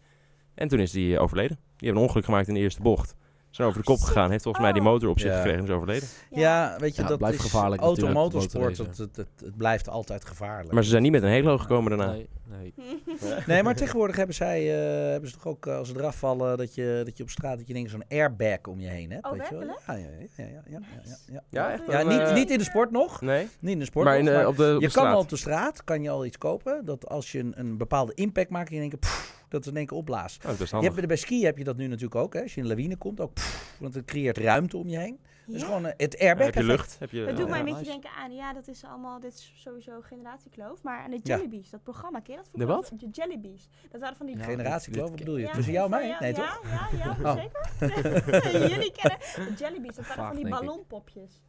En 0.54 0.68
toen 0.68 0.80
is 0.80 0.90
die 0.90 1.16
eh, 1.16 1.22
overleden. 1.22 1.56
Die 1.56 1.86
hebben 1.86 1.96
een 1.96 2.08
ongeluk 2.08 2.24
gemaakt 2.24 2.48
in 2.48 2.54
de 2.54 2.60
eerste 2.60 2.82
bocht. 2.82 3.14
Zijn 3.50 3.68
over 3.68 3.80
de 3.80 3.86
kop 3.86 4.00
gegaan. 4.00 4.30
Heeft 4.30 4.42
volgens 4.42 4.64
mij 4.64 4.72
die 4.72 4.82
motor 4.82 5.08
op 5.10 5.18
zich 5.18 5.30
Ja. 5.30 5.36
gekregen 5.36 5.58
en 5.58 5.64
is 5.64 5.70
overleden. 5.70 6.08
Ja, 6.30 6.76
weet 6.78 6.96
je, 6.96 7.02
Ja, 7.02 7.08
dat 7.08 7.18
blijft 7.18 7.38
is 7.38 7.44
gevaarlijk 7.44 7.82
auto 7.82 8.06
natuurlijk, 8.06 8.32
motorsport, 8.32 8.78
motorracen. 8.78 9.04
het, 9.06 9.16
het, 9.16 9.16
het, 9.36 9.46
het 9.46 9.56
blijft 9.56 9.88
altijd 9.88 10.24
gevaarlijk. 10.24 10.72
Maar 10.72 10.82
ze 10.84 10.90
zijn 10.90 11.02
niet 11.02 11.12
met 11.12 11.22
een 11.22 11.28
hele 11.28 11.48
hoog 11.48 11.60
gekomen 11.62 11.96
daarna. 11.96 12.12
Nee, 12.12 12.28
nee. 12.44 12.74
Nee, 13.46 13.62
maar 13.62 13.74
tegenwoordig 13.74 14.16
hebben 14.16 14.34
zij, 14.34 14.60
eh, 14.60 15.10
hebben 15.10 15.30
ze 15.30 15.36
toch 15.36 15.46
ook, 15.46 15.66
eh, 15.66 15.76
als 15.76 15.88
ze 15.88 15.94
eraf 15.96 16.16
vallen, 16.16 16.56
dat 16.58 16.74
je, 16.74 17.02
dat 17.04 17.16
je 17.16 17.22
op 17.22 17.30
straat, 17.30 17.58
dat 17.58 17.66
je 17.66 17.72
denkt 17.74 17.90
zo'n 17.90 18.04
airbag 18.08 18.58
om 18.68 18.80
je 18.80 18.88
heen 18.88 19.10
hebt. 19.10 19.24
Oh, 19.24 19.32
weet 19.32 19.48
je 19.48 19.56
wel? 19.56 19.66
werkelijk? 19.66 19.86
Ja, 19.86 19.94
ja, 19.94 20.44
ja, 20.44 20.44
ja, 20.44 20.62
ja, 20.66 20.78
ja, 20.78 20.78
ja, 21.04 21.16
ja. 21.32 21.42
Ja, 21.50 21.70
echt? 21.72 21.82
Ja, 21.88 22.02
Of, 22.02 22.08
niet, 22.08 22.20
eh, 22.20 22.34
niet 22.34 22.50
in 22.50 22.58
de 22.58 22.64
sport 22.64 22.90
nog. 22.90 23.20
Nee? 23.20 23.48
Niet 23.60 23.72
in 23.72 23.78
de 23.78 23.84
sport 23.84 24.04
Maar, 24.04 24.18
in, 24.18 24.24
nog, 24.24 24.32
eh, 24.32 24.38
maar 24.40 24.48
op 24.48 24.56
de, 24.56 24.62
op 24.62 24.68
je 24.68 24.74
de 24.74 24.80
kan 24.80 24.90
straat. 24.90 25.14
al 25.14 25.20
op 25.20 25.28
de 25.28 25.36
straat, 25.36 25.84
kan 25.84 26.02
je 26.02 26.10
al 26.10 26.24
iets 26.24 26.38
kopen, 26.38 26.84
dat 26.84 27.08
als 27.08 27.32
je 27.32 27.38
een, 27.38 27.52
een 27.56 27.76
bepaalde 27.76 28.14
impact 28.14 28.50
maakt, 28.50 28.68
en 28.68 28.74
je 28.74 28.80
denkt, 28.80 28.98
pff, 29.00 29.39
dat 29.50 29.64
het 29.64 29.72
in 29.72 29.76
één 29.78 29.86
keer 29.86 29.96
opblaast. 29.96 30.44
Oh, 30.44 30.50
dat 30.50 30.60
is 30.60 30.70
Je 30.70 30.76
hebt, 30.76 31.06
bij 31.06 31.16
ski 31.16 31.44
heb 31.44 31.58
je 31.58 31.64
dat 31.64 31.76
nu 31.76 31.86
natuurlijk 31.86 32.14
ook, 32.14 32.34
hè? 32.34 32.42
als 32.42 32.54
je 32.54 32.60
in 32.60 32.62
een 32.66 32.72
lawine 32.72 32.96
komt, 32.96 33.20
ook, 33.20 33.32
pff, 33.34 33.76
want 33.80 33.94
het 33.94 34.04
creëert 34.04 34.38
ruimte 34.38 34.76
om 34.76 34.88
je 34.88 34.98
heen. 34.98 35.20
Dus 35.46 35.60
Ja. 35.60 35.66
gewoon 35.66 35.86
eh, 35.86 35.92
het 35.96 36.16
Ja, 36.18 36.26
airbag 36.26 36.44
heb 36.46 36.54
je 36.54 36.62
lucht? 36.64 36.96
Heb 36.98 37.10
je, 37.10 37.24
Dat 37.24 37.36
doet 37.36 37.44
eh, 37.44 37.50
mij 37.50 37.60
een 37.60 37.66
ja, 37.66 37.72
beetje 37.74 37.90
nice. 37.90 38.00
denken 38.00 38.20
aan, 38.22 38.34
ja, 38.34 38.52
dat 38.52 38.68
is 38.68 38.84
allemaal, 38.84 39.20
dit 39.20 39.32
is 39.32 39.52
sowieso 39.56 40.00
generatiekloof. 40.00 40.82
Maar 40.82 41.02
aan 41.02 41.10
de 41.10 41.20
Ja. 41.22 41.36
Jellybees, 41.36 41.70
dat 41.70 41.82
programma, 41.82 42.20
ken 42.20 42.32
je 42.34 42.36
dat? 42.42 42.48
De 42.52 42.60
vroeger? 42.66 42.90
wat? 42.90 43.00
De 43.00 43.08
Jellybees. 43.10 43.68
Dat 43.90 44.00
waren 44.00 44.16
van 44.16 44.26
die... 44.26 44.36
Ja. 44.36 44.42
Generatiekloof, 44.44 45.08
wat 45.08 45.18
bedoel 45.18 45.36
je? 45.36 45.46
Ja, 45.46 45.52
Tussen 45.52 45.72
jou 45.72 45.84
en 45.84 45.90
mij? 45.90 46.16
Nee, 46.20 46.34
ja, 46.34 46.36
toch? 46.36 46.62
Ja, 46.70 46.88
ja, 46.98 47.16
Oh. 47.30 47.36
zeker. 47.36 48.68
Jullie 48.70 48.92
kennen 48.92 49.18
de 49.20 49.54
Jellybees. 49.58 49.94
Dat 49.94 50.06
waren 50.06 50.22
Vaag, 50.24 50.32
van 50.34 50.42
die 50.42 50.48
ballonpopjes. 50.50 51.42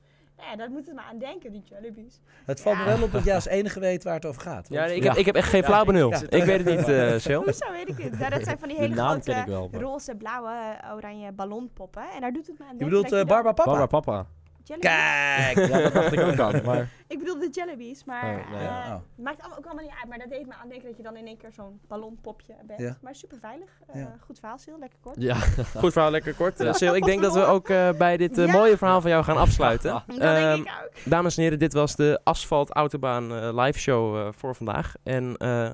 Ja, 0.50 0.56
daar 0.56 0.70
moeten 0.70 0.92
we 0.96 1.02
maar 1.02 1.10
aan 1.12 1.18
denken, 1.20 1.52
die 1.52 1.64
Jellybees. 1.66 2.20
Het 2.46 2.62
valt 2.62 2.78
me 2.78 2.84
wel 2.84 3.02
op 3.04 3.12
dat 3.12 3.24
jij 3.24 3.36
als 3.36 3.46
enige 3.58 3.80
weet 3.80 4.04
waar 4.04 4.14
het 4.14 4.26
over 4.26 4.42
gaat. 4.42 4.68
Ja, 4.70 4.86
ik, 4.86 5.04
Ja. 5.04 5.10
Heb, 5.10 5.18
ik 5.20 5.26
heb 5.26 5.36
echt 5.36 5.50
geen 5.50 5.64
flauw 5.64 5.84
benul. 5.86 6.10
Ja. 6.10 6.20
Ik 6.30 6.44
weet 6.44 6.66
het 6.66 6.78
niet, 6.78 6.88
eh 6.90 7.14
Sil. 7.26 7.44
Hoezo 7.44 7.72
weet 7.72 7.90
ik 7.90 7.98
het? 7.98 8.20
Nou, 8.20 8.32
dat 8.32 8.44
zijn 8.44 8.60
van 8.60 8.68
die 8.68 8.78
hele 8.78 8.96
naam 8.96 9.22
ken 9.22 9.38
ik 9.38 9.44
grote 9.44 9.78
wel. 9.78 9.82
roze, 9.82 10.16
blauwe, 10.16 10.54
oranje 10.96 11.32
ballonpoppen. 11.32 12.04
En 12.16 12.22
daar 12.22 12.32
doet 12.32 12.48
het 12.48 12.58
me 12.60 12.64
aan 12.66 12.72
Je 12.72 12.78
denken. 12.78 12.86
bedoelt 12.88 13.04
dat 13.10 13.14
eh, 13.14 13.20
je 13.20 13.26
dan- 13.26 13.36
Barbara 13.36 13.54
Papa? 13.54 13.70
Barbara 13.78 14.00
Papa. 14.02 14.26
Jellybees? 14.64 14.92
Kijk! 14.92 15.68
Ja, 15.68 15.80
dat 15.82 15.94
dacht 15.94 16.14
ik 16.14 16.20
ook 16.20 16.40
aan. 16.40 16.62
Maar 16.66 16.90
Ik 17.08 17.20
bedoel 17.20 17.40
de 17.40 17.50
Jellybees, 17.52 18.04
maar 18.04 18.24
Oh, 18.40 18.50
nee. 18.52 18.58
eh, 18.60 18.64
Ja, 18.64 18.94
oh. 18.96 19.24
maakt 19.26 19.40
allemaal, 19.40 19.58
ook 19.58 19.66
allemaal 19.66 19.84
niet 19.84 19.94
uit. 20.00 20.10
Maar 20.10 20.18
dat 20.18 20.30
deed 20.30 20.48
me 20.48 20.54
aan 20.64 20.70
denken 20.70 20.88
dat 20.88 20.98
je 20.98 21.04
dan 21.04 21.16
in 21.16 21.26
één 21.28 21.38
keer 21.38 21.52
zo'n 21.52 21.80
ballonpopje 21.88 22.54
bent. 22.68 22.80
Ja. 22.80 22.98
Maar 23.02 23.16
super 23.16 23.38
veilig. 23.42 23.70
Eh, 23.88 24.02
Ja. 24.02 24.16
Goed 24.20 24.40
verhaal, 24.40 24.58
Sil. 24.64 24.78
Lekker 24.80 25.00
kort. 25.02 25.16
ja, 25.22 25.36
Goed 25.82 25.92
verhaal, 25.94 26.12
lekker 26.12 26.34
kort. 26.34 26.60
Eh, 26.60 26.74
Sil, 26.80 26.96
ik 26.96 27.04
denk 27.06 27.22
dat 27.22 27.34
we 27.34 27.44
ook 27.44 27.70
eh, 27.70 27.90
bij 27.98 28.18
dit 28.18 28.36
Ja. 28.36 28.52
mooie 28.52 28.78
verhaal 28.78 29.02
van 29.02 29.10
jou 29.12 29.24
gaan 29.24 29.38
afsluiten. 29.38 29.92
Dat 30.08 30.18
Ehm, 30.18 30.20
denk 30.56 30.66
ik 30.68 30.74
ook. 30.84 30.92
Dames 31.06 31.38
en 31.38 31.44
heren, 31.44 31.60
dit 31.60 31.74
was 31.74 31.96
de 31.96 32.20
Asfalt 32.24 32.72
Autobaan 32.72 33.36
eh, 33.36 33.50
live 33.66 33.80
show 33.80 34.18
eh, 34.18 34.28
voor 34.32 34.56
vandaag. 34.56 34.94
En 35.04 35.38
eh, 35.38 35.70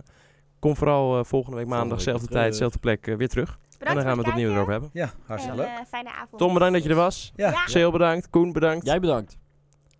kom 0.59 0.75
vooral 0.75 1.25
volgende 1.25 1.57
week 1.57 1.67
maandag, 1.67 1.97
week 1.97 2.07
zelfde 2.07 2.27
tijd, 2.27 2.55
zelfde 2.55 2.79
plek, 2.79 3.05
weer 3.05 3.27
terug. 3.29 3.57
En 3.79 3.95
dan 3.95 4.03
gaan 4.03 4.13
we 4.13 4.19
het 4.23 4.27
opnieuw 4.27 4.51
erover 4.51 4.71
hebben. 4.71 4.89
Ja, 4.93 5.09
hartstikke 5.25 5.61
En, 5.61 5.67
leuk. 5.69 5.77
eh, 5.79 5.85
fijne 5.87 6.11
avond. 6.11 6.37
Tom, 6.37 6.53
bedankt 6.53 6.73
dat 6.73 6.83
je 6.83 6.89
er 6.89 6.95
was. 6.95 7.31
Ja. 7.35 7.49
Ja. 7.49 7.67
Sil, 7.73 7.91
bedankt. 7.91 8.29
Koen, 8.29 8.51
bedankt. 8.51 8.85
jij 8.85 8.99
bedankt. 8.99 9.37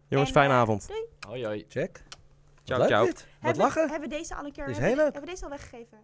Jongens, 0.07 0.29
En, 0.29 0.35
fijne 0.35 0.53
eh, 0.53 0.59
avond. 0.59 0.87
Doei. 0.87 1.05
Hoi 1.27 1.45
hoi. 1.45 1.65
Check. 1.69 2.03
Ciao, 2.63 2.85
ciao. 2.87 3.05
Wat 3.05 3.25
Hebben, 3.39 3.63
lachen. 3.63 3.89
hebben 3.89 4.09
we 4.09 4.15
deze 4.15 4.35
al 4.35 4.45
een 4.45 4.51
keer 4.51 4.65
Dit 4.65 4.75
is 4.75 4.81
hebben, 4.81 4.95
heel 4.97 5.03
leuk. 5.05 5.13
hebben 5.13 5.21
we 5.21 5.29
deze 5.29 5.43
al 5.43 5.49
weggegeven? 5.49 5.97